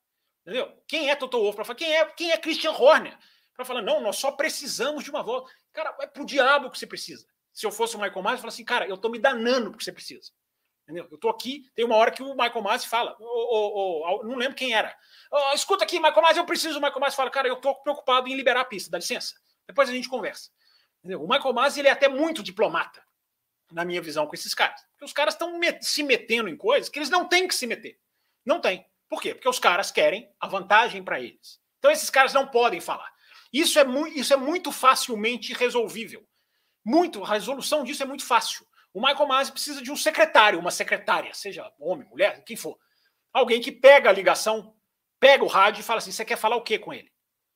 [0.42, 0.82] Entendeu?
[0.88, 1.78] Quem é Toto Wolff para falar?
[1.78, 3.16] Quem é, quem é Christian Horner
[3.54, 3.84] para falar?
[3.84, 5.54] Não, nós só precisamos de uma volta.
[5.72, 7.28] Cara, é pro diabo que você precisa.
[7.54, 9.84] Se eu fosse o Michael Myers, eu falo assim, cara, eu tô me danando porque
[9.84, 10.32] você precisa.
[10.90, 11.08] Entendeu?
[11.12, 14.74] Eu tô aqui, tem uma hora que o Michael Masi fala, oh, não lembro quem
[14.74, 14.98] era.
[15.54, 16.80] escuta aqui, Michael Masi, eu preciso.
[16.80, 19.36] O Michael Masi fala, cara, eu tô preocupado em liberar a pista, dá licença.
[19.68, 20.50] Depois a gente conversa.
[20.98, 21.24] Entendeu?
[21.24, 23.04] O Michael Masi, ele é até muito diplomata,
[23.72, 24.82] na minha visão, com esses caras.
[24.94, 27.68] Porque os caras estão met se metendo em coisas que eles não têm que se
[27.68, 28.00] meter.
[28.44, 28.84] Não tem.
[29.08, 29.36] Por quê?
[29.36, 31.62] Porque os caras querem a vantagem para eles.
[31.78, 33.14] Então esses caras não podem falar.
[33.54, 33.86] Isso é,
[34.16, 36.28] isso é muito facilmente resolvível.
[36.84, 38.66] Muito, a resolução disso é muito fácil.
[39.00, 42.78] O Michael Masi precisa de um secretário, uma secretária, seja homem, mulher, quem for.
[43.32, 44.76] Alguém que pega a ligação,
[45.18, 47.10] pega o rádio e fala assim: você quer falar o que com ele?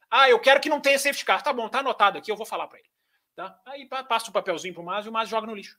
[0.10, 1.44] Ah, eu quero que não tenha safety car.
[1.44, 2.88] Tá bom, tá anotado aqui, eu vou falar para ele.
[3.36, 3.60] Tá?
[3.65, 5.78] Aí passa o papelzinho pro Masi e o Masi joga no lixo.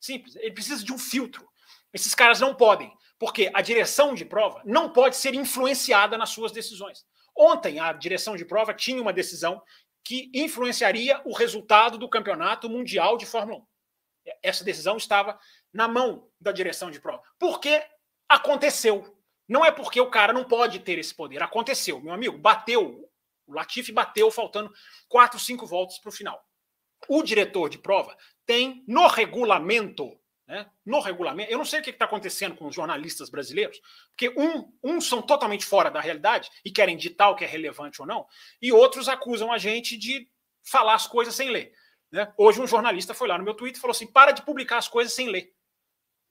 [0.00, 0.34] Simples.
[0.36, 1.46] Ele precisa de um filtro.
[1.92, 6.52] Esses caras não podem, porque a direção de prova não pode ser influenciada nas suas
[6.52, 7.04] decisões.
[7.36, 9.62] Ontem, a direção de prova tinha uma decisão
[10.02, 13.71] que influenciaria o resultado do campeonato mundial de Fórmula 1
[14.42, 15.38] essa decisão estava
[15.72, 17.22] na mão da direção de prova.
[17.38, 17.84] Porque
[18.28, 19.16] aconteceu.
[19.48, 21.42] Não é porque o cara não pode ter esse poder.
[21.42, 22.38] Aconteceu, meu amigo.
[22.38, 23.08] Bateu.
[23.46, 24.72] O Latifi bateu faltando
[25.08, 26.42] quatro, cinco voltas para o final.
[27.08, 28.16] O diretor de prova
[28.46, 30.16] tem no regulamento,
[30.46, 33.80] né, no regulamento, eu não sei o que está acontecendo com os jornalistas brasileiros,
[34.10, 38.00] porque um, uns são totalmente fora da realidade e querem ditar o que é relevante
[38.00, 38.26] ou não,
[38.60, 40.28] e outros acusam a gente de
[40.64, 41.72] falar as coisas sem ler.
[42.12, 42.32] Né?
[42.36, 44.86] Hoje um jornalista foi lá no meu Twitter e falou assim: para de publicar as
[44.86, 45.52] coisas sem ler.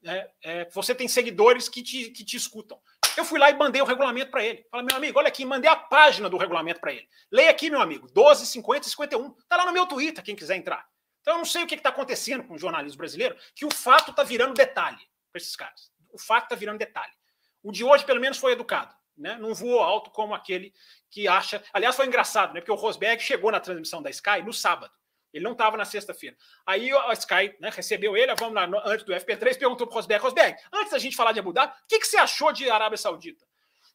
[0.04, 2.80] É, é, você tem seguidores que te, que te escutam.
[3.18, 4.66] Eu fui lá e mandei o regulamento para ele.
[4.72, 7.08] Falei, meu amigo, olha aqui, mandei a página do regulamento para ele.
[7.30, 9.36] Leia aqui, meu amigo, 12, 50 51.
[9.38, 10.88] Está lá no meu Twitter, quem quiser entrar.
[11.22, 14.12] Então eu não sei o que está acontecendo com o jornalismo brasileiro, que o fato
[14.12, 15.02] está virando detalhe
[15.32, 15.92] para esses caras.
[16.12, 17.14] O fato está virando detalhe.
[17.62, 18.96] O de hoje, pelo menos, foi educado.
[19.18, 19.38] Né?
[19.38, 20.74] Não voou alto como aquele
[21.10, 21.64] que acha.
[21.74, 22.62] Aliás, foi engraçado, né?
[22.62, 24.92] Porque o Rosberg chegou na transmissão da Sky no sábado.
[25.34, 26.36] Ele não estava na sexta-feira.
[26.66, 30.24] Aí a Sky né, recebeu ele, vamos lá, antes do FP3, perguntou para o Rosberg,
[30.24, 32.98] Rosberg, antes da gente falar de Abu Dhabi, o que, que você achou de Arábia
[32.98, 33.46] Saudita?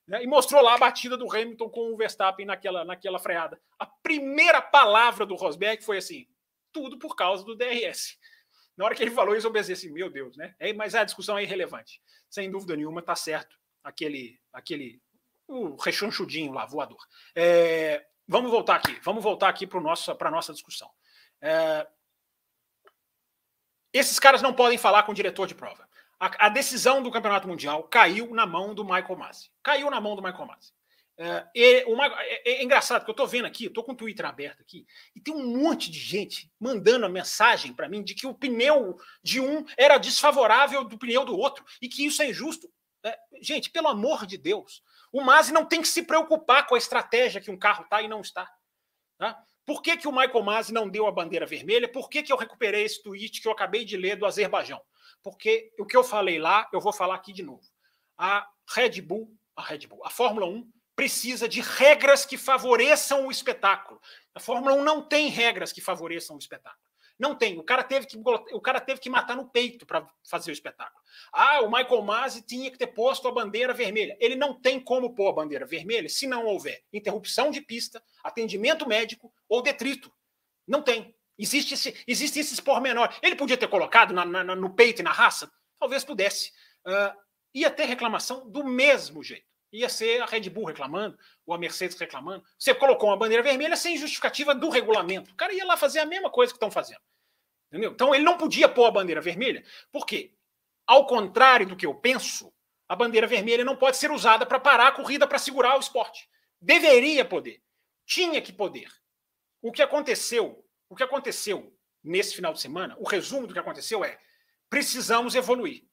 [0.06, 3.60] Né, e mostrou lá a batida do Hamilton com o Verstappen naquela, naquela freada.
[3.78, 6.26] A primeira palavra do Rosberg foi assim,
[6.72, 8.18] tudo por causa do DRS.
[8.76, 10.54] Na hora que ele falou isso, eu pensei assim, meu Deus, né?
[10.58, 12.00] É, mas a discussão é irrelevante.
[12.28, 13.56] Sem dúvida nenhuma, tá certo.
[13.82, 15.00] Aquele, aquele
[15.48, 16.98] o rechonchudinho lá, voador.
[17.34, 20.90] É, vamos voltar aqui, vamos voltar aqui para a nossa discussão.
[21.40, 21.86] É...
[23.92, 25.88] Esses caras não podem falar com o diretor de prova.
[26.18, 29.50] A, a, decisão do campeonato mundial caiu na mão do Michael Masi.
[29.62, 30.72] Caiu na mão do Michael Masi.
[31.18, 34.26] É, e, o, é, é, engraçado que eu estou vendo aqui, estou com o Twitter
[34.26, 38.26] aberto aqui, e tem um monte de gente mandando a mensagem para mim de que
[38.26, 42.70] o pneu de um era desfavorável do pneu do outro e que isso é injusto.
[43.02, 46.78] É, gente, pelo amor de Deus, o Masi não tem que se preocupar com a
[46.78, 48.52] estratégia que um carro está e não está.
[49.16, 49.42] Tá?
[49.66, 51.90] Por que, que o Michael Masi não deu a bandeira vermelha?
[51.90, 54.80] Por que, que eu recuperei esse tweet que eu acabei de ler do Azerbaijão?
[55.22, 57.64] Porque o que eu falei lá, eu vou falar aqui de novo.
[58.16, 63.30] A Red Bull, a Red Bull, a Fórmula 1 precisa de regras que favoreçam o
[63.30, 64.00] espetáculo.
[64.34, 66.85] A Fórmula 1 não tem regras que favoreçam o espetáculo.
[67.18, 67.58] Não tem.
[67.58, 71.00] O cara teve que, o cara teve que matar no peito para fazer o espetáculo.
[71.32, 74.16] Ah, o Michael Masi tinha que ter posto a bandeira vermelha.
[74.20, 78.86] Ele não tem como pôr a bandeira vermelha se não houver interrupção de pista, atendimento
[78.86, 80.12] médico ou detrito.
[80.66, 81.14] Não tem.
[81.38, 83.16] Existe esse, existe esses pormenores.
[83.22, 85.50] Ele podia ter colocado na, na, no peito e na raça?
[85.78, 86.52] Talvez pudesse.
[86.86, 87.16] Uh,
[87.54, 89.46] ia ter reclamação do mesmo jeito.
[89.76, 92.42] Ia ser a Red Bull reclamando, ou a Mercedes reclamando.
[92.58, 95.30] Você colocou uma bandeira vermelha sem justificativa do regulamento.
[95.30, 97.00] O cara ia lá fazer a mesma coisa que estão fazendo.
[97.68, 97.92] Entendeu?
[97.92, 99.62] Então ele não podia pôr a bandeira vermelha.
[99.92, 100.32] Por quê?
[100.86, 102.50] Ao contrário do que eu penso,
[102.88, 106.26] a bandeira vermelha não pode ser usada para parar a corrida para segurar o esporte.
[106.58, 107.62] Deveria poder.
[108.06, 108.88] Tinha que poder.
[109.60, 114.02] O que aconteceu, o que aconteceu nesse final de semana, o resumo do que aconteceu
[114.02, 114.18] é:
[114.70, 115.84] precisamos evoluir.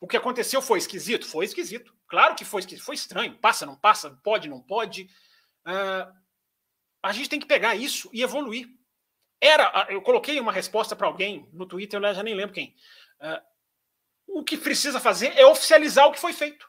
[0.00, 1.26] O que aconteceu foi esquisito?
[1.26, 1.94] Foi esquisito.
[2.08, 2.84] Claro que foi esquisito.
[2.84, 3.36] Foi estranho.
[3.38, 5.02] Passa, não passa, pode, não pode.
[5.66, 6.10] Uh,
[7.02, 8.66] a gente tem que pegar isso e evoluir.
[9.40, 12.74] Era, eu coloquei uma resposta para alguém no Twitter, eu já nem lembro quem.
[13.20, 16.68] Uh, o que precisa fazer é oficializar o que foi feito.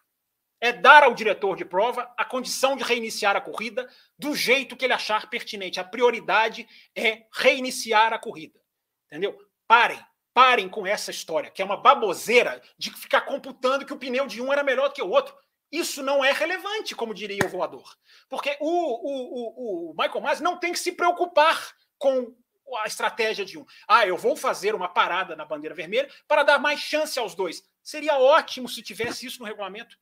[0.59, 4.85] É dar ao diretor de prova a condição de reiniciar a corrida do jeito que
[4.85, 5.79] ele achar pertinente.
[5.79, 8.59] A prioridade é reiniciar a corrida.
[9.07, 9.37] Entendeu?
[9.67, 9.99] Parem.
[10.33, 14.41] Parem com essa história, que é uma baboseira de ficar computando que o pneu de
[14.41, 15.35] um era melhor do que o outro.
[15.71, 17.95] Isso não é relevante, como diria o voador.
[18.29, 22.35] Porque o, o, o, o Michael Masi não tem que se preocupar com
[22.79, 23.65] a estratégia de um.
[23.87, 27.63] Ah, eu vou fazer uma parada na bandeira vermelha para dar mais chance aos dois.
[27.83, 29.97] Seria ótimo se tivesse isso no regulamento.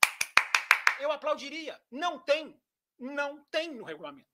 [1.00, 1.80] Eu aplaudiria.
[1.92, 2.60] Não tem.
[3.00, 4.29] Não tem no regulamento.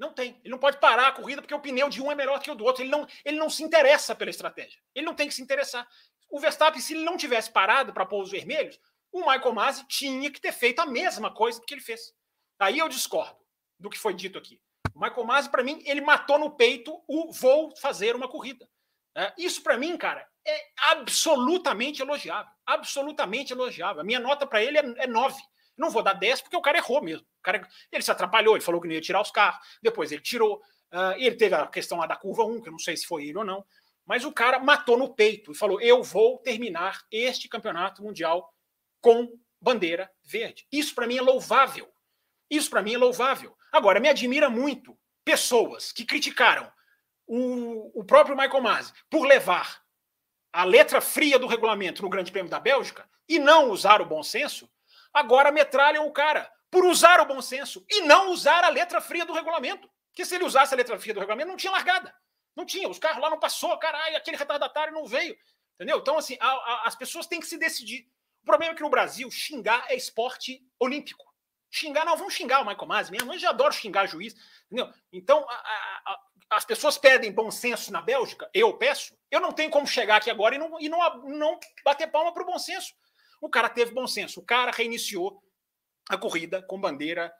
[0.00, 0.40] Não tem.
[0.42, 2.54] Ele não pode parar a corrida porque o pneu de um é melhor que o
[2.54, 2.82] do outro.
[2.82, 4.80] Ele não, ele não se interessa pela estratégia.
[4.94, 5.86] Ele não tem que se interessar.
[6.30, 8.80] O Verstappen, se ele não tivesse parado para pôr os vermelhos,
[9.12, 12.14] o Michael Masi tinha que ter feito a mesma coisa que ele fez.
[12.58, 13.36] Aí eu discordo
[13.78, 14.58] do que foi dito aqui.
[14.94, 18.66] O Michael Masi, para mim, ele matou no peito o vou fazer uma corrida.
[19.14, 22.50] É, isso, para mim, cara, é absolutamente elogiável.
[22.64, 24.00] Absolutamente elogiável.
[24.00, 25.38] A minha nota para ele é, é 9.
[25.80, 27.26] Não vou dar 10 porque o cara errou mesmo.
[27.38, 30.20] O cara, ele se atrapalhou, ele falou que não ia tirar os carros, depois ele
[30.20, 30.58] tirou.
[30.92, 33.24] Uh, ele teve a questão lá da curva 1, que eu não sei se foi
[33.24, 33.64] ele ou não.
[34.04, 38.52] Mas o cara matou no peito e falou: Eu vou terminar este campeonato mundial
[39.00, 40.66] com bandeira verde.
[40.70, 41.90] Isso para mim é louvável.
[42.50, 43.56] Isso para mim é louvável.
[43.72, 46.70] Agora, me admira muito pessoas que criticaram
[47.26, 49.80] o, o próprio Michael Masi por levar
[50.52, 54.22] a letra fria do regulamento no Grande Prêmio da Bélgica e não usar o bom
[54.22, 54.68] senso
[55.12, 59.24] agora metralham o cara por usar o bom senso e não usar a letra fria
[59.24, 59.90] do regulamento.
[60.12, 62.14] Que se ele usasse a letra fria do regulamento, não tinha largada.
[62.56, 62.88] Não tinha.
[62.88, 65.36] Os carros lá não passou, caralho, aquele retardatário não veio.
[65.74, 65.98] Entendeu?
[65.98, 68.06] Então, assim, a, a, as pessoas têm que se decidir.
[68.42, 71.24] O problema é que no Brasil, xingar é esporte olímpico.
[71.70, 73.32] Xingar, não, vamos xingar o Michael Masi mesmo.
[73.32, 74.34] Eu já adoro xingar juiz.
[74.66, 74.92] Entendeu?
[75.12, 76.20] Então, a,
[76.50, 79.16] as pessoas pedem bom senso na Bélgica, eu peço.
[79.30, 82.42] Eu não tenho como chegar aqui agora e não, e não, não bater palma para
[82.42, 82.92] o bom senso.
[83.40, 84.40] O cara teve bom senso.
[84.40, 85.42] O cara reiniciou
[86.08, 87.32] a corrida com bandeira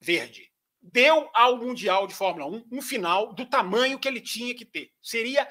[0.00, 0.50] verde.
[0.80, 4.92] Deu ao Mundial de Fórmula 1 um final do tamanho que ele tinha que ter.
[5.02, 5.46] Seria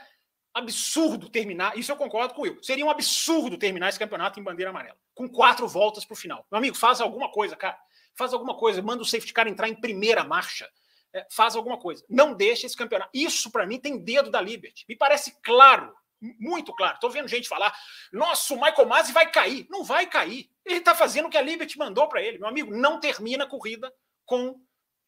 [0.54, 4.44] absurdo terminar, isso eu concordo com o Will, seria um absurdo terminar esse campeonato em
[4.44, 6.46] bandeira amarela, com quatro voltas para o final.
[6.52, 7.78] Meu amigo, faz alguma coisa, cara.
[8.16, 10.70] Faz alguma coisa, manda o safety car entrar em primeira marcha.
[11.14, 12.04] É, faz alguma coisa.
[12.10, 13.10] Não deixa esse campeonato.
[13.14, 14.86] Isso, para mim, tem dedo da Liberty.
[14.88, 16.96] Me parece claro muito claro.
[16.96, 17.74] Estou vendo gente falar:
[18.12, 19.68] nossa, o Michael Masi vai cair.
[19.70, 20.50] Não vai cair.
[20.66, 22.38] Ele está fazendo o que a Liberty mandou para ele.
[22.38, 23.94] Meu amigo, não termina a corrida
[24.26, 24.62] com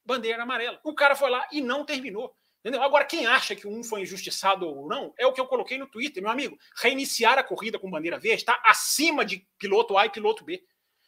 [0.05, 0.79] bandeira amarela.
[0.83, 2.33] O cara foi lá e não terminou.
[2.59, 2.83] Entendeu?
[2.83, 5.87] Agora, quem acha que um foi injustiçado ou não, é o que eu coloquei no
[5.87, 6.21] Twitter.
[6.21, 10.43] Meu amigo, reiniciar a corrida com bandeira verde está acima de piloto A e piloto
[10.43, 10.63] B.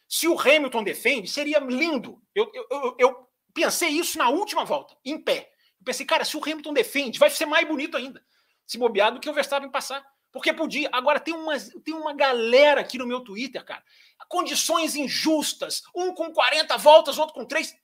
[0.08, 2.20] Se o Hamilton defende, seria lindo.
[2.34, 5.52] Eu, eu, eu, eu pensei isso na última volta, em pé.
[5.80, 8.20] Eu pensei, cara, se o Hamilton defende, vai ser mais bonito ainda
[8.66, 10.04] se bobear do que o Verstappen passar.
[10.32, 10.88] Porque podia.
[10.92, 11.54] Agora tem uma,
[11.84, 13.84] tem uma galera aqui no meu Twitter, cara.
[14.28, 15.82] Condições injustas.
[15.94, 17.74] Um com 40 voltas, outro com 3.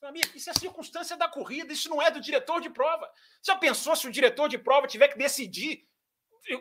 [0.00, 3.08] Meu amigo, isso é circunstância da corrida, isso não é do diretor de prova.
[3.42, 5.86] Já pensou se o diretor de prova tiver que decidir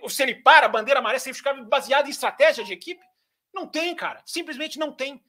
[0.07, 3.03] se ele para a bandeira amarela, se ele ficar baseado em estratégia de equipe?
[3.53, 4.21] Não tem, cara.
[4.25, 5.23] Simplesmente não tem.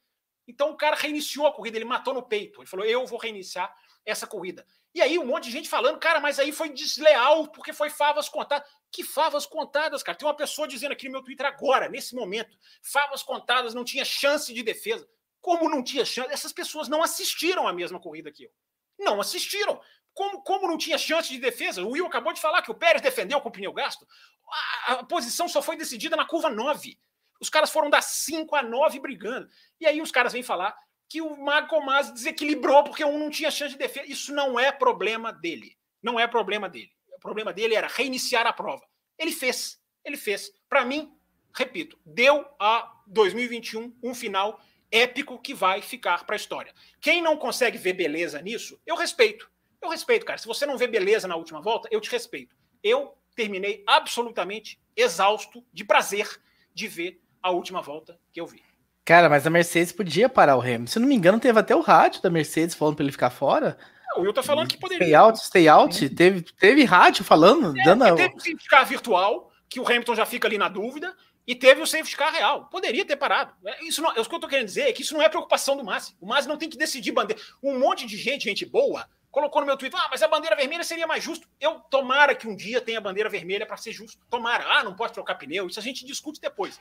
[0.47, 2.61] Então o cara reiniciou a corrida, ele matou no peito.
[2.61, 4.67] Ele falou: Eu vou reiniciar essa corrida.
[4.95, 8.29] E aí um monte de gente falando, cara, mas aí foi desleal porque foi favas
[8.29, 8.69] contadas.
[8.91, 10.17] Que favas contadas, cara?
[10.17, 14.05] Tem uma pessoa dizendo aqui no meu Twitter agora, nesse momento, favas contadas, não tinha
[14.05, 15.09] chance de defesa.
[15.41, 16.31] Como não tinha chance?
[16.31, 18.51] Essas pessoas não assistiram a mesma corrida que eu.
[18.99, 19.81] Não assistiram.
[20.15, 21.83] Como, como não tinha chance de defesa?
[21.83, 24.07] O Will acabou de falar que o Pérez defendeu com o pneu gasto.
[24.87, 26.99] A, a posição só foi decidida na curva 9.
[27.41, 29.49] Os caras foram das 5 a 9 brigando.
[29.81, 30.77] E aí os caras vêm falar
[31.13, 34.11] que o Marco Mas desequilibrou porque um não tinha chance de defesa.
[34.11, 35.77] Isso não é problema dele.
[36.03, 36.91] Não é problema dele.
[37.15, 38.83] O problema dele era reiniciar a prova.
[39.19, 39.79] Ele fez.
[40.03, 40.51] Ele fez.
[40.71, 41.15] Para mim,
[41.55, 44.59] repito, deu a 2021 um final
[44.91, 46.73] épico que vai ficar para a história.
[46.99, 49.51] Quem não consegue ver beleza nisso, eu respeito.
[49.83, 50.39] Eu respeito, cara.
[50.39, 52.57] Se você não vê beleza na última volta, eu te respeito.
[52.83, 56.41] Eu terminei absolutamente exausto de prazer
[56.73, 58.72] de ver a última volta que eu vi.
[59.05, 60.87] Cara, mas a Mercedes podia parar o Hamilton.
[60.87, 63.77] Se não me engano, teve até o rádio da Mercedes falando para ele ficar fora.
[64.17, 65.07] O Will tá falando que poderia.
[65.07, 66.09] Stay out, stay out.
[66.11, 68.15] Teve, teve rádio falando, é, dando.
[68.15, 71.15] Teve certificado virtual, que o Hamilton já fica ali na dúvida.
[71.45, 72.67] E teve o safety car real.
[72.67, 73.53] Poderia ter parado.
[73.67, 75.29] É, isso não, é o que eu estou querendo dizer é que isso não é
[75.29, 76.15] preocupação do Masi.
[76.21, 77.43] O Masi não tem que decidir bandeira.
[77.61, 80.85] Um monte de gente, gente boa, colocou no meu Twitter: ah, mas a bandeira vermelha
[80.85, 81.49] seria mais justo.
[81.61, 84.23] Eu tomara que um dia tenha bandeira vermelha para ser justo.
[84.31, 84.65] Tomara.
[84.69, 85.67] Ah, não pode trocar pneu.
[85.67, 86.79] Isso a gente discute depois.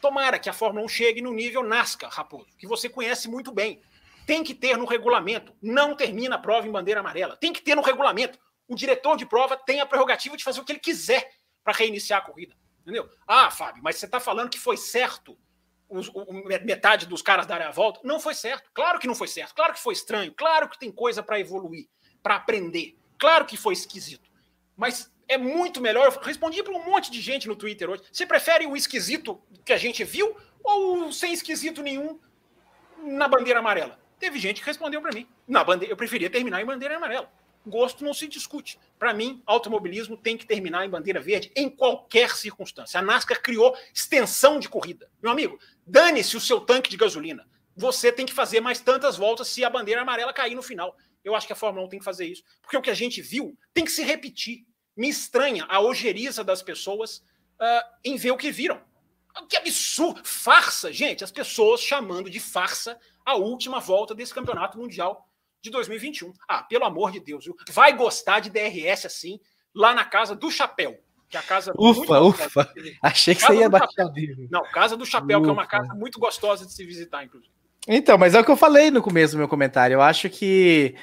[0.00, 3.80] Tomara que a Fórmula 1 chegue no nível NASCAR, Raposo, que você conhece muito bem.
[4.26, 5.54] Tem que ter no regulamento.
[5.60, 7.36] Não termina a prova em bandeira amarela.
[7.36, 8.38] Tem que ter no regulamento.
[8.68, 11.30] O diretor de prova tem a prerrogativa de fazer o que ele quiser
[11.64, 12.54] para reiniciar a corrida.
[12.80, 13.08] Entendeu?
[13.26, 15.36] Ah, Fábio, mas você está falando que foi certo
[15.88, 16.32] os, o,
[16.64, 18.00] metade dos caras darem a volta?
[18.04, 18.70] Não foi certo.
[18.72, 19.54] Claro que não foi certo.
[19.54, 20.32] Claro que foi estranho.
[20.32, 21.88] Claro que tem coisa para evoluir,
[22.22, 22.96] para aprender.
[23.18, 24.30] Claro que foi esquisito.
[24.76, 26.06] Mas é muito melhor.
[26.06, 28.02] Eu respondi para um monte de gente no Twitter hoje.
[28.12, 32.18] Você prefere o esquisito que a gente viu ou sem esquisito nenhum
[33.04, 33.98] na bandeira amarela?
[34.18, 35.26] Teve gente que respondeu para mim.
[35.46, 37.30] Na bandeira, eu preferia terminar em bandeira amarela.
[37.64, 38.76] Gosto não se discute.
[38.98, 42.98] Para mim, automobilismo tem que terminar em bandeira verde em qualquer circunstância.
[42.98, 45.08] A NASCAR criou extensão de corrida.
[45.22, 47.46] Meu amigo, dane-se o seu tanque de gasolina.
[47.76, 50.96] Você tem que fazer mais tantas voltas se a bandeira amarela cair no final.
[51.22, 52.42] Eu acho que a Fórmula 1 tem que fazer isso.
[52.60, 56.62] Porque o que a gente viu tem que se repetir me estranha a ojeriza das
[56.62, 57.18] pessoas
[57.60, 58.80] uh, em ver o que viram.
[59.48, 60.20] Que absurdo!
[60.24, 65.28] Farsa, gente, as pessoas chamando de farsa a última volta desse campeonato mundial
[65.62, 66.32] de 2021.
[66.48, 67.56] Ah, pelo amor de Deus, viu?
[67.70, 69.38] vai gostar de DRS assim,
[69.74, 70.98] lá na casa do Chapéu.
[71.28, 72.74] Que é a casa ufa, ufa.
[73.00, 74.48] Achei que você ia baixar dele.
[74.50, 75.44] Não, Casa do Chapéu, ufa.
[75.44, 77.52] que é uma casa muito gostosa de se visitar, inclusive.
[77.86, 79.94] Então, mas é o que eu falei no começo do meu comentário.
[79.94, 80.96] Eu acho que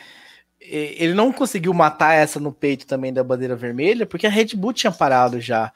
[0.59, 4.73] ele não conseguiu matar essa no peito também da bandeira vermelha, porque a Red Bull
[4.73, 5.71] tinha parado já.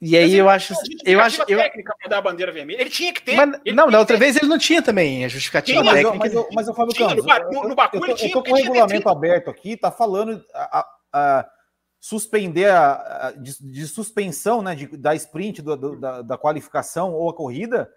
[0.00, 2.82] E aí eu acho, eu acho, eu técnica para dar a bandeira vermelha.
[2.82, 3.34] Ele tinha que ter.
[3.34, 6.18] Mas, não, da outra vez ele não tinha também a justificativa tinha, técnica.
[6.18, 8.54] Mas, eu, mas eu falo Campos, no, no Baku, eu, tô, eu tô com o
[8.54, 11.50] regulamento aberto aqui, tá falando a, a, a
[11.98, 17.30] suspender a, de, de, suspensão, né, de, da sprint do, do, da, da qualificação ou
[17.30, 17.90] a corrida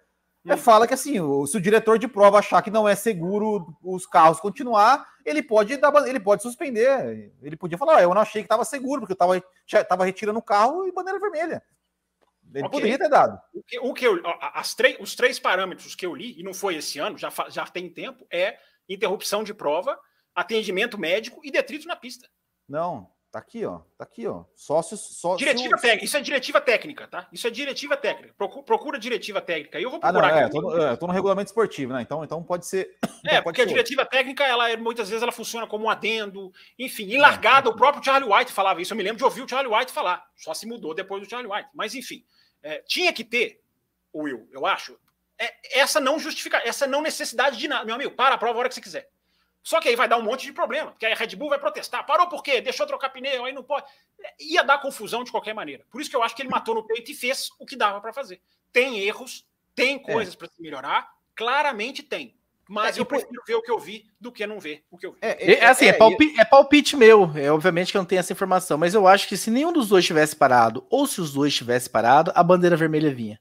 [0.46, 1.14] é, fala que assim,
[1.46, 5.76] se o diretor de prova achar que não é seguro os carros continuar, ele pode
[5.76, 7.32] dar, ele pode suspender.
[7.42, 10.42] Ele podia falar, ah, eu não achei que estava seguro, porque eu estava retirando o
[10.42, 11.62] carro e bandeira vermelha.
[12.52, 12.80] Ele okay.
[12.80, 13.38] poderia ter dado.
[13.54, 14.20] O que, o que eu,
[14.54, 17.66] as três, os três parâmetros que eu li, e não foi esse ano, já, já
[17.66, 18.58] tem tempo, é
[18.88, 19.98] interrupção de prova,
[20.34, 22.28] atendimento médico e detrito na pista.
[22.68, 23.78] Não, Tá aqui, ó.
[23.96, 24.44] Tá aqui, ó.
[24.56, 25.00] Sócios.
[25.00, 26.04] Só, diretiva técnica.
[26.04, 27.28] Isso é diretiva técnica, tá?
[27.32, 28.34] Isso é diretiva técnica.
[28.36, 29.80] Procura, procura diretiva técnica.
[29.80, 30.28] Eu vou procurar.
[30.28, 32.02] Ah, não, é, tô no, é, tô no regulamento esportivo, né?
[32.02, 32.96] Então, então pode ser.
[33.20, 36.52] Então é, porque a diretiva técnica, ela é, muitas vezes ela funciona como um adendo.
[36.76, 38.92] Enfim, em largada, é, o próprio Charlie White falava isso.
[38.92, 40.24] Eu me lembro de ouvir o Charlie White falar.
[40.34, 41.68] Só se mudou depois do Charlie White.
[41.72, 42.24] Mas, enfim,
[42.64, 43.60] é, tinha que ter,
[44.12, 44.98] Will, eu acho,
[45.38, 47.84] é, essa não justifica, essa não necessidade de nada.
[47.84, 49.08] Meu amigo, para a prova a hora que você quiser.
[49.62, 51.58] Só que aí vai dar um monte de problema, porque aí a Red Bull vai
[51.58, 52.06] protestar.
[52.06, 52.60] Parou por quê?
[52.60, 53.84] Deixou trocar pneu, aí não pode.
[54.38, 55.84] Ia dar confusão de qualquer maneira.
[55.90, 58.00] Por isso que eu acho que ele matou no peito e fez o que dava
[58.00, 58.40] para fazer.
[58.72, 59.98] Tem erros, tem é.
[59.98, 60.36] coisas é.
[60.36, 62.34] para se melhorar, claramente tem.
[62.72, 65.04] Mas é, eu prefiro ver o que eu vi do que não ver o que
[65.04, 65.18] eu vi.
[65.20, 67.28] É, é assim, é, palpite, é, palpite, meu.
[67.34, 69.88] É, obviamente que eu não tenho essa informação, mas eu acho que se nenhum dos
[69.88, 73.40] dois tivesse parado, ou se os dois tivesse parado, a bandeira vermelha vinha.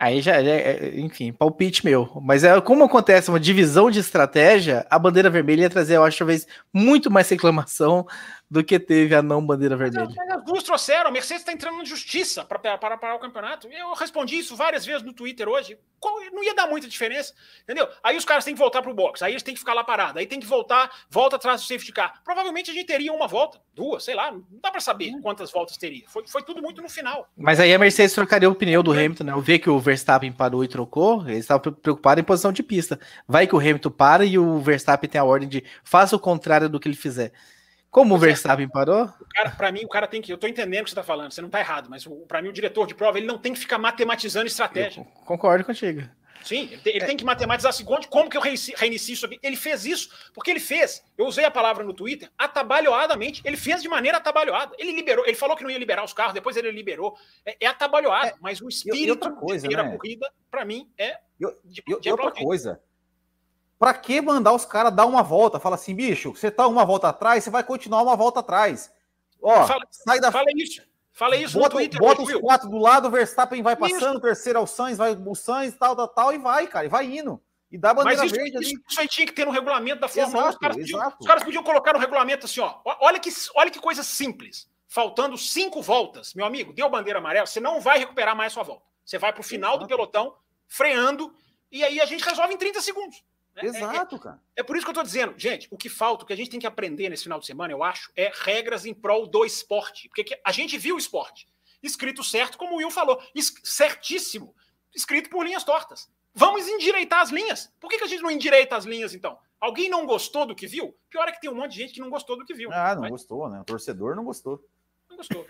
[0.00, 2.08] Aí já, é, enfim, palpite meu.
[2.22, 6.18] Mas é como acontece uma divisão de estratégia, a bandeira vermelha ia trazer, eu acho,
[6.18, 8.06] talvez, muito mais reclamação
[8.50, 10.08] do que teve a não bandeira vermelha.
[10.16, 13.68] Mas as duas trouxeram, a Mercedes está entrando na justiça para parar o campeonato.
[13.68, 15.78] Eu respondi isso várias vezes no Twitter hoje.
[16.32, 17.88] Não ia dar muita diferença, entendeu?
[18.02, 19.82] Aí os caras têm que voltar para o box, aí eles têm que ficar lá
[19.82, 22.22] parados, aí tem que voltar, volta atrás do safety car.
[22.24, 25.76] Provavelmente a gente teria uma volta, duas, sei lá, não dá para saber quantas voltas
[25.76, 26.04] teria.
[26.08, 27.28] Foi, foi tudo muito no final.
[27.36, 29.32] Mas aí a Mercedes trocaria o pneu do Hamilton, né?
[29.32, 32.98] Eu vi que o Verstappen parou e trocou, eles estavam preocupados em posição de pista.
[33.26, 36.68] Vai que o Hamilton para e o Verstappen tem a ordem de faça o contrário
[36.68, 37.32] do que ele fizer.
[37.90, 39.10] Como o Verstappen parou?
[39.56, 40.30] Para mim, o cara tem que.
[40.30, 42.48] Eu estou entendendo o que você está falando, você não está errado, mas para mim,
[42.48, 45.00] o diretor de prova ele não tem que ficar matematizando estratégia.
[45.00, 46.02] Eu concordo contigo.
[46.42, 47.06] Sim, ele tem, ele é.
[47.06, 49.38] tem que matematizar assim, como que eu reinicio isso aqui.
[49.42, 53.42] Ele fez isso, porque ele fez, eu usei a palavra no Twitter, atabalhoadamente.
[53.44, 54.74] Ele fez de maneira atabalhoada.
[54.78, 57.16] Ele liberou, ele falou que não ia liberar os carros, depois ele liberou.
[57.44, 59.96] É, é atabalhoado, é, mas o espírito coisa, de né?
[59.96, 61.18] corrida, para mim, é.
[61.64, 62.80] de, de outra coisa,
[63.78, 65.60] Pra que mandar os caras dar uma volta?
[65.60, 68.92] Fala assim, bicho, você tá uma volta atrás, você vai continuar uma volta atrás.
[69.40, 70.32] Ó, fala, sai da.
[70.32, 70.82] Fala isso.
[71.12, 74.20] Fala isso bota, Twitter, Bota os quatro do lado, o Verstappen vai passando, isso.
[74.20, 77.06] terceiro é o Sainz, vai o Sainz, tal, tal, tal, e vai, cara, e vai
[77.06, 77.42] indo.
[77.72, 80.00] E dá a bandeira Mas isso, verde isso, isso, aí tinha que ter no regulamento
[80.00, 80.48] da Fórmula 1.
[80.48, 82.76] Os caras, podiam, os caras podiam colocar no regulamento assim, ó.
[82.84, 84.68] Olha que, olha que coisa simples.
[84.86, 88.84] Faltando cinco voltas, meu amigo, deu bandeira amarela, você não vai recuperar mais sua volta.
[89.04, 89.84] Você vai para o final exato.
[89.84, 90.34] do pelotão,
[90.68, 91.34] freando,
[91.70, 93.22] e aí a gente resolve em 30 segundos.
[93.58, 94.42] É, é, Exato, é, cara.
[94.56, 96.50] É por isso que eu tô dizendo, gente, o que falta, o que a gente
[96.50, 100.08] tem que aprender nesse final de semana, eu acho, é regras em prol do esporte.
[100.08, 101.48] Porque a gente viu o esporte.
[101.82, 103.20] escrito certo, como o Will falou,
[103.62, 104.54] certíssimo,
[104.94, 106.10] escrito por linhas tortas.
[106.34, 107.72] Vamos endireitar as linhas.
[107.80, 109.38] Por que, que a gente não endireita as linhas, então?
[109.60, 110.96] Alguém não gostou do que viu?
[111.10, 112.70] Pior é que tem um monte de gente que não gostou do que viu.
[112.72, 113.10] Ah, não mas...
[113.10, 113.60] gostou, né?
[113.60, 114.64] O torcedor não gostou.
[115.10, 115.44] Não gostou.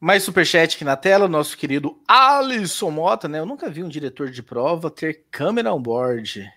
[0.00, 3.40] Mais superchat aqui na tela, o nosso querido Alisson Mota, né?
[3.40, 6.48] Eu nunca vi um diretor de prova ter câmera on board.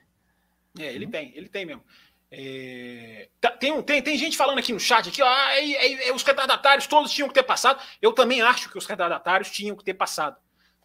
[0.79, 1.83] É, ele tem, ele tem mesmo.
[2.31, 3.27] É...
[3.41, 6.87] Tá, tem, tem, tem gente falando aqui no chat aqui, ó, é, é, os retardatários
[6.87, 7.81] todos tinham que ter passado.
[8.01, 10.37] Eu também acho que os retardatários tinham que ter passado.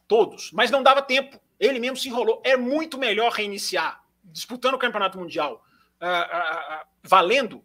[0.08, 0.50] Todos.
[0.52, 1.38] Mas não dava tempo.
[1.60, 2.40] Ele mesmo se enrolou.
[2.42, 5.64] É muito melhor reiniciar, disputando o campeonato mundial,
[6.00, 7.62] uh, uh, uh, valendo,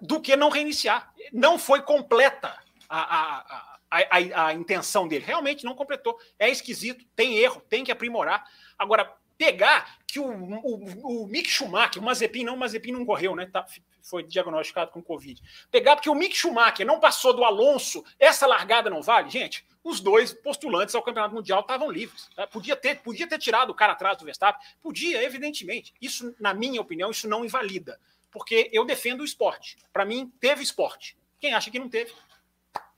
[0.00, 1.12] do que não reiniciar.
[1.32, 2.54] Não foi completa
[2.88, 5.24] a a, a, a, intenção dele.
[5.24, 6.18] Realmente não completou.
[6.38, 8.44] É esquisito, tem erro, tem que aprimorar.
[8.78, 13.36] Agora, pegar que o, o, o Mick Schumacher, o Mazepin não, o Mazepin não correu,
[13.36, 13.46] né?
[13.46, 13.64] Tá,
[14.02, 15.40] foi diagnosticado com Covid.
[15.70, 19.30] Pegar porque o Mick Schumacher não passou do Alonso, essa largada não vale?
[19.30, 22.28] Gente, os dois postulantes ao Campeonato Mundial estavam livres.
[22.34, 22.46] Tá?
[22.46, 24.66] Podia, ter, podia ter tirado o cara atrás do Verstappen?
[24.82, 25.94] Podia, evidentemente.
[26.00, 28.00] Isso, na minha opinião, isso não invalida.
[28.30, 29.78] Porque eu defendo o esporte.
[29.92, 31.16] Para mim, teve esporte.
[31.38, 32.12] Quem acha que não teve,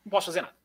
[0.04, 0.59] não posso fazer nada.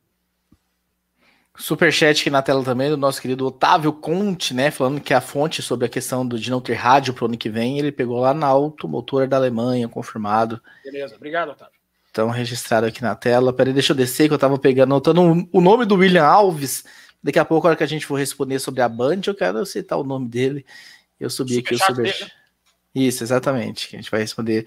[1.57, 4.71] Superchat aqui na tela também do nosso querido Otávio Conte, né?
[4.71, 7.37] Falando que a fonte sobre a questão do, de não ter rádio para o ano
[7.37, 10.61] que vem, ele pegou lá na automotora da Alemanha, confirmado.
[10.83, 11.73] Beleza, obrigado, Otávio.
[12.11, 13.51] Então, registrado aqui na tela.
[13.51, 16.85] Peraí, deixa eu descer que eu tava pegando, anotando o nome do William Alves.
[17.21, 19.65] Daqui a pouco, na hora que a gente for responder sobre a Band, eu quero
[19.65, 20.65] citar o nome dele.
[21.19, 22.31] Eu subi aqui o superchat.
[22.93, 23.89] Isso, exatamente.
[23.89, 24.65] Que a gente vai responder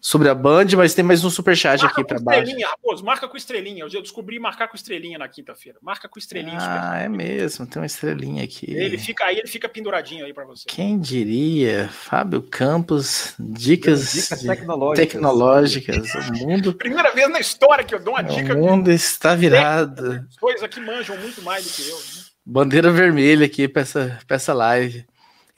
[0.00, 2.54] sobre a Band, mas tem mais um superchat aqui para baixo.
[2.62, 3.84] Raposo, marca com estrelinha.
[3.92, 5.78] Eu descobri marcar com estrelinha na quinta-feira.
[5.82, 6.58] Marca com estrelinha.
[6.60, 8.70] Ah, é mesmo, tem uma estrelinha aqui.
[8.70, 10.64] Ele fica aí, ele fica penduradinho aí para você.
[10.66, 11.88] Quem diria?
[11.88, 15.12] Fábio Campos, dicas, dicas tecnológicas.
[15.12, 16.14] tecnológicas.
[16.14, 16.74] O mundo.
[16.78, 18.54] Primeira vez na história que eu dou uma dica.
[18.54, 20.26] O mundo está virado.
[20.40, 21.96] Coisas que manjam muito mais do que eu.
[21.96, 22.28] Né?
[22.44, 25.04] Bandeira vermelha aqui para essa, essa live.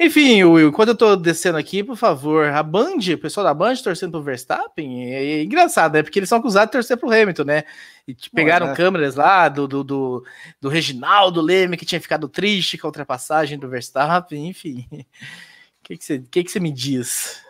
[0.02, 3.74] Enfim, Will, quando eu tô descendo aqui, por favor, a Band, o pessoal da Band
[3.76, 6.02] torcendo pro Verstappen, é, é engraçado, né?
[6.02, 7.64] Porque eles são acusados de torcer pro Hamilton, né?
[8.08, 8.74] E pegaram é.
[8.74, 10.24] câmeras lá do, do, do,
[10.58, 14.88] do Reginaldo Leme, que tinha ficado triste com a ultrapassagem do Verstappen, enfim.
[14.90, 14.96] O
[15.84, 17.44] que, que, você, que, que você me diz?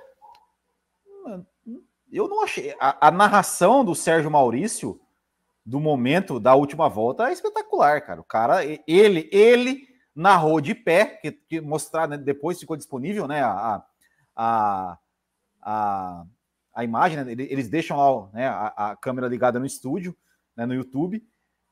[2.10, 2.74] Eu não achei.
[2.81, 5.01] A, a narração do Sérgio Maurício
[5.64, 8.20] do momento da última volta é espetacular, cara.
[8.20, 9.90] O cara, ele, ele
[10.20, 13.82] narrou de pé, que, que mostrar, né, depois ficou disponível, né, a,
[14.36, 14.98] a,
[15.62, 16.24] a,
[16.74, 20.16] a imagem, né, eles deixam lá né, a, a câmera ligada no estúdio,
[20.56, 21.24] né, no YouTube,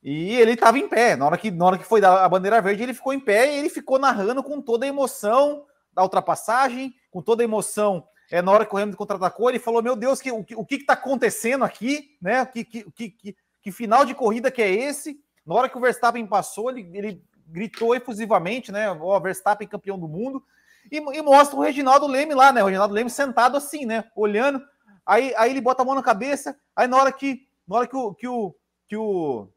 [0.02, 2.62] e ele estava em pé, na hora, que, na hora que foi dar a bandeira
[2.62, 6.94] verde, ele ficou em pé e ele ficou narrando com toda a emoção da ultrapassagem,
[7.10, 10.20] com toda a emoção é, na hora que o Hamilton contra-atacou, ele falou: Meu Deus,
[10.20, 12.16] que, o, o que está acontecendo aqui?
[12.20, 12.44] Né?
[12.44, 15.18] Que, que, que, que, final de corrida que é esse?
[15.46, 18.90] Na hora que o Verstappen passou, ele, ele gritou efusivamente, né?
[18.90, 20.42] O Verstappen campeão do mundo.
[20.90, 22.62] E, e, mostra o Reginaldo Leme lá, né?
[22.62, 24.04] O Reginaldo Leme sentado assim, né?
[24.14, 24.62] Olhando.
[25.04, 26.56] Aí, aí ele bota a mão na cabeça.
[26.76, 28.14] Aí na hora que, na hora que o.
[28.14, 28.54] Que o,
[28.86, 29.48] que o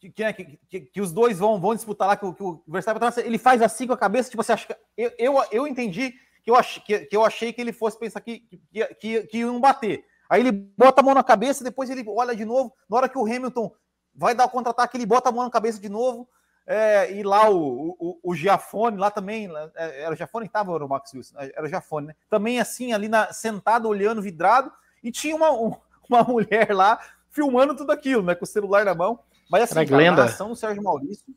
[0.00, 2.62] que, né, que, que, que, os dois vão, vão disputar lá, que o, que o
[2.66, 4.74] Verstappen ele faz assim com a cabeça, tipo, você acha que.
[4.96, 8.20] Eu, eu, eu entendi que eu, ach, que, que eu achei que ele fosse pensar
[8.20, 10.04] que, que, que, que iam bater.
[10.28, 12.72] Aí ele bota a mão na cabeça, depois ele olha de novo.
[12.88, 13.70] Na hora que o Hamilton
[14.14, 16.28] vai dar o contra-ataque, ele bota a mão na cabeça de novo.
[16.66, 20.72] É, e lá o, o, o Giafone, lá também, é, era o Giafone que estava,
[20.72, 22.14] o Max Wilson, era o Giafone, né?
[22.28, 24.70] Também assim, ali na, sentado, olhando, vidrado,
[25.02, 25.74] e tinha uma, um,
[26.08, 27.00] uma mulher lá
[27.30, 28.34] filmando tudo aquilo, né?
[28.34, 29.20] Com o celular na mão.
[29.50, 31.34] Mas assim, a narração do Sérgio Maurício,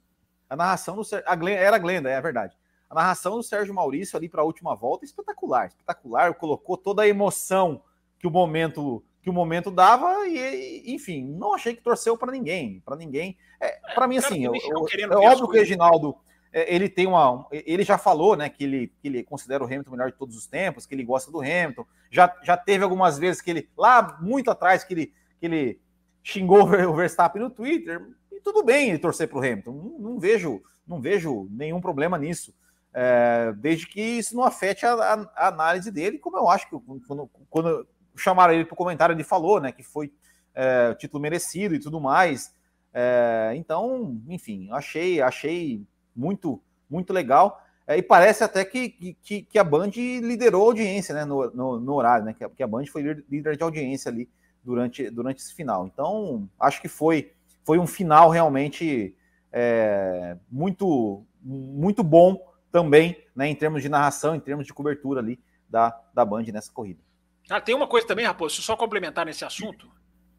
[0.49, 2.55] a narração do a Glenda, era a Glenda, é verdade.
[2.87, 7.07] A narração do Sérgio Maurício ali para a última volta, espetacular, espetacular, colocou toda a
[7.07, 7.81] emoção
[8.19, 12.81] que o momento que o momento dava e, enfim, não achei que torceu para ninguém,
[12.85, 13.37] para ninguém.
[13.59, 16.17] É, para mim, assim, eu, eu, é óbvio que o Reginaldo
[16.51, 17.47] é, ele tem uma.
[17.49, 20.35] Ele já falou, né, que ele, que ele considera o Hamilton o melhor de todos
[20.35, 21.85] os tempos, que ele gosta do Hamilton.
[22.11, 25.81] Já, já teve algumas vezes que ele, lá muito atrás, que ele, que ele
[26.21, 28.05] xingou o Verstappen no Twitter.
[28.29, 29.71] E tudo bem ele torcer para o Hamilton.
[29.71, 32.53] Não, não, vejo, não vejo nenhum problema nisso.
[32.93, 36.77] É, desde que isso não afete a, a, a, análise dele, como eu acho que
[37.07, 40.11] quando, quando chamaram ele para o comentário, ele falou, né, que foi
[40.53, 42.53] é, título merecido e tudo mais.
[42.93, 45.83] É, então, enfim, achei, achei
[46.15, 47.61] muito, muito legal.
[47.85, 48.89] É, e parece até que,
[49.21, 52.33] que, que, a Band liderou a audiência né, no, no, no horário, né?
[52.33, 54.29] Que a, que a Band foi líder de audiência ali
[54.63, 55.85] durante, durante esse final.
[55.85, 57.33] Então, acho que foi,
[57.65, 59.15] foi um final realmente
[59.51, 62.37] é, muito, muito bom
[62.71, 66.71] também, né, em termos de narração, em termos de cobertura ali da, da Band nessa
[66.71, 67.01] corrida.
[67.49, 69.87] Ah, tem uma coisa também, Raposo, só complementar nesse assunto.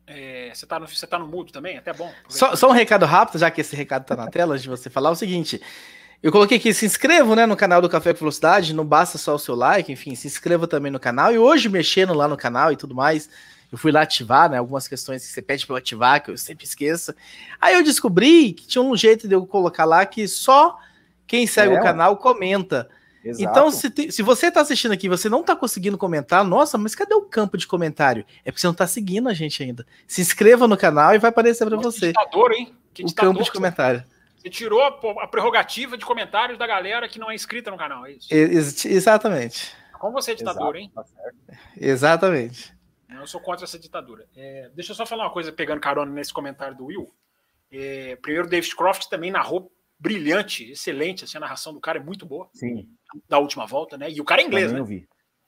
[0.07, 1.79] É, você, tá no, você tá no mudo também?
[1.79, 2.11] Até bom.
[2.29, 4.91] Só, só, um recado rápido, já que esse recado tá na tela, antes de você
[4.91, 5.61] falar, é o seguinte.
[6.23, 9.35] Eu coloquei aqui, se inscreva né, no canal do Café com Velocidade, não basta só
[9.35, 11.33] o seu like, enfim, se inscreva também no canal.
[11.33, 13.29] E hoje, mexendo lá no canal e tudo mais,
[13.71, 14.57] eu fui lá ativar, né?
[14.59, 17.15] Algumas questões que você pede para eu ativar, que eu sempre esqueço.
[17.61, 20.79] Aí eu descobri que tinha um jeito de eu colocar lá que só
[21.27, 22.89] quem segue é, o canal comenta.
[23.25, 23.51] Exato.
[23.51, 26.95] Então, se, te, se você está assistindo aqui você não está conseguindo comentar, nossa, mas
[26.95, 28.25] cadê o campo de comentário?
[28.45, 29.87] É porque você não está seguindo a gente ainda.
[30.07, 32.09] Se inscreva no canal e vai aparecer para você.
[32.09, 32.75] Ditador, hein?
[32.93, 34.05] Que o campo de comentário.
[34.37, 38.13] Você tirou a, prerrogativa de comentários da galera que não é inscrita no canal, é
[38.13, 38.29] isso?
[38.31, 39.75] Ex exatamente.
[39.99, 40.93] Como você é ditador, Exato, hein?
[40.95, 42.75] Tá exatamente.
[43.09, 44.27] Eu sou contra essa ditadura.
[44.37, 47.11] É, deixa eu só falar uma coisa, pegando carona nesse comentário do Will.
[47.73, 49.73] É, primeiro, David Croft também narrou
[50.05, 51.25] brilhante, excelente.
[51.25, 52.51] Assim, a narração do cara é muito boa.
[52.53, 52.87] Sim.
[53.27, 54.11] Da última volta, né?
[54.11, 54.81] E o cara é inglês, né?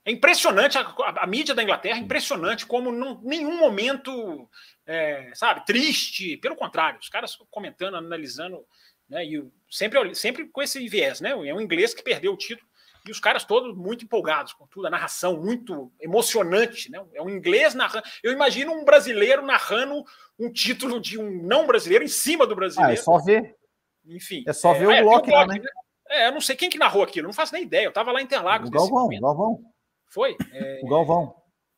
[0.03, 4.49] É impressionante a, a, a, mídia da Inglaterra, impressionante como em nenhum momento,
[4.85, 6.37] é, sabe, triste.
[6.37, 8.65] Pelo contrário, os caras comentando, analisando,
[9.07, 9.23] né?
[9.25, 11.31] E sempre, sempre com esse viés, né?
[11.31, 12.67] É um inglês que perdeu o título
[13.05, 17.03] e os caras todos muito empolgados com tudo, a narração muito emocionante, né?
[17.13, 18.05] É um inglês narrando.
[18.23, 20.03] Eu imagino um brasileiro narrando
[20.39, 22.91] um título de um não brasileiro em cima do brasileiro.
[22.91, 23.56] Ah, é só ver.
[24.07, 24.43] Enfim.
[24.47, 25.61] É só ver é, o bloco lá, né?
[26.09, 27.85] É, eu não sei quem que narrou aquilo, não faço nem ideia.
[27.85, 28.69] Eu tava lá em Interlagos.
[28.69, 29.59] O Galvão, o Galvão.
[30.09, 30.35] Foi?
[30.53, 30.79] É...
[30.83, 31.35] O Galvão.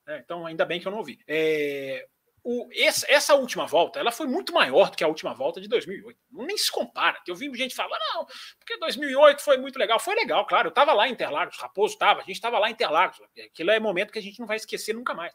[0.08, 1.20] É, então, ainda bem que eu não ouvi.
[1.28, 2.06] É
[2.44, 5.68] o, esse, essa última volta ela foi muito maior do que a última volta de
[5.68, 6.18] 2008.
[6.32, 7.20] Nem se compara.
[7.28, 8.26] Eu vi gente falar, não,
[8.58, 10.00] porque 2008 foi muito legal.
[10.00, 10.68] Foi legal, claro.
[10.68, 13.20] Eu estava lá em Interlagos, o Raposo estava, a gente estava lá em Interlagos.
[13.46, 15.34] Aquilo é momento que a gente não vai esquecer nunca mais.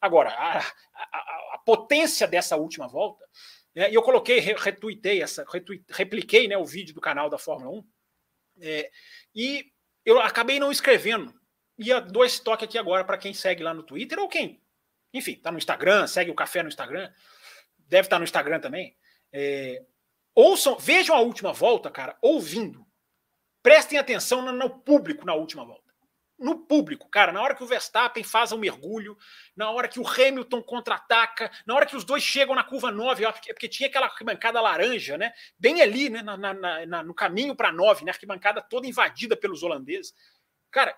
[0.00, 3.24] Agora, a, a, a potência dessa última volta,
[3.76, 5.46] né, e eu coloquei, retuitei essa,
[5.90, 7.84] repliquei né, o vídeo do canal da Fórmula 1,
[8.62, 8.90] é,
[9.32, 9.70] e
[10.04, 11.32] eu acabei não escrevendo.
[11.78, 14.60] E eu dou esse toque aqui agora para quem segue lá no Twitter ou quem
[15.16, 17.10] enfim, tá no Instagram, segue o café no Instagram,
[17.78, 18.96] deve estar tá no Instagram também.
[19.32, 19.82] É,
[20.34, 22.86] ouçam, vejam a última volta, cara, ouvindo.
[23.62, 25.85] Prestem atenção no, no público na última volta.
[26.38, 29.16] No público, cara, na hora que o Verstappen faz um mergulho,
[29.56, 33.24] na hora que o Hamilton contra-ataca, na hora que os dois chegam na curva 9,
[33.24, 35.32] ó, porque, porque, tinha aquela arquibancada laranja, né?
[35.58, 36.20] Bem ali, né?
[36.20, 38.10] Na, na, na, no caminho para 9, né?
[38.10, 40.12] Arquibancada toda invadida pelos holandeses.
[40.70, 40.94] Cara,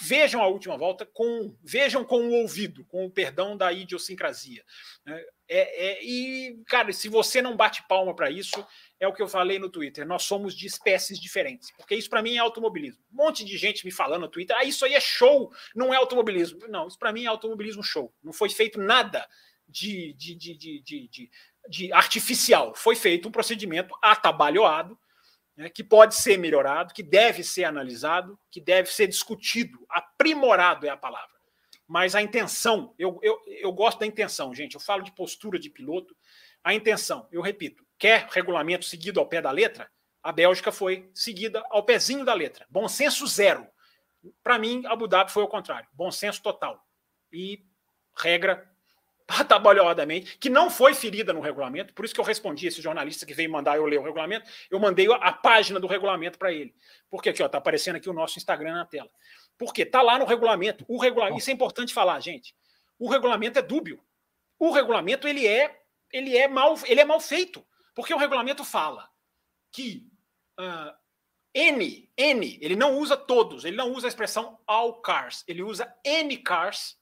[0.00, 4.64] vejam a última volta com vejam com o ouvido, com o perdão da idiosincrasia.
[5.04, 5.22] Né?
[5.46, 8.64] É, é, e, cara, se você não bate palma para isso,
[9.00, 10.06] é o que eu falei no Twitter.
[10.06, 13.02] Nós somos de espécies diferentes, porque isso para mim é automobilismo.
[13.12, 15.96] Um monte de gente me falando no Twitter, ah, isso aí é show, não é
[15.96, 16.66] automobilismo.
[16.68, 18.12] Não, isso para mim é automobilismo show.
[18.22, 19.28] Não foi feito nada
[19.66, 21.30] de, de, de, de, de,
[21.68, 22.74] de artificial.
[22.74, 24.98] Foi feito um procedimento atabalhoado
[25.58, 30.88] né, que pode ser melhorado, que deve ser analisado, que deve ser discutido, aprimorado é
[30.88, 31.36] a palavra.
[31.84, 34.74] Mas a intenção, eu, eu, eu gosto da intenção, gente.
[34.74, 36.16] Eu falo de postura de piloto.
[36.62, 39.90] A intenção, eu repito, quer regulamento seguido ao pé da letra?
[40.22, 42.64] A Bélgica foi seguida ao pezinho da letra.
[42.70, 43.66] Bom senso zero.
[44.44, 45.88] Para mim, Abu Dhabi foi o contrário.
[45.92, 46.80] Bom senso total.
[47.32, 47.64] E
[48.16, 48.70] regra
[49.28, 53.34] atabalhoadamente, que não foi ferida no regulamento, por isso que eu respondi esse jornalista que
[53.34, 56.74] veio mandar eu ler o regulamento, eu mandei a página do regulamento para ele.
[57.10, 59.10] Porque aqui, ó, tá aparecendo aqui o nosso Instagram na tela.
[59.58, 60.84] Porque tá lá no regulamento.
[60.88, 62.54] O regulamento, isso é importante falar, gente.
[62.98, 64.02] O regulamento é dúbio.
[64.58, 65.78] O regulamento ele é
[66.10, 67.64] ele é mal ele é mal feito,
[67.94, 69.08] porque o regulamento fala
[69.70, 70.06] que
[70.58, 70.92] uh,
[71.54, 75.94] N, N, ele não usa todos, ele não usa a expressão all cars, ele usa
[76.04, 76.96] N cars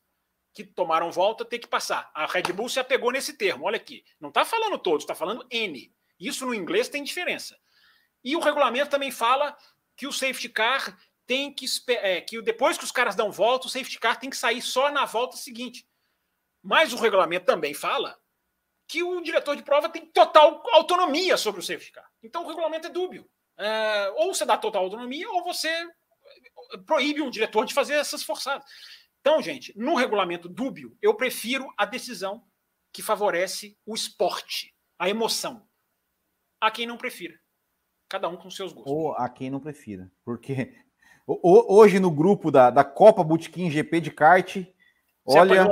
[0.57, 2.11] que tomaram volta ter que passar.
[2.15, 3.67] A Red Bull se apegou nesse termo.
[3.67, 5.95] Olha aqui, não está falando todos, está falando N.
[6.19, 7.59] Isso no inglês tem diferença.
[8.25, 9.55] E o regulamento também fala
[9.95, 13.71] que o safety car tem que é, que depois que os caras dão volta, o
[13.71, 15.87] safety car tem que sair só na volta seguinte.
[16.63, 18.19] Mas o regulamento também fala
[18.89, 22.11] que o diretor de prova tem total autonomia sobre o safety car.
[22.23, 23.29] Então o regulamento é dúbio.
[23.59, 25.69] É, ou você dá total autonomia, ou você
[26.87, 28.65] proíbe um diretor de fazer essas forçadas.
[29.27, 32.45] Então, gente, no regulamento dúbio, eu prefiro a decisão
[32.93, 35.67] que favorece o esporte, a emoção.
[36.61, 37.35] A quem não prefira.
[38.09, 38.93] Cada um com seus gostos.
[38.93, 40.09] Ou a quem não prefira.
[40.25, 40.77] Porque
[41.27, 44.59] hoje no grupo da, da Copa Botequim GP de kart,
[45.25, 45.69] Você olha.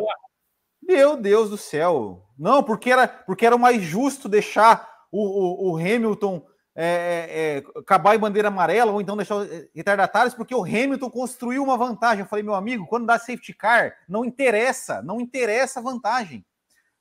[0.82, 2.28] Meu Deus do céu.
[2.36, 6.44] Não, porque era, porque era mais justo deixar o, o, o Hamilton
[6.76, 11.62] é, é, é, acabar em bandeira amarela ou então deixar retardatários, porque o Hamilton construiu
[11.62, 12.20] uma vantagem.
[12.20, 16.44] Eu falei, meu amigo, quando dá safety car, não interessa, não interessa a vantagem.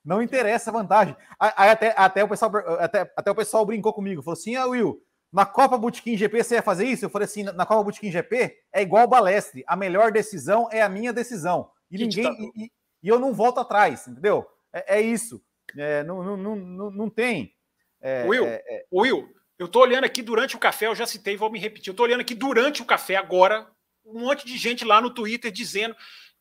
[0.06, 1.16] Não interessa a vantagem.
[1.40, 5.02] Aí até, até, o pessoal, até, até o pessoal brincou comigo, falou assim: ah, Will,
[5.32, 7.06] na Copa Botequim GP você ia fazer isso?
[7.06, 10.90] Eu falei assim: na Copa Botequim GP é igual balestre, a melhor decisão é a
[10.90, 11.72] minha decisão.
[11.90, 12.52] E ninguém.
[12.56, 12.72] E,
[13.02, 14.46] e, eu não volto atrás, entendeu?
[14.74, 15.42] É, é isso.
[15.78, 17.54] É, não, não, não, não tem.
[18.02, 18.86] É, Will, é, é...
[18.92, 21.90] Will, eu tô olhando aqui durante o café, eu já citei, vou me repetir.
[21.90, 23.70] Eu tô olhando aqui durante o café agora,
[24.06, 25.96] um monte de gente lá no Twitter dizendo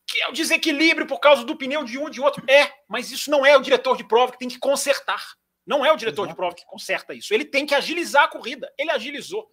[0.06, 2.44] que é o desequilíbrio por causa do pneu de um de outro.
[2.50, 5.22] É, mas isso não é o diretor de prova que tem que consertar.
[5.64, 6.32] Não é o diretor Exato.
[6.32, 7.32] de prova que conserta isso.
[7.32, 8.72] Ele tem que agilizar a corrida.
[8.76, 9.48] Ele agilizou.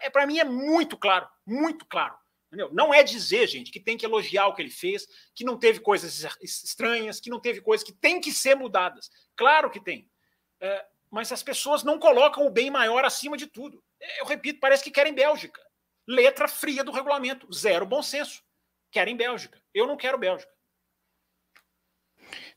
[0.00, 2.14] É, para mim é muito claro, muito claro.
[2.48, 2.68] Entendeu?
[2.72, 5.78] Não é dizer, gente, que tem que elogiar o que ele fez, que não teve
[5.78, 9.08] coisas estranhas, que não teve coisas que tem que ser mudadas.
[9.36, 10.10] Claro que tem.
[10.60, 13.82] É, mas as pessoas não colocam o bem maior acima de tudo.
[14.18, 15.60] Eu repito, parece que querem Bélgica.
[16.06, 18.42] Letra fria do regulamento, zero bom senso.
[18.90, 19.60] Querem Bélgica.
[19.74, 20.50] Eu não quero Bélgica.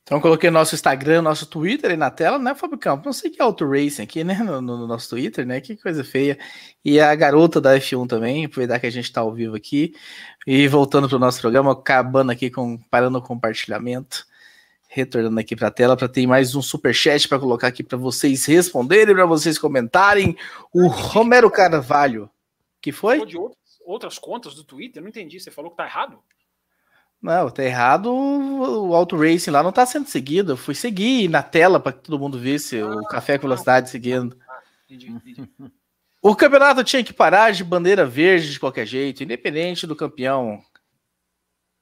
[0.04, 3.06] Então coloquei nosso Instagram, nosso Twitter aí na tela, né, Fábio Campos?
[3.06, 5.62] Não sei que é Auto Racing aqui, né, no, no, nosso Twitter, né?
[5.62, 6.38] Que coisa feia.
[6.84, 9.94] E a garota da F1 também, aproveitar que a gente está ao vivo aqui.
[10.46, 14.26] E voltando para o nosso programa, acabando aqui com parando o compartilhamento,
[14.94, 17.98] retornando aqui para a tela para ter mais um super chat para colocar aqui para
[17.98, 20.38] vocês responderem, para vocês comentarem.
[20.72, 22.30] O Romero Carvalho,
[22.80, 23.26] que foi?
[23.26, 25.40] De outras, outras contas do Twitter, não entendi.
[25.40, 26.20] Você falou que tá errado?
[27.20, 28.14] Não, tá errado.
[28.14, 30.52] O Auto Racing lá não tá sendo seguido.
[30.52, 33.90] Eu fui seguir na tela para que todo mundo visse ah, o Café com Velocidade
[33.90, 34.38] seguindo.
[34.48, 35.50] Ah, entendi, entendi.
[36.26, 40.64] O campeonato tinha que parar de bandeira verde de qualquer jeito, independente do campeão.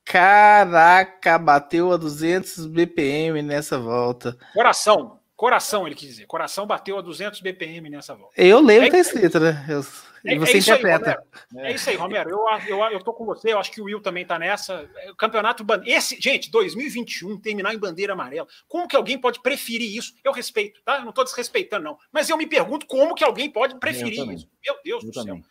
[0.05, 4.37] Caraca, bateu a 200 BPM nessa volta.
[4.53, 6.25] Coração, coração, ele quis dizer.
[6.25, 8.33] Coração bateu a 200 BPM nessa volta.
[8.35, 9.65] Eu leio o que tá escrito, né?
[9.69, 9.83] Eu...
[10.25, 11.23] É, você é interpreta.
[11.57, 11.73] Aí, é.
[11.73, 12.29] isso aí, Romero.
[12.29, 14.87] Eu, eu, eu tô com você, eu acho que o Will também tá nessa.
[15.09, 15.65] O campeonato.
[15.85, 18.47] Esse, gente, 2021, terminar em bandeira amarela.
[18.67, 20.13] Como que alguém pode preferir isso?
[20.23, 20.97] Eu respeito, tá?
[20.97, 21.97] Eu não tô desrespeitando, não.
[22.11, 24.47] Mas eu me pergunto como que alguém pode preferir isso.
[24.63, 25.43] Meu Deus eu do também.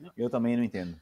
[0.00, 0.12] céu.
[0.16, 0.98] Eu também não entendo.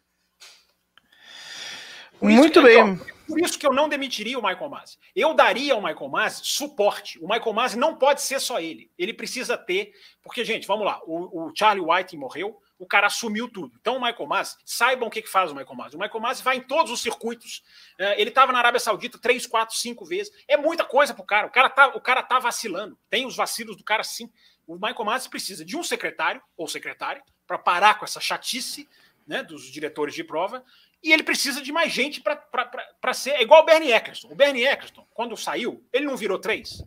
[2.23, 2.78] Muito bem.
[2.78, 4.99] Então, por isso que eu não demitiria o Michael Masi.
[5.15, 7.19] Eu daria ao Michael Masi suporte.
[7.19, 8.90] O Michael Masi não pode ser só ele.
[8.99, 9.93] Ele precisa ter.
[10.23, 11.01] Porque, gente, vamos lá.
[11.05, 13.73] O, o Charlie White morreu o cara assumiu tudo.
[13.81, 15.97] Então o Michael Masi, saibam o que, que faz o Michael Masi.
[15.97, 17.62] O Michael Masi vai em todos os circuitos.
[17.97, 20.32] É, ele estava na Arábia Saudita três, quatro, cinco vezes.
[20.49, 21.47] É muita coisa pro cara.
[21.47, 22.99] O cara tá, o cara tá vacilando.
[23.09, 24.28] Tem os vacilos do cara sim.
[24.66, 28.89] O Michael Masi precisa de um secretário ou secretária para parar com essa chatice
[29.28, 30.65] né, dos diretores de prova.
[31.03, 33.31] E ele precisa de mais gente para ser.
[33.31, 34.29] É igual o Bernie Eccleston.
[34.31, 36.83] O Bernie Eccleston, quando saiu, ele não virou três.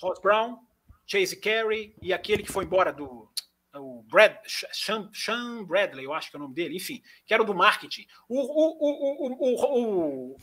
[0.00, 0.58] Ross Brown,
[1.06, 3.30] Chase Carey e aquele que foi embora do,
[3.74, 7.42] o Brad, Sean, Sean, Bradley, eu acho que é o nome dele, enfim, que era
[7.42, 8.06] o do marketing.
[8.28, 8.76] O, o,
[9.30, 10.36] o, o,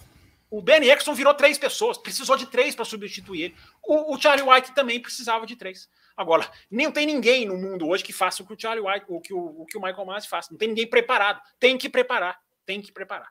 [0.50, 3.56] o, Benny Eccleston virou três pessoas, precisou de três para substituir ele.
[3.84, 5.90] O, o, Charlie White também precisava de três.
[6.16, 9.20] Agora, não tem ninguém no mundo hoje que faça o que o Charlie White, o
[9.20, 10.50] que o, o, que o Michael Masi faz.
[10.50, 11.42] Não tem ninguém preparado.
[11.60, 13.30] Tem que preparar, tem que preparar.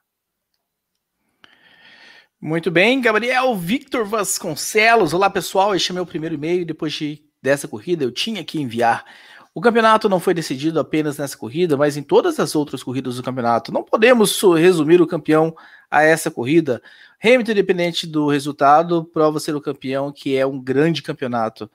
[2.41, 5.13] Muito bem, Gabriel Victor Vasconcelos.
[5.13, 5.75] Olá, pessoal.
[5.75, 6.65] Este é meu primeiro e-mail.
[6.65, 9.05] Depois de, dessa corrida, eu tinha que enviar
[9.57, 13.23] o campeonato não foi decidido apenas nessa corrida, mas em todas as outras corridas do
[13.23, 13.73] campeonato.
[13.73, 15.57] Não podemos resumir o campeão
[15.91, 16.83] a essa corrida.
[17.25, 21.71] Hamilton, independente do resultado, prova ser o campeão, que é um grande campeonato.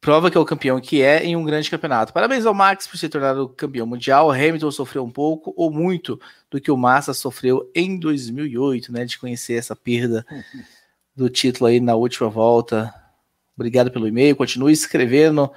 [0.00, 2.12] Prova que é o campeão que é em um grande campeonato.
[2.12, 4.30] Parabéns ao Max por se tornar o campeão mundial.
[4.30, 6.18] Hamilton sofreu um pouco ou muito
[6.50, 9.04] do que o Massa sofreu em 2008, né?
[9.04, 10.24] De conhecer essa perda
[11.14, 12.94] do título aí na última volta.
[13.54, 14.34] Obrigado pelo e-mail.
[14.34, 15.52] Continue escrevendo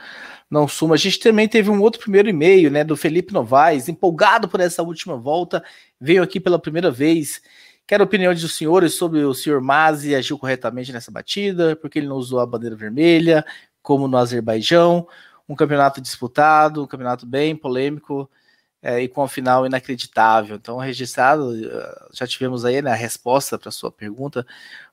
[0.53, 0.93] não suma.
[0.93, 4.83] A gente também teve um outro primeiro e-mail, né, do Felipe Novaes, empolgado por essa
[4.83, 5.63] última volta,
[5.99, 7.41] veio aqui pela primeira vez.
[7.87, 12.07] Quero a opinião dos senhores sobre o senhor Mazi agiu corretamente nessa batida, porque ele
[12.07, 13.43] não usou a bandeira vermelha,
[13.83, 15.07] como no Azerbaijão.
[15.47, 18.29] Um campeonato disputado, um campeonato bem polêmico
[18.81, 20.55] é, e com um final inacreditável.
[20.55, 21.53] Então, registrado,
[22.11, 24.47] já tivemos aí né, a resposta para a sua pergunta,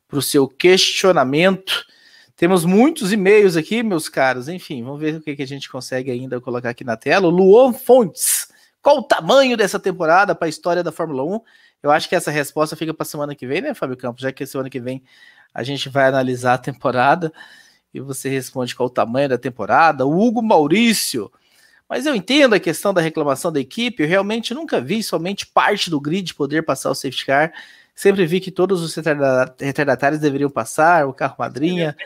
[0.06, 1.86] para o seu questionamento.
[2.36, 4.48] Temos muitos e-mails aqui, meus caros.
[4.48, 7.28] Enfim, vamos ver o que, que a gente consegue ainda colocar aqui na tela.
[7.28, 8.48] Luan Fontes.
[8.82, 11.40] Qual o tamanho dessa temporada para a história da Fórmula 1?
[11.82, 14.22] Eu acho que essa resposta fica para semana que vem, né, Fábio Campos?
[14.22, 15.02] Já que semana que vem
[15.52, 17.32] a gente vai analisar a temporada
[17.92, 20.06] e você responde qual o tamanho da temporada.
[20.06, 21.30] O Hugo Maurício.
[21.88, 24.02] Mas eu entendo a questão da reclamação da equipe.
[24.02, 27.52] Eu realmente nunca vi somente parte do grid poder passar o safety car.
[27.94, 31.96] Sempre vi que todos os retardatários deveriam passar, o carro madrinha.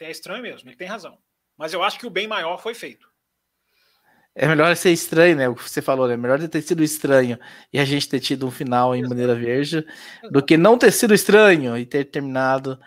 [0.00, 1.16] É estranho mesmo, ele tem razão.
[1.56, 3.06] Mas eu acho que o bem maior foi feito.
[4.34, 5.48] É melhor ser estranho, né?
[5.48, 6.16] O que você falou, né?
[6.16, 7.38] Melhor ter sido estranho
[7.70, 9.86] e a gente ter tido um final em bandeira verde
[10.30, 12.80] do que não ter sido estranho e ter terminado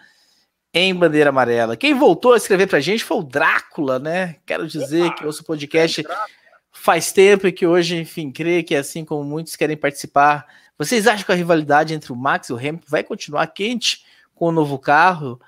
[0.80, 1.77] em bandeira amarela.
[1.77, 4.35] Quem voltou a escrever pra gente foi o Drácula, né?
[4.45, 6.03] Quero dizer Opa, que o nosso podcast
[6.72, 10.45] faz tempo e que hoje, enfim, crê que assim como muitos querem participar.
[10.77, 14.03] Vocês acham que a rivalidade entre o Max e o Hamilton vai continuar quente
[14.34, 15.39] com o novo carro?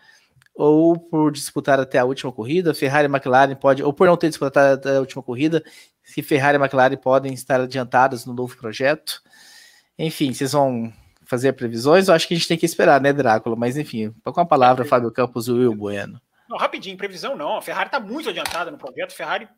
[0.57, 2.73] ou por disputar até a última corrida.
[2.73, 5.63] Ferrari e McLaren pode, ou por não ter disputado até a última corrida,
[6.03, 9.21] se Ferrari e McLaren podem estar adiantados no novo projeto.
[9.99, 10.91] Enfim, vocês vão
[11.27, 12.07] fazer previsões?
[12.07, 13.55] Eu acho que a gente tem que esperar, né, Drácula?
[13.55, 16.21] Mas enfim, com a palavra, Fábio Campos e Will Bueno.
[16.49, 17.57] Não, rapidinho, previsão não.
[17.57, 19.11] A Ferrari está muito adiantada no projeto.
[19.11, 19.49] A Ferrari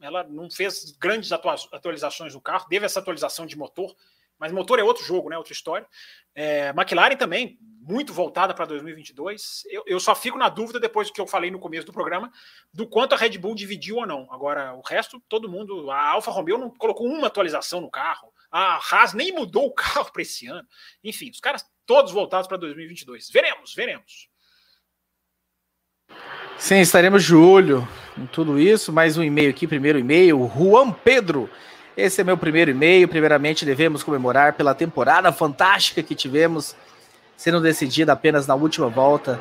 [0.00, 3.94] ela não fez grandes atualizações no carro, teve essa atualização de motor,
[4.38, 5.38] mas motor é outro jogo, né?
[5.38, 5.86] Outra história.
[6.34, 9.62] É, McLaren também, muito voltada para 2022.
[9.70, 12.30] Eu, eu só fico na dúvida, depois do que eu falei no começo do programa,
[12.72, 14.30] do quanto a Red Bull dividiu ou não.
[14.30, 15.90] Agora, o resto, todo mundo.
[15.90, 18.30] A Alfa Romeo não colocou uma atualização no carro.
[18.50, 20.66] A Haas nem mudou o carro para esse ano.
[21.02, 23.30] Enfim, os caras todos voltados para 2022.
[23.30, 24.28] Veremos, veremos.
[26.58, 27.86] Sim, estaremos de olho
[28.16, 28.92] em tudo isso.
[28.92, 31.50] Mais um e-mail aqui, primeiro e-mail, Juan Pedro.
[31.96, 33.08] Esse é meu primeiro e-mail.
[33.08, 36.74] Primeiramente, devemos comemorar pela temporada fantástica que tivemos,
[37.36, 39.40] sendo decidida apenas na última volta.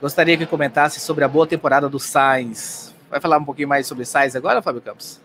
[0.00, 2.94] Gostaria que comentasse sobre a boa temporada do Sainz.
[3.10, 5.23] Vai falar um pouquinho mais sobre Sainz agora, Fábio Campos?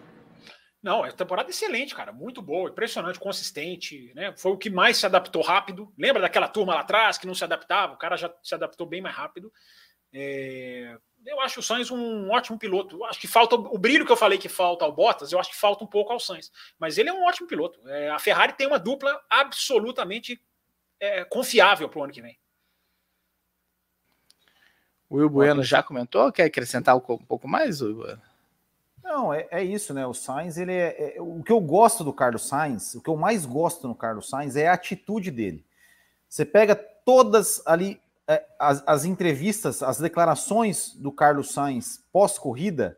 [0.82, 2.12] Não, é temporada excelente, cara.
[2.14, 4.14] Muito boa, impressionante, consistente.
[4.16, 4.34] Né?
[4.38, 5.94] Foi o que mais se adaptou rápido.
[5.98, 7.94] Lembra daquela turma lá atrás que não se adaptava?
[7.94, 9.52] O cara já se adaptou bem mais rápido.
[10.14, 12.98] É, eu acho o Sainz um ótimo piloto.
[12.98, 15.52] Eu acho que falta o brilho que eu falei que falta ao Bottas, eu acho
[15.52, 16.52] que falta um pouco ao Sainz.
[16.80, 17.86] Mas ele é um ótimo piloto.
[17.90, 20.42] É, a Ferrari tem uma dupla absolutamente
[21.00, 22.40] é, confiável para o ano que vem.
[25.10, 26.32] O Will Bueno já comentou?
[26.32, 28.29] Quer acrescentar um pouco mais, Will Bueno?
[29.04, 30.06] Não, é, é, isso, né?
[30.06, 33.16] O Sainz, ele é, é, O que eu gosto do Carlos Sainz, o que eu
[33.16, 35.66] mais gosto no Carlos Sainz é a atitude dele.
[36.28, 42.98] Você pega todas ali é, as, as, entrevistas, as declarações do Carlos Sainz pós-corrida,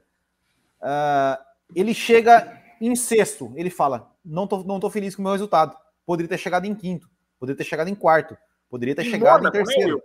[0.82, 1.42] uh,
[1.74, 3.54] ele chega em sexto.
[3.56, 5.78] Ele fala: não tô, não tô feliz com o meu resultado.
[6.06, 7.10] Poderia ter chegado em quinto,
[7.40, 8.38] poderia ter chegado em quarto,
[8.70, 9.98] poderia ter em chegado em terceiro.
[9.98, 10.04] Né,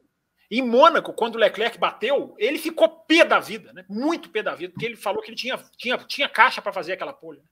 [0.51, 3.85] em Mônaco, quando o Leclerc bateu, ele ficou pé da vida, né?
[3.89, 6.93] Muito pé da vida, porque ele falou que ele tinha, tinha, tinha caixa para fazer
[6.93, 7.43] aquela pole.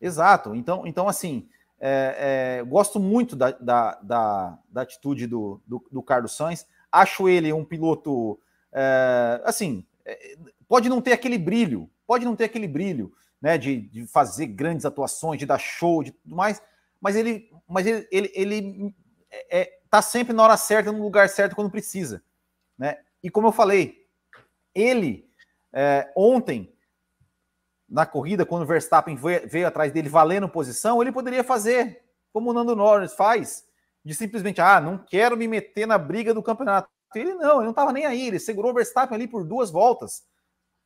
[0.00, 0.54] Exato.
[0.54, 1.48] Então, então assim,
[1.80, 6.66] é, é, gosto muito da, da, da, da atitude do, do, do Carlos Sainz.
[6.90, 8.38] Acho ele um piloto,
[8.72, 10.36] é, assim, é,
[10.68, 14.86] pode não ter aquele brilho, pode não ter aquele brilho, né, de, de fazer grandes
[14.86, 16.62] atuações, de dar show, de tudo mais,
[17.00, 18.94] mas ele, mas ele, ele, ele
[19.28, 22.22] é, é, tá sempre na hora certa, no lugar certo quando precisa,
[22.78, 22.98] né?
[23.22, 24.06] E como eu falei,
[24.74, 25.28] ele
[25.72, 26.72] é, ontem
[27.88, 32.50] na corrida, quando o Verstappen veio, veio, atrás dele valendo posição, ele poderia fazer como
[32.50, 33.66] o Nando Norris faz,
[34.02, 36.88] de simplesmente, ah, não quero me meter na briga do campeonato.
[37.14, 40.22] Ele não, ele não estava nem aí, ele segurou o Verstappen ali por duas voltas,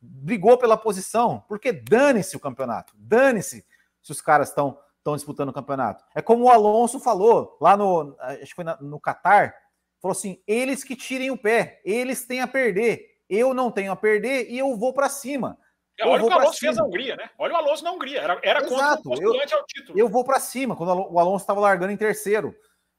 [0.01, 3.65] brigou pela posição, porque dane-se o campeonato, dane-se
[4.01, 4.77] se os caras estão
[5.07, 6.03] estão disputando o campeonato.
[6.13, 9.55] É como o Alonso falou lá no, acho que foi na, no Qatar,
[10.01, 13.95] falou assim: eles que tirem o pé, eles têm a perder, eu não tenho a
[13.95, 15.57] perder e eu vou para cima.
[15.99, 17.29] É, olha o que o Alonso fez na Hungria, né?
[17.39, 19.03] Olha o Alonso na Hungria, era, era Exato.
[19.03, 19.99] contra o eu, ao título.
[19.99, 22.55] Eu vou para cima, quando o Alonso estava largando em terceiro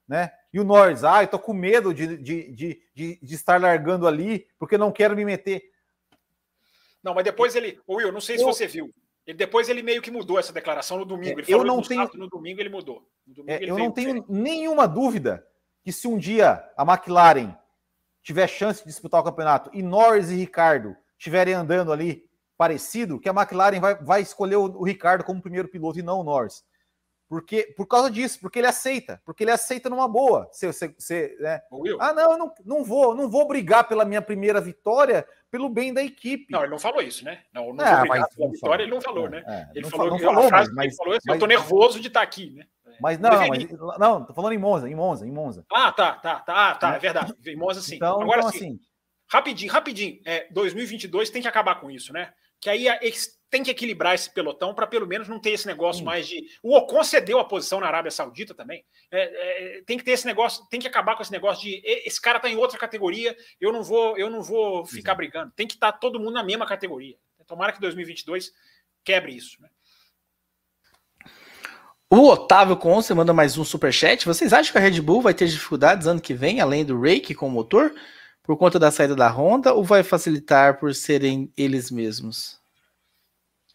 [0.09, 0.31] né?
[0.51, 4.07] E o Norris, ah, eu tô com medo de, de, de, de, de estar largando
[4.07, 5.61] ali, porque não quero me meter.
[7.03, 8.91] Não, mas depois ele, Will, não sei se você viu.
[9.27, 11.39] Ele, depois ele meio que mudou essa declaração no domingo.
[11.39, 12.09] É, eu não tenho.
[12.15, 13.07] No domingo ele mudou.
[13.27, 15.45] Domingo é, ele eu não tenho nenhuma dúvida
[15.83, 17.55] que se um dia a McLaren
[18.21, 22.23] tiver chance de disputar o campeonato e Norris e Ricardo estiverem andando ali
[22.57, 26.19] parecido, que a McLaren vai, vai escolher o, o Ricardo como primeiro piloto e não
[26.19, 26.63] o Norris.
[27.29, 30.49] Porque, por causa disso, porque ele aceita, porque ele aceita numa boa.
[30.51, 31.61] Se, se, né?
[31.99, 35.93] Ah, não, eu não, não vou, não vou brigar pela minha primeira vitória pelo bem
[35.93, 36.51] da equipe.
[36.51, 37.43] Não, ele não falou isso, né?
[37.53, 38.79] Não, não é, brigar pela vitória, falou.
[38.79, 39.43] ele não falou, né?
[39.45, 42.21] É, ele falou, não falou, mas, ele falou assim, mas, eu tô nervoso de estar
[42.21, 42.65] tá aqui, né?
[43.01, 43.67] Mas não, mas,
[43.99, 45.65] não, tô falando em Monza, em Monza, em Monza.
[45.71, 47.33] Ah, tá, tá, tá, tá, é verdade.
[47.45, 47.95] Em Monza sim.
[47.95, 48.79] Então, Agora então, assim,
[49.31, 52.33] rapidinho, rapidinho, é, 2022 tem que acabar com isso, né?
[52.61, 52.87] Que aí
[53.49, 56.45] tem que equilibrar esse pelotão para pelo menos não ter esse negócio mais de.
[56.61, 58.85] O Ocon cedeu a posição na Arábia Saudita também.
[59.11, 62.21] É, é, tem que ter esse negócio, tem que acabar com esse negócio de esse
[62.21, 65.51] cara está em outra categoria, eu não vou, eu não vou ficar brigando.
[65.55, 67.15] Tem que estar tá todo mundo na mesma categoria.
[67.47, 68.51] Tomara que 2022
[69.03, 69.59] quebre isso.
[69.61, 69.69] Né?
[72.11, 74.25] O Otávio Conce manda mais um superchat.
[74.25, 77.35] Vocês acham que a Red Bull vai ter dificuldades ano que vem, além do Rake
[77.35, 77.93] com o motor,
[78.41, 82.59] por conta da saída da Honda, ou vai facilitar por serem eles mesmos?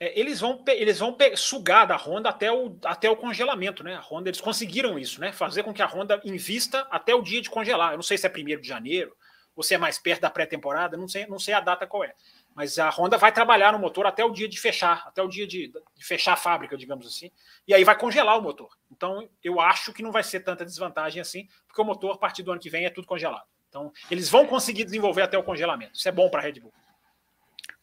[0.00, 3.94] é, eles vão, eles vão sugar da Honda até o, até o congelamento, né?
[3.94, 5.32] A Honda, eles conseguiram isso, né?
[5.32, 7.92] Fazer com que a Honda invista até o dia de congelar.
[7.92, 9.16] Eu não sei se é primeiro de janeiro,
[9.56, 12.12] ou se é mais perto da pré-temporada, não sei, não sei a data qual é.
[12.54, 15.46] Mas a Honda vai trabalhar no motor até o dia de fechar, até o dia
[15.46, 17.30] de, de fechar a fábrica, digamos assim.
[17.66, 18.70] E aí vai congelar o motor.
[18.90, 22.44] Então, eu acho que não vai ser tanta desvantagem assim, porque o motor, a partir
[22.44, 23.46] do ano que vem, é tudo congelado.
[23.68, 25.96] Então, eles vão conseguir desenvolver até o congelamento.
[25.96, 26.72] Isso é bom para a Red Bull.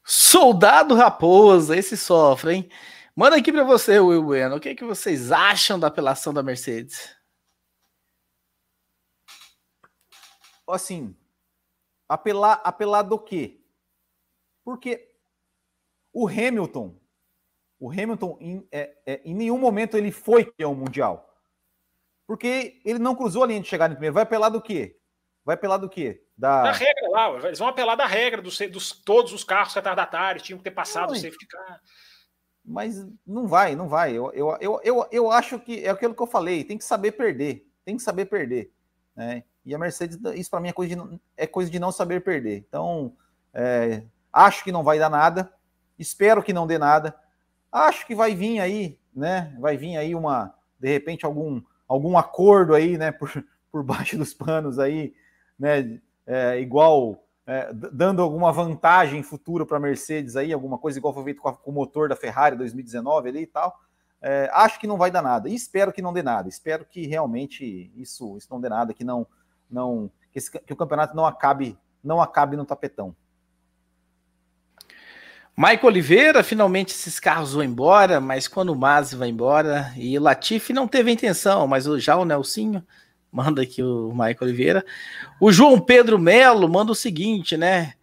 [0.05, 2.69] Soldado Raposa, esse sofre, hein?
[3.13, 4.55] Manda aqui para você, Will Bueno.
[4.55, 7.13] O que, é que vocês acham da apelação da Mercedes?
[10.65, 11.13] Assim,
[12.07, 13.60] apelar, apelar do quê?
[14.63, 15.09] Porque
[16.13, 16.95] o Hamilton,
[17.79, 21.27] o Hamilton em, é, é, em nenhum momento ele foi campeão mundial.
[22.27, 24.13] Porque ele não cruzou a linha de chegada em primeiro.
[24.13, 24.97] Vai apelar do quê?
[25.43, 26.23] Vai apelar do quê?
[26.37, 26.63] Da...
[26.63, 27.29] da regra lá.
[27.47, 31.09] Eles vão apelar da regra dos, dos todos os carros retardatários tinham que ter passado
[31.09, 31.81] não, o safety car.
[32.63, 34.15] Mas não vai, não vai.
[34.15, 36.63] Eu, eu, eu, eu, eu acho que é aquilo que eu falei.
[36.63, 37.67] Tem que saber perder.
[37.83, 38.71] Tem que saber perder.
[39.15, 39.43] Né?
[39.65, 42.63] E a Mercedes, isso para mim é coisa, de, é coisa de não saber perder.
[42.67, 43.15] Então,
[43.53, 45.51] é, acho que não vai dar nada.
[45.97, 47.15] Espero que não dê nada.
[47.71, 49.55] Acho que vai vir aí, né?
[49.59, 53.11] Vai vir aí uma, de repente, algum, algum acordo aí, né?
[53.11, 53.31] Por,
[53.71, 55.13] por baixo dos panos aí,
[55.57, 55.99] né?
[56.25, 61.23] É, igual é, dando alguma vantagem futura para a Mercedes aí, alguma coisa igual foi
[61.23, 63.79] feito com, a, com, o motor da Ferrari 2019 ali e tal.
[64.21, 65.49] É, acho que não vai dar nada.
[65.49, 66.47] E espero que não dê nada.
[66.47, 69.25] Espero que realmente isso, isso não dê nada, que não,
[69.69, 73.15] não que, esse, que o campeonato não acabe, não acabe no tapetão.
[75.57, 80.73] Michael Oliveira, finalmente esses carros vão embora, mas quando o Mazzi vai embora, e Latifi
[80.73, 82.83] não teve intenção, mas já o Nelsinho
[83.31, 84.85] manda aqui o Michael Oliveira.
[85.39, 87.93] O João Pedro Melo manda o seguinte, né?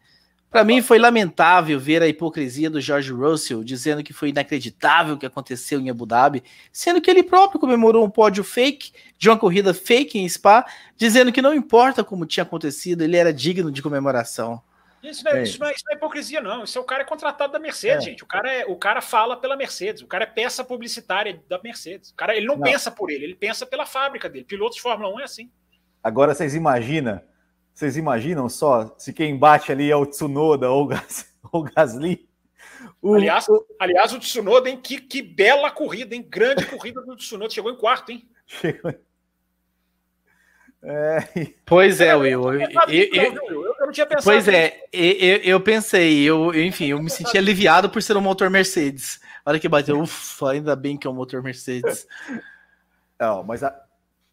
[0.51, 5.19] Para mim foi lamentável ver a hipocrisia do George Russell dizendo que foi inacreditável o
[5.19, 6.43] que aconteceu em Abu Dhabi,
[6.73, 10.65] sendo que ele próprio comemorou um pódio fake de uma corrida fake em Spa,
[10.97, 14.63] dizendo que não importa como tinha acontecido, ele era digno de comemoração.
[15.03, 16.65] Isso não, é, isso, não é, isso não é hipocrisia, não.
[16.65, 18.11] Isso é o cara é contratado da Mercedes, é.
[18.11, 18.25] gente.
[18.25, 20.03] O cara, é, o cara fala pela Mercedes.
[20.03, 22.11] O cara é peça publicitária da Mercedes.
[22.11, 24.45] O cara ele não, não, pensa por ele, ele pensa pela fábrica dele.
[24.45, 25.51] Piloto de Fórmula 1 é assim.
[26.03, 27.21] Agora vocês imaginam,
[27.73, 30.91] vocês imaginam só se quem bate ali é o Tsunoda ou
[31.53, 32.29] o Gasly?
[33.01, 33.65] O, aliás, o...
[33.79, 34.81] aliás, o Tsunoda, hein?
[34.81, 36.27] Que, que bela corrida, hein?
[36.29, 37.51] Grande corrida do Tsunoda.
[37.51, 38.29] Chegou em quarto, hein?
[38.47, 38.95] Chegou.
[40.83, 41.19] É...
[41.67, 42.55] Pois é, Will.
[42.55, 44.25] Eu, eu, eu, eu, não tinha pensado.
[44.25, 49.21] Pois é, eu, pensei, eu, enfim, eu me senti aliviado por ser um motor Mercedes.
[49.45, 52.07] A hora que bateu, ufa, ainda bem que é um motor Mercedes.
[53.19, 53.75] Não, mas, a,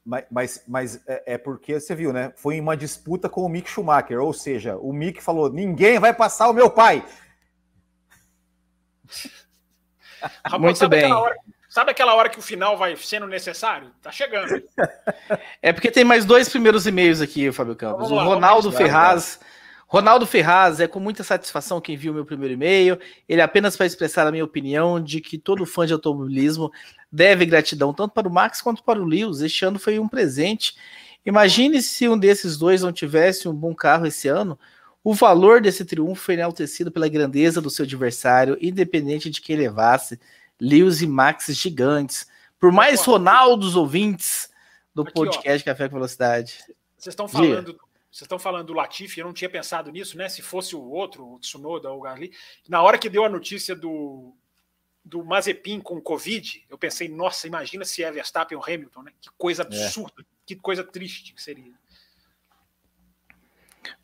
[0.05, 2.31] mas, mas, mas é, é, porque você viu, né?
[2.35, 6.13] Foi em uma disputa com o Mick Schumacher, ou seja, o Mick falou: ninguém vai
[6.13, 7.03] passar o meu pai.
[10.59, 11.11] Muito bem.
[11.11, 11.35] Hora,
[11.75, 13.91] Sabe aquela hora que o final vai sendo necessário?
[14.01, 14.63] Tá chegando.
[15.61, 18.09] É porque tem mais dois primeiros e-mails aqui, Fábio Campos.
[18.09, 19.41] Lá, o Ronaldo Ferraz.
[19.85, 22.97] Ronaldo Ferraz, é com muita satisfação que enviou meu primeiro e-mail.
[23.27, 26.71] Ele apenas para expressar a minha opinião de que todo fã de automobilismo
[27.11, 29.41] deve gratidão tanto para o Max quanto para o Lewis.
[29.41, 30.77] Este ano foi um presente.
[31.25, 34.57] Imagine se um desses dois não tivesse um bom carro esse ano.
[35.03, 40.17] O valor desse triunfo foi enaltecido pela grandeza do seu adversário, independente de quem levasse.
[40.59, 42.27] Lewis e Max gigantes.
[42.59, 44.49] Por mais Ronaldos ouvintes
[44.93, 46.59] do Aqui, podcast ó, Café com Velocidade.
[46.97, 47.77] Vocês estão falando,
[48.11, 50.29] vocês estão falando do Latifi, eu não tinha pensado nisso, né?
[50.29, 52.31] Se fosse o outro, o Tsunoda ou o Gasly,
[52.67, 54.33] na hora que deu a notícia do
[55.05, 59.11] do Mazepin com Covid, eu pensei, nossa, imagina se é Verstappen ou Hamilton, né?
[59.21, 59.65] Que coisa é.
[59.65, 60.25] absurda, é.
[60.47, 61.73] que coisa triste que seria.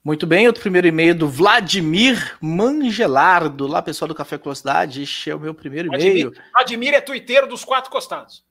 [0.03, 5.35] Muito bem, outro primeiro e-mail do Vladimir Mangelardo, lá pessoal do Café Velocidade, este é
[5.35, 6.33] o meu primeiro e-mail.
[6.53, 8.43] Vladimir é tuiteiro dos quatro costados.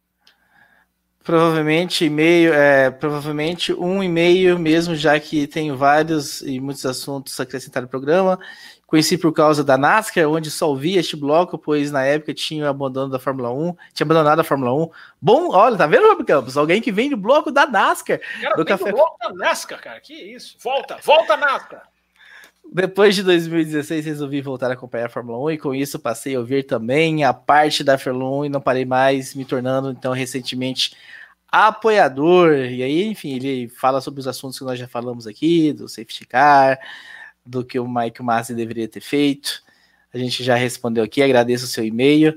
[1.22, 7.42] Provavelmente e-mail, é, provavelmente um e-mail mesmo, já que tem vários e muitos assuntos a
[7.42, 8.38] acrescentar no programa.
[8.90, 13.12] Conheci por causa da NASCAR, onde só ouvia este bloco, pois na época tinha abandonado
[13.12, 14.90] da Fórmula 1, tinha abandonado a Fórmula 1.
[15.22, 16.56] Bom, olha, tá vendo, Rob Campos?
[16.56, 18.18] Alguém que vem do bloco da NASCAR.
[18.42, 18.86] Cara, do café...
[18.86, 20.56] do bloco da NASCAR, cara, que isso.
[20.58, 21.84] Volta, volta NASCAR.
[22.72, 26.40] Depois de 2016, resolvi voltar a acompanhar a Fórmula 1 e com isso passei a
[26.40, 30.96] ouvir também a parte da Fórmula 1 e não parei mais, me tornando então recentemente
[31.46, 32.54] apoiador.
[32.54, 36.26] E aí, enfim, ele fala sobre os assuntos que nós já falamos aqui, do safety
[36.26, 36.76] car,
[37.44, 39.62] do que o Mike Massi deveria ter feito.
[40.12, 42.36] A gente já respondeu aqui, agradeço o seu e-mail.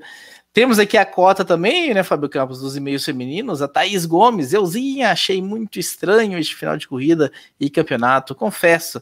[0.53, 3.61] Temos aqui a cota também, né, Fábio Campos, dos e-mails femininos.
[3.61, 9.01] A Thaís Gomes, euzinha, achei muito estranho este final de corrida e campeonato, confesso.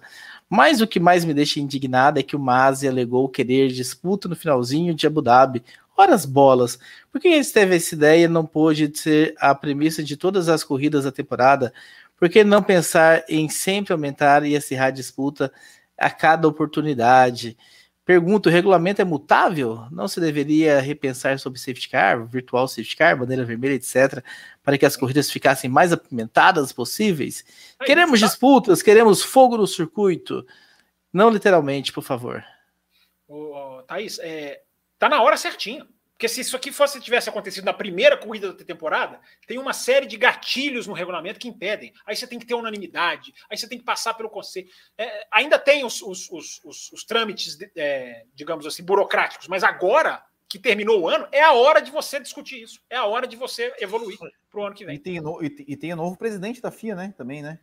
[0.50, 4.36] Mas o que mais me deixa indignado é que o Masi alegou querer disputa no
[4.36, 5.62] finalzinho de Abu Dhabi.
[5.98, 6.80] Ora as bolas,
[7.12, 11.04] por que ele teve essa ideia não pôde ser a premissa de todas as corridas
[11.04, 11.74] da temporada?
[12.18, 15.52] Por que não pensar em sempre aumentar e acirrar a disputa
[16.02, 17.58] a cada oportunidade.
[18.04, 19.86] Pergunta: o regulamento é mutável?
[19.92, 24.24] Não se deveria repensar sobre safety car, virtual safety car, bandeira vermelha, etc.,
[24.64, 27.46] para que as corridas ficassem mais apimentadas possíveis?
[27.86, 30.46] Queremos disputas, queremos fogo no circuito.
[31.14, 32.44] Não literalmente, por favor.
[33.28, 34.62] Ô, Thaís, é,
[34.98, 35.88] tá na hora certinho.
[36.22, 40.06] Porque se isso aqui fosse tivesse acontecido na primeira corrida da temporada, tem uma série
[40.06, 41.92] de gatilhos no regulamento que impedem.
[42.06, 44.68] Aí você tem que ter unanimidade, aí você tem que passar pelo conselho.
[44.96, 50.60] É, ainda tem os, os, os, os trâmites, é, digamos assim, burocráticos, mas agora que
[50.60, 52.80] terminou o ano, é a hora de você discutir isso.
[52.88, 54.20] É a hora de você evoluir
[54.52, 54.98] para o ano que vem.
[54.98, 57.16] E tem, e, e tem o novo presidente da FIA, né?
[57.18, 57.58] Também, né?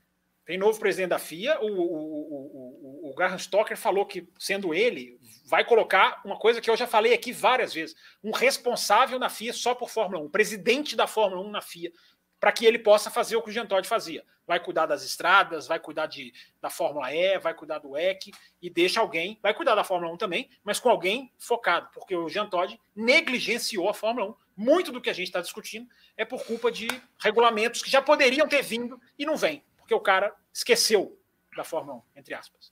[0.48, 5.20] Tem novo presidente da FIA, o, o, o, o, Graham Stoker falou que, sendo ele,
[5.44, 7.94] vai colocar uma coisa que eu já falei aqui várias vezes:
[8.24, 11.92] um responsável na FIA só por Fórmula 1, presidente da Fórmula 1 na FIA,
[12.40, 14.24] para que ele possa fazer o que o Jean fazia.
[14.46, 18.30] Vai cuidar das estradas, vai cuidar de, da Fórmula E, vai cuidar do EC
[18.62, 22.26] e deixa alguém, vai cuidar da Fórmula 1 também, mas com alguém focado, porque o
[22.26, 24.34] Jean Todt negligenciou a Fórmula 1.
[24.56, 26.88] Muito do que a gente está discutindo é por culpa de
[27.18, 31.18] regulamentos que já poderiam ter vindo e não vêm porque o cara esqueceu
[31.56, 32.70] da Fórmula 1, entre aspas.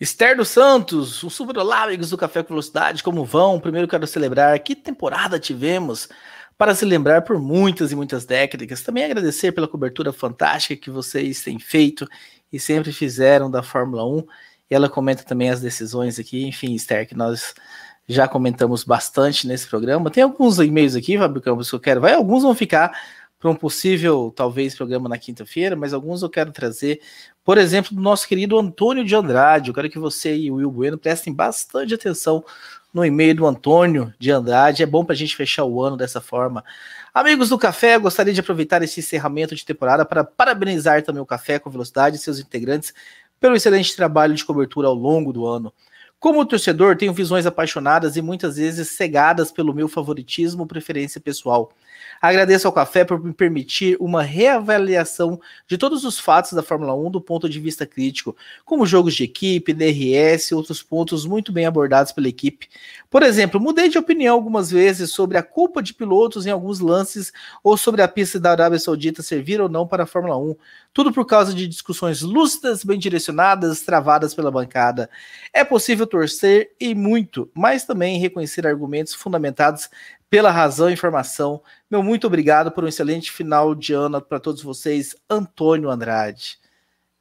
[0.00, 3.60] Esther dos Santos, um super olá, amigos do Café com Velocidade, como vão?
[3.60, 6.08] Primeiro quero celebrar que temporada tivemos
[6.56, 8.80] para se lembrar por muitas e muitas décadas.
[8.80, 12.08] Também agradecer pela cobertura fantástica que vocês têm feito
[12.50, 14.26] e sempre fizeram da Fórmula 1.
[14.70, 17.54] E ela comenta também as decisões aqui, enfim, Esther, que nós
[18.08, 20.10] já comentamos bastante nesse programa.
[20.10, 22.00] Tem alguns e-mails aqui, Fábio Campos, que eu quero.
[22.00, 22.98] Vai, alguns vão ficar
[23.46, 27.00] para um possível, talvez, programa na quinta-feira, mas alguns eu quero trazer,
[27.44, 29.68] por exemplo, do nosso querido Antônio de Andrade.
[29.70, 32.44] Eu quero que você e o Will Bueno prestem bastante atenção
[32.92, 34.82] no e-mail do Antônio de Andrade.
[34.82, 36.64] É bom para a gente fechar o ano dessa forma.
[37.14, 41.60] Amigos do Café, gostaria de aproveitar esse encerramento de temporada para parabenizar também o Café
[41.60, 42.92] com Velocidade e seus integrantes
[43.38, 45.72] pelo excelente trabalho de cobertura ao longo do ano.
[46.18, 51.70] Como torcedor, tenho visões apaixonadas e muitas vezes cegadas pelo meu favoritismo ou preferência pessoal.
[52.20, 57.10] Agradeço ao Café por me permitir uma reavaliação de todos os fatos da Fórmula 1
[57.10, 61.66] do ponto de vista crítico, como jogos de equipe, DRS e outros pontos muito bem
[61.66, 62.68] abordados pela equipe.
[63.10, 67.32] Por exemplo, mudei de opinião algumas vezes sobre a culpa de pilotos em alguns lances
[67.62, 70.56] ou sobre a pista da Arábia Saudita servir ou não para a Fórmula 1.
[70.92, 75.10] Tudo por causa de discussões lúcidas, bem direcionadas, travadas pela bancada.
[75.52, 79.88] É possível torcer e muito, mas também reconhecer argumentos fundamentados
[80.36, 81.62] pela razão e informação.
[81.90, 86.58] Meu muito obrigado por um excelente final de ano para todos vocês, Antônio Andrade.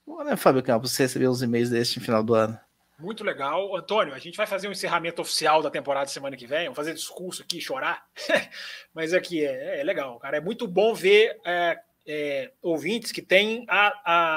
[0.06, 2.60] Bom, né, Fábio Campos, você recebeu os e-mails deste final do ano.
[3.00, 3.74] Muito legal.
[3.74, 6.94] Antônio, a gente vai fazer um encerramento oficial da temporada semana que vem, vamos fazer
[6.94, 8.06] discurso aqui, chorar.
[8.94, 10.36] Mas aqui é, é, legal, cara.
[10.36, 13.94] É muito bom ver é, é, ouvintes que têm a,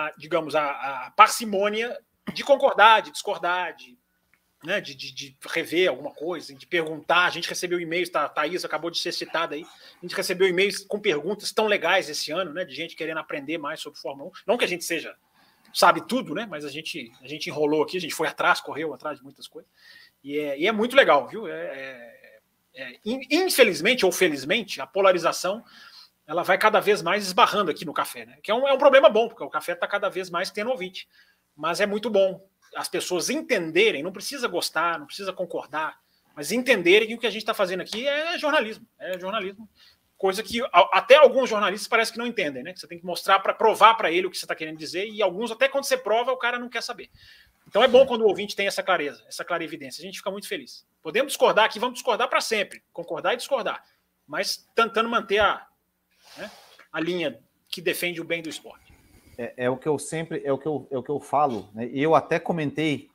[0.07, 1.99] a digamos, a, a parcimônia
[2.33, 3.98] de concordar, de discordar, de
[4.65, 7.27] né, de, de, de, rever alguma coisa, de perguntar.
[7.27, 9.65] A gente recebeu e-mails, tá, Thaís acabou de ser citada aí.
[9.65, 12.65] A gente recebeu e-mails com perguntas tão legais esse ano, né?
[12.65, 14.33] De gente querendo aprender mais sobre Fórmula 1.
[14.47, 15.15] Não que a gente seja,
[15.73, 16.47] sabe tudo, né?
[16.49, 19.47] Mas a gente, a gente enrolou aqui, a gente foi atrás, correu atrás de muitas
[19.47, 19.71] coisas.
[20.25, 21.47] E é, e é muito legal, viu?
[21.47, 22.41] É, é,
[22.75, 25.65] é, infelizmente ou felizmente, a polarização
[26.27, 28.39] ela vai cada vez mais esbarrando aqui no café, né?
[28.43, 30.71] Que é um, é um problema bom, porque o café está cada vez mais tendo
[30.71, 31.09] ouvinte.
[31.57, 35.99] Mas é muito bom as pessoas entenderem, não precisa gostar, não precisa concordar,
[36.35, 39.69] mas entenderem que o que a gente está fazendo aqui é jornalismo, é jornalismo,
[40.17, 42.75] coisa que até alguns jornalistas parece que não entendem, né?
[42.75, 45.23] Você tem que mostrar para provar para ele o que você está querendo dizer e
[45.23, 47.09] alguns até quando você prova o cara não quer saber.
[47.67, 50.03] Então é bom quando o ouvinte tem essa clareza, essa clarividência.
[50.03, 50.87] A gente fica muito feliz.
[51.03, 53.85] Podemos discordar aqui, vamos discordar para sempre, concordar e discordar,
[54.27, 55.67] mas tentando manter a,
[56.37, 56.51] né,
[56.93, 57.39] a linha
[57.69, 58.88] que defende o bem do esporte
[59.39, 61.71] é, é, o que eu sempre, é o que eu, é o que eu falo,
[61.73, 61.89] né?
[61.93, 63.09] Eu até comentei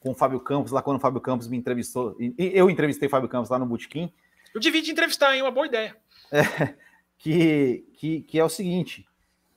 [0.00, 3.10] com o Fábio Campos, lá quando o Fábio Campos me entrevistou, e eu entrevistei o
[3.10, 4.12] Fábio Campos lá no Botequim.
[4.54, 5.42] Eu devia te entrevistar, hein?
[5.42, 5.96] Uma boa ideia.
[6.30, 6.74] É,
[7.16, 9.06] que, que, que é o seguinte,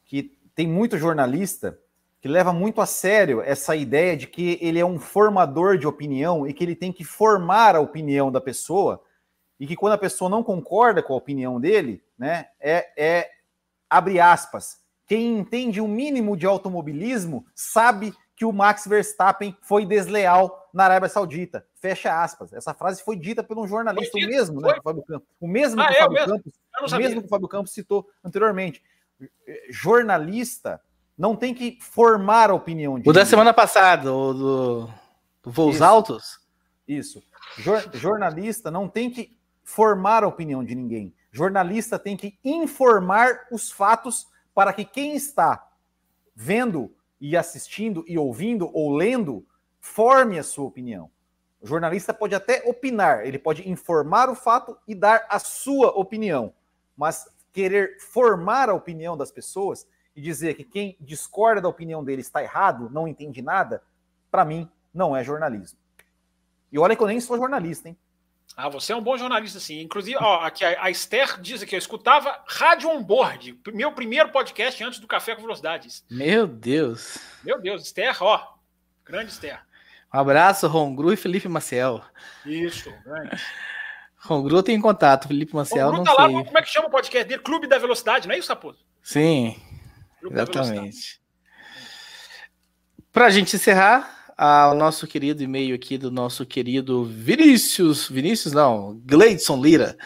[0.05, 1.77] que tem muito jornalista
[2.21, 6.47] que leva muito a sério essa ideia de que ele é um formador de opinião
[6.47, 8.99] e que ele tem que formar a opinião da pessoa
[9.59, 13.29] e que quando a pessoa não concorda com a opinião dele, né, é, é
[13.87, 20.69] abre aspas, quem entende o mínimo de automobilismo sabe que o Max Verstappen foi desleal
[20.73, 21.65] na Arábia Saudita.
[21.75, 22.51] Fecha aspas.
[22.51, 25.27] Essa frase foi dita por um jornalista, o mesmo, né, Fábio Campos.
[25.39, 26.33] O mesmo ah, que o Fábio mesmo?
[26.33, 26.53] Campos,
[26.91, 28.83] o mesmo que o Fábio Campos citou anteriormente.
[29.69, 30.81] Jornalista
[31.17, 33.09] não tem que formar a opinião de.
[33.09, 34.89] O da semana passada, o do,
[35.43, 35.83] do Voos Isso.
[35.83, 36.39] Altos?
[36.85, 37.23] Isso.
[37.57, 41.13] Jor, jornalista não tem que formar a opinião de ninguém.
[41.31, 45.69] Jornalista tem que informar os fatos para que quem está
[46.33, 49.45] vendo e assistindo e ouvindo ou lendo
[49.79, 51.11] forme a sua opinião.
[51.61, 56.53] O jornalista pode até opinar, ele pode informar o fato e dar a sua opinião,
[56.95, 62.21] mas querer formar a opinião das pessoas e dizer que quem discorda da opinião dele
[62.21, 63.83] está errado, não entende nada,
[64.31, 65.77] para mim não é jornalismo.
[66.71, 67.97] E olha que eu nem sou jornalista, hein?
[68.57, 69.81] Ah, você é um bom jornalista, sim.
[69.81, 74.81] Inclusive, ó, aqui a, Esther diz que eu escutava Rádio On Board, meu primeiro podcast
[74.81, 76.05] antes do Café com Velocidades.
[76.09, 77.17] Meu Deus.
[77.43, 78.55] Meu Deus, Esther, ó,
[79.03, 79.59] grande Esther.
[80.13, 82.01] Um abraço, Rongru e Felipe Maciel.
[82.45, 83.41] Isso, grande.
[84.17, 86.23] Rongru tem contato, Felipe Maciel não tá sei.
[86.23, 87.41] Lá, como é que chama o podcast dele?
[87.41, 88.79] Clube da Velocidade, não é isso, Raposo?
[89.03, 89.59] Sim,
[90.21, 91.21] Clube exatamente.
[93.11, 98.99] Para a gente encerrar, o nosso querido e-mail aqui do nosso querido Vinícius, Vinícius não,
[99.05, 99.97] Gleidson Lira.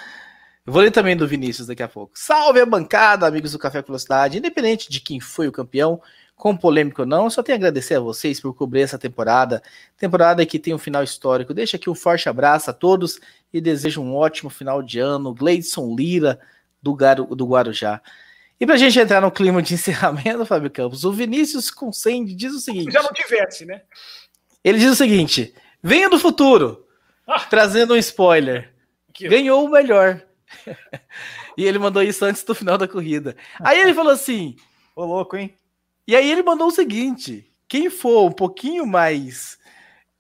[0.66, 2.14] Vou ler também do Vinícius daqui a pouco.
[2.14, 4.38] Salve a bancada, amigos do Café Velocidade.
[4.38, 6.00] Independente de quem foi o campeão,
[6.40, 9.62] com polêmico ou não, só tenho a agradecer a vocês por cobrir essa temporada.
[9.98, 11.54] Temporada que tem um final histórico.
[11.54, 13.20] Deixa aqui um forte abraço a todos
[13.52, 15.34] e desejo um ótimo final de ano.
[15.34, 16.40] Gleidson Lira,
[16.82, 18.02] do, Garu, do Guarujá.
[18.60, 22.60] E pra gente entrar no clima de encerramento, Fábio Campos, o Vinícius Consende diz o
[22.60, 22.92] seguinte.
[22.92, 23.82] Já não tivesse, né?
[24.64, 26.86] Ele diz o seguinte: venha do futuro,
[27.26, 27.40] ah.
[27.40, 28.74] trazendo um spoiler.
[29.14, 29.30] Que...
[29.30, 30.22] Ganhou o melhor.
[31.58, 33.36] e ele mandou isso antes do final da corrida.
[33.60, 34.58] Aí ele falou assim:
[34.96, 35.56] Ô, louco, hein?
[36.06, 39.58] E aí ele mandou o seguinte: quem for um pouquinho mais,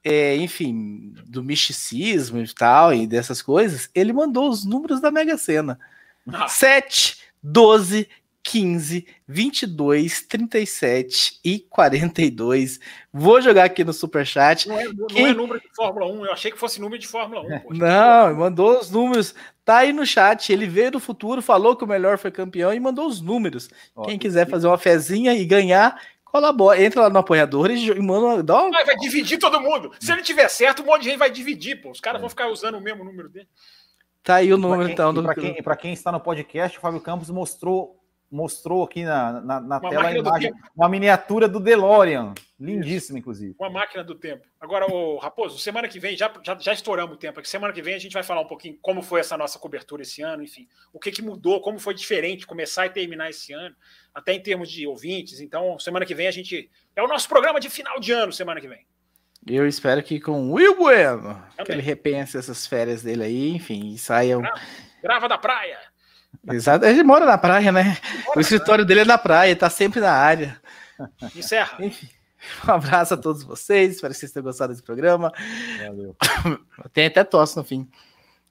[0.01, 5.37] é, enfim, do misticismo e tal, e dessas coisas, ele mandou os números da Mega
[5.37, 5.77] Sena:
[6.31, 6.47] ah.
[6.47, 8.07] 7, 12,
[8.49, 12.80] 15, 22, 37 e 42.
[13.13, 14.67] Vou jogar aqui no superchat.
[14.67, 15.27] Não é, não Quem...
[15.27, 17.59] é número de Fórmula 1, eu achei que fosse número de Fórmula 1.
[17.59, 17.80] Poxa.
[17.80, 19.35] Não, mandou os números.
[19.63, 20.51] Tá aí no chat.
[20.51, 23.69] Ele veio do futuro, falou que o melhor foi campeão e mandou os números.
[23.95, 26.81] Ó, Quem quiser fazer uma fezinha e ganhar, colabora.
[26.81, 28.41] Entra lá no apoiador e manda.
[28.41, 28.71] Dá um...
[28.71, 29.91] vai dividir todo mundo.
[29.99, 31.91] Se ele tiver certo, um monte de gente vai dividir, pô.
[31.91, 32.21] Os caras é.
[32.21, 33.47] vão ficar usando o mesmo número dele.
[34.23, 35.13] Tá aí o número, quem, então.
[35.23, 37.98] Para quem, quem está no podcast, o Fábio Campos mostrou
[38.31, 42.34] mostrou aqui na, na, na tela a imagem, uma miniatura do DeLorean.
[42.60, 43.56] Lindíssima, inclusive.
[43.57, 44.45] Uma máquina do tempo.
[44.60, 47.47] Agora, o Raposo, semana que vem, já, já, já estouramos o tempo aqui.
[47.47, 50.22] Semana que vem a gente vai falar um pouquinho como foi essa nossa cobertura esse
[50.22, 53.76] ano, enfim, o que, que mudou, como foi diferente começar e terminar esse ano,
[54.14, 55.39] até em termos de ouvintes.
[55.39, 56.69] Então, semana que vem a gente.
[56.95, 58.85] É o nosso programa de final de ano, semana que vem.
[59.47, 61.65] Eu espero que com o Will Bueno, Também.
[61.65, 64.38] que ele repense essas férias dele aí, enfim, e saia.
[64.38, 64.61] Grava,
[65.01, 65.80] grava da praia.
[66.49, 67.97] Exato, ele mora na praia, né?
[68.35, 70.59] o escritório dele é na praia, tá sempre na área.
[71.35, 71.77] Encerra.
[71.79, 72.07] Enfim,
[72.67, 75.31] um abraço a todos vocês, espero que vocês tenham gostado desse programa.
[75.77, 76.15] Valeu.
[76.93, 77.87] Tem até tosse no fim.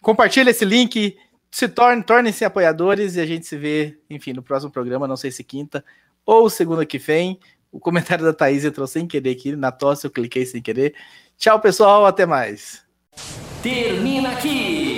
[0.02, 1.16] Compartilhe esse link,
[1.50, 5.30] se torne, tornem-se apoiadores e a gente se vê, enfim, no próximo programa, não sei
[5.30, 5.84] se quinta
[6.24, 7.40] ou segunda que vem.
[7.72, 10.94] O comentário da Thaís entrou sem querer aqui, na tosse eu cliquei sem querer.
[11.36, 12.82] Tchau, pessoal, até mais.
[13.62, 14.97] Termina aqui